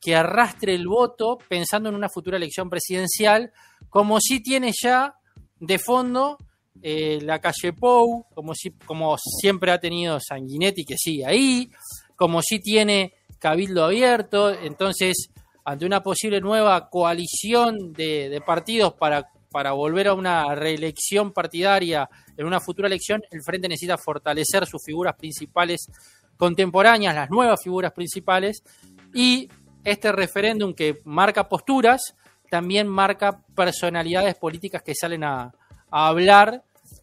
que 0.00 0.14
arrastre 0.14 0.74
el 0.74 0.86
voto 0.86 1.38
pensando 1.48 1.88
en 1.88 1.94
una 1.94 2.08
futura 2.08 2.36
elección 2.36 2.70
presidencial, 2.70 3.52
como 3.88 4.20
si 4.20 4.42
tiene 4.42 4.70
ya 4.80 5.14
de 5.60 5.78
fondo, 5.78 6.38
eh, 6.82 7.18
la 7.22 7.38
calle 7.38 7.72
Pou, 7.72 8.26
como, 8.34 8.54
si, 8.54 8.70
como 8.84 9.16
siempre 9.18 9.70
ha 9.72 9.78
tenido 9.78 10.18
Sanguinetti, 10.20 10.84
que 10.84 10.96
sigue 10.98 11.24
ahí, 11.24 11.70
como 12.16 12.42
si 12.42 12.60
tiene 12.60 13.14
Cabildo 13.38 13.84
Abierto, 13.84 14.50
entonces, 14.50 15.30
ante 15.64 15.86
una 15.86 16.02
posible 16.02 16.40
nueva 16.40 16.88
coalición 16.90 17.92
de, 17.92 18.42
partidos 18.44 18.94
para, 18.94 19.30
para 19.50 19.72
volver 19.72 20.08
a 20.08 20.14
una 20.14 20.54
reelección 20.54 21.32
partidaria 21.32 22.08
en 22.36 22.46
una 22.46 22.60
futura 22.60 22.88
elección, 22.88 23.22
el 23.30 23.42
Frente 23.42 23.68
necesita 23.68 23.96
fortalecer 23.96 24.66
sus 24.66 24.82
figuras 24.84 25.14
principales 25.16 25.88
contemporáneas, 26.36 27.14
las 27.14 27.30
nuevas 27.30 27.62
figuras 27.62 27.92
principales, 27.92 28.62
y 29.14 29.48
este 29.84 30.10
referéndum 30.10 30.74
que 30.74 31.00
marca 31.04 31.48
posturas, 31.48 32.14
también 32.54 32.86
marca 32.86 33.40
personalidades 33.52 34.36
políticas 34.36 34.80
que 34.80 34.94
salen 34.94 35.24
a, 35.24 35.52
hablar 35.90 36.62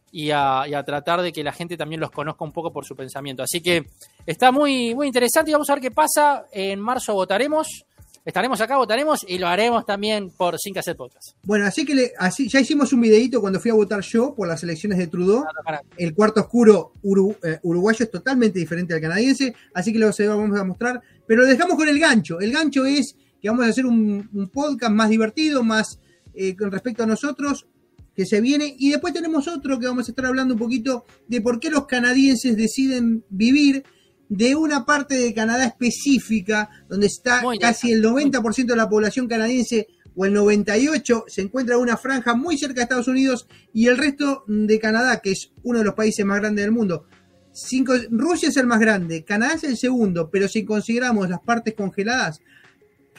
y 0.10 0.32
a, 0.32 0.82
tratar 0.86 1.22
de 1.22 1.34
que 1.34 1.44
la 1.44 1.52
gente 1.52 1.76
también 1.76 2.00
los 2.00 2.10
conozca 2.10 2.46
un 2.46 2.54
poco 2.54 2.72
por 2.72 2.86
su 2.86 2.96
pensamiento. 2.96 3.44
Así 3.44 3.60
que 3.60 3.86
está 4.26 4.54
muy, 4.54 4.96
muy 4.96 5.08
interesante 5.08 5.52
y 5.52 5.54
vamos 5.54 5.70
a 5.70 5.74
ver 5.74 5.82
qué 5.82 5.92
pasa. 5.92 6.46
En 6.54 6.80
marzo 6.80 7.14
votaremos. 7.14 7.84
Estaremos 8.24 8.62
acá, 8.62 8.78
votaremos 8.78 9.26
y 9.28 9.40
lo 9.40 9.48
haremos 9.48 9.86
también 9.86 10.30
por 10.30 10.58
Sin 10.58 10.74
Cassette 10.74 10.96
Podcast. 10.96 11.36
Bueno, 11.44 11.66
así 11.66 11.84
que 11.84 12.14
así, 12.18 12.48
ya 12.48 12.62
hicimos 12.62 12.94
un 12.94 13.02
videito 13.02 13.42
cuando 13.42 13.60
fui 13.60 13.72
a 13.72 13.74
votar 13.74 14.00
yo 14.00 14.34
por 14.34 14.48
las 14.48 14.64
elecciones 14.64 15.00
de 15.00 15.08
Trudeau. 15.08 15.44
El 15.98 16.14
cuarto 16.14 16.40
oscuro 16.40 16.94
eh, 17.44 17.60
uruguayo 17.64 18.06
es 18.06 18.12
totalmente 18.12 18.58
diferente 18.58 18.94
al 18.94 19.02
canadiense, 19.02 19.54
así 19.74 19.92
que 19.92 20.00
lo 20.00 20.10
vamos 20.30 20.58
a 20.58 20.64
mostrar. 20.64 21.02
Pero 21.28 21.42
lo 21.42 21.48
dejamos 21.50 21.76
con 21.76 21.90
el 21.90 22.00
gancho. 22.00 22.40
El 22.40 22.54
gancho 22.54 22.86
es 22.86 23.18
que 23.42 23.50
vamos 23.50 23.66
a 23.66 23.70
hacer 23.70 23.86
un, 23.86 24.50
podcast 24.54 24.92
más 24.94 25.10
divertido, 25.10 25.64
más 25.64 26.00
eh, 26.34 26.56
con 26.56 26.72
respecto 26.72 27.04
a 27.04 27.08
nosotros, 27.08 27.68
que 28.16 28.26
se 28.26 28.42
viene. 28.42 28.76
Y 28.78 28.92
después 28.92 29.14
tenemos 29.14 29.48
otro 29.48 29.80
que 29.80 29.88
vamos 29.88 30.08
a 30.08 30.12
estar 30.12 30.26
hablando 30.26 30.54
un 30.54 30.60
poquito 30.60 31.06
de 31.28 31.42
por 31.42 31.60
qué 31.60 31.70
los 31.70 31.88
canadienses 31.88 32.56
deciden 32.56 33.24
vivir 33.30 33.84
de 34.30 34.56
una 34.56 34.86
parte 34.86 35.16
de 35.16 35.34
Canadá 35.34 35.66
específica, 35.66 36.70
donde 36.88 37.08
está 37.08 37.42
casi 37.60 37.92
el 37.92 38.04
90% 38.04 38.66
de 38.66 38.76
la 38.76 38.90
población 38.90 39.28
canadiense 39.28 39.88
o 40.16 40.26
el 40.26 40.36
98% 40.36 41.26
se 41.28 41.42
encuentra 41.42 41.76
en 41.76 41.82
una 41.82 41.98
franja 41.98 42.34
muy 42.34 42.58
cerca 42.58 42.76
de 42.76 42.84
Estados 42.84 43.08
Unidos 43.08 43.48
y 43.74 43.88
el 43.88 43.98
resto 43.98 44.44
de 44.48 44.80
Canadá, 44.80 45.20
que 45.22 45.32
es 45.32 45.52
uno 45.64 45.80
de 45.80 45.86
los 45.86 45.96
países 45.96 46.26
más 46.26 46.40
grandes 46.40 46.64
del 46.64 46.72
mundo. 46.72 47.06
Cinco, 47.54 47.94
Rusia 48.10 48.50
es 48.50 48.58
el 48.58 48.68
más 48.68 48.80
grande, 48.80 49.26
Canadá 49.26 49.56
es 49.56 49.64
el 49.66 49.78
segundo, 49.78 50.30
pero 50.30 50.48
si 50.48 50.64
consideramos 50.64 51.30
las 51.30 51.42
partes 51.42 51.74
congeladas, 51.74 52.40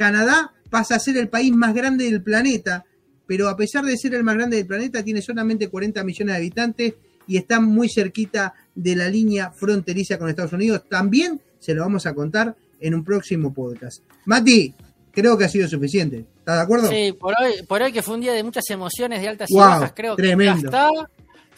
Canadá 0.02 0.52
pasa 0.68 0.96
a 0.96 0.98
ser 0.98 1.16
el 1.16 1.28
país 1.28 1.52
más 1.52 1.74
grande 1.74 2.04
del 2.06 2.22
planeta, 2.22 2.84
pero 3.24 3.48
a 3.48 3.56
pesar 3.56 3.84
de 3.84 3.96
ser 3.96 4.14
el 4.14 4.24
más 4.24 4.34
grande 4.34 4.56
del 4.56 4.66
planeta, 4.66 5.04
tiene 5.04 5.22
solamente 5.22 5.68
40 5.68 6.02
millones 6.02 6.32
de 6.34 6.36
habitantes 6.38 6.94
y 7.28 7.36
está 7.36 7.60
muy 7.60 7.88
cerquita 7.88 8.52
de 8.74 8.96
la 8.96 9.08
línea 9.08 9.52
fronteriza 9.52 10.18
con 10.18 10.28
Estados 10.28 10.52
Unidos. 10.54 10.82
También 10.88 11.40
se 11.60 11.72
lo 11.72 11.82
vamos 11.82 12.04
a 12.06 12.14
contar 12.14 12.56
en 12.80 12.94
un 12.96 13.04
próximo 13.04 13.54
podcast. 13.54 14.02
Mati, 14.24 14.74
creo 15.12 15.38
que 15.38 15.44
ha 15.44 15.48
sido 15.48 15.68
suficiente. 15.68 16.24
¿Estás 16.38 16.56
de 16.56 16.62
acuerdo? 16.62 16.88
Sí, 16.88 17.12
por 17.12 17.34
hoy, 17.40 17.62
por 17.68 17.80
hoy 17.80 17.92
que 17.92 18.02
fue 18.02 18.14
un 18.14 18.22
día 18.22 18.32
de 18.32 18.42
muchas 18.42 18.68
emociones, 18.70 19.20
de 19.20 19.28
altas 19.28 19.48
Wow, 19.52 19.60
y 19.60 19.62
bajas, 19.68 19.92
creo 19.94 20.16
tremendo. 20.16 20.68
que 20.70 20.76
ya 20.76 20.88
está. 20.88 21.10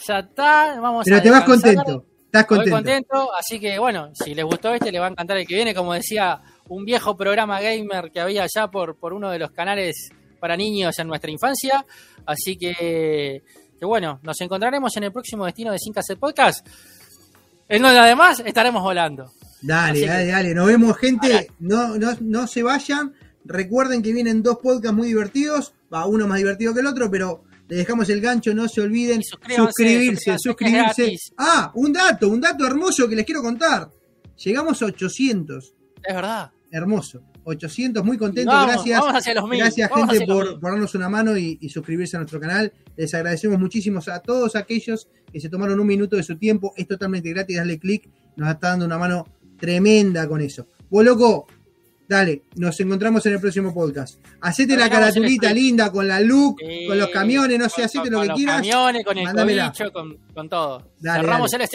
Ya 0.07 0.19
está, 0.19 0.81
vamos 0.81 1.05
Pero 1.07 1.17
a 1.17 1.23
te 1.23 1.31
vas 1.31 1.45
contento. 1.45 2.05
Estás 2.27 2.47
contento. 2.47 2.77
contento, 2.77 3.35
así 3.35 3.59
que 3.59 3.79
bueno, 3.79 4.11
si 4.13 4.35
les 4.35 4.45
gustó 4.45 4.75
este, 4.75 4.91
le 4.93 4.99
va 4.99 5.07
a 5.07 5.11
encantar 5.11 5.37
el 5.39 5.47
que 5.47 5.55
viene, 5.55 5.73
como 5.73 5.95
decía 5.95 6.43
un 6.69 6.85
viejo 6.85 7.17
programa 7.17 7.61
gamer 7.61 8.11
que 8.13 8.21
había 8.21 8.45
allá 8.45 8.69
por, 8.71 8.97
por 8.97 9.13
uno 9.13 9.31
de 9.31 9.39
los 9.39 9.51
canales 9.51 10.11
para 10.41 10.57
niños 10.57 10.99
en 10.99 11.07
nuestra 11.09 11.31
infancia. 11.31 11.85
Así 12.27 12.57
que, 12.57 13.43
que 13.79 13.85
bueno, 13.87 14.21
nos 14.23 14.41
encontraremos 14.41 14.97
en 14.97 15.05
el 15.05 15.13
próximo 15.13 15.45
destino 15.45 15.73
de 15.73 15.79
Sin 15.79 15.93
Cassette 15.93 16.19
Podcast. 16.19 16.67
En 17.69 17.83
donde 17.83 17.99
además 17.99 18.43
estaremos 18.45 18.83
volando. 18.83 19.33
Dale, 19.63 19.91
Así 19.93 20.01
que- 20.03 20.07
dale, 20.07 20.27
dale. 20.27 20.55
Nos 20.55 20.67
vemos, 20.67 20.97
gente. 20.99 21.49
No, 21.61 21.97
no, 21.99 22.17
no 22.21 22.47
se 22.47 22.63
vayan. 22.63 23.15
Recuerden 23.47 24.03
que 24.03 24.13
vienen 24.13 24.43
dos 24.43 24.59
podcasts 24.63 24.97
muy 24.97 25.09
divertidos. 25.09 25.73
Va, 25.93 26.07
uno 26.07 26.27
más 26.27 26.39
divertido 26.39 26.75
que 26.75 26.81
el 26.81 26.87
otro, 26.87 27.11
pero 27.11 27.45
les 27.69 27.79
dejamos 27.79 28.09
el 28.11 28.21
gancho. 28.21 28.55
No 28.55 28.69
se 28.69 28.81
olviden 28.83 29.23
suscribirse, 29.23 30.37
suscribirse. 30.39 31.17
Ah, 31.39 31.71
un 31.75 31.93
dato, 31.93 32.29
un 32.29 32.41
dato 32.41 32.67
hermoso 32.67 33.09
que 33.09 33.17
les 33.17 33.25
quiero 33.25 33.43
contar. 33.43 33.89
Llegamos 34.45 34.83
a 34.83 34.87
800. 34.87 35.73
Es 36.07 36.15
verdad. 36.15 36.51
Hermoso. 36.71 37.23
800, 37.47 38.03
muy 38.05 38.17
contento. 38.17 38.51
Vamos, 38.51 38.73
gracias. 38.75 39.01
vamos 39.01 39.15
hacia 39.17 39.35
los 39.35 39.49
mil. 39.49 39.59
Gracias, 39.61 39.91
vamos 39.91 40.11
gente, 40.11 40.27
por, 40.27 40.59
darnos 40.61 40.95
una 40.95 41.09
mano 41.11 41.37
y, 41.37 41.59
y 41.61 41.69
suscribirse 41.69 42.17
a 42.17 42.21
nuestro 42.21 42.41
canal. 42.41 42.73
Les 42.97 43.13
agradecemos 43.15 43.59
muchísimo 43.61 44.01
a 44.11 44.19
todos 44.21 44.57
aquellos 44.57 45.09
que 45.31 45.41
se 45.41 45.49
tomaron 45.51 45.79
un 45.79 45.87
minuto 45.87 46.17
de 46.17 46.23
su 46.23 46.37
tiempo. 46.39 46.73
Es 46.77 46.89
totalmente 46.89 47.29
gratis, 47.31 47.57
dale 47.59 47.79
clic. 47.79 48.09
Nos 48.37 48.49
está 48.51 48.69
dando 48.71 48.87
una 48.87 48.97
mano 48.99 49.27
tremenda 49.59 50.27
con 50.27 50.41
eso. 50.41 50.67
Vos, 50.91 51.05
loco, 51.05 51.47
dale, 52.09 52.45
nos 52.57 52.79
encontramos 52.81 53.25
en 53.27 53.35
el 53.35 53.41
próximo 53.41 53.73
podcast. 53.75 54.19
Hacete 54.41 54.77
la 54.77 54.89
caratulita 54.89 55.53
linda 55.53 55.91
con 55.93 56.07
la 56.09 56.21
look, 56.21 56.57
Sí, 56.61 56.87
con 56.87 56.99
los 56.99 57.09
camiones, 57.11 57.59
no 57.59 57.69
sé, 57.69 57.75
con- 57.77 57.85
hacete 57.85 58.03
con- 58.05 58.11
lo 58.13 58.19
con 58.19 58.23
que 58.23 58.29
los 58.29 58.37
quieras. 58.39 58.57
camiones, 58.57 59.05
con 59.05 59.19
el 59.19 59.25
Mándamela. 59.25 59.73
cobicho, 59.73 59.93
con, 59.93 60.17
con 60.35 60.49
todo. 60.49 60.93
Dale, 61.01 61.21
Cerramos 61.21 61.51
dale. 61.51 61.57
el 61.57 61.63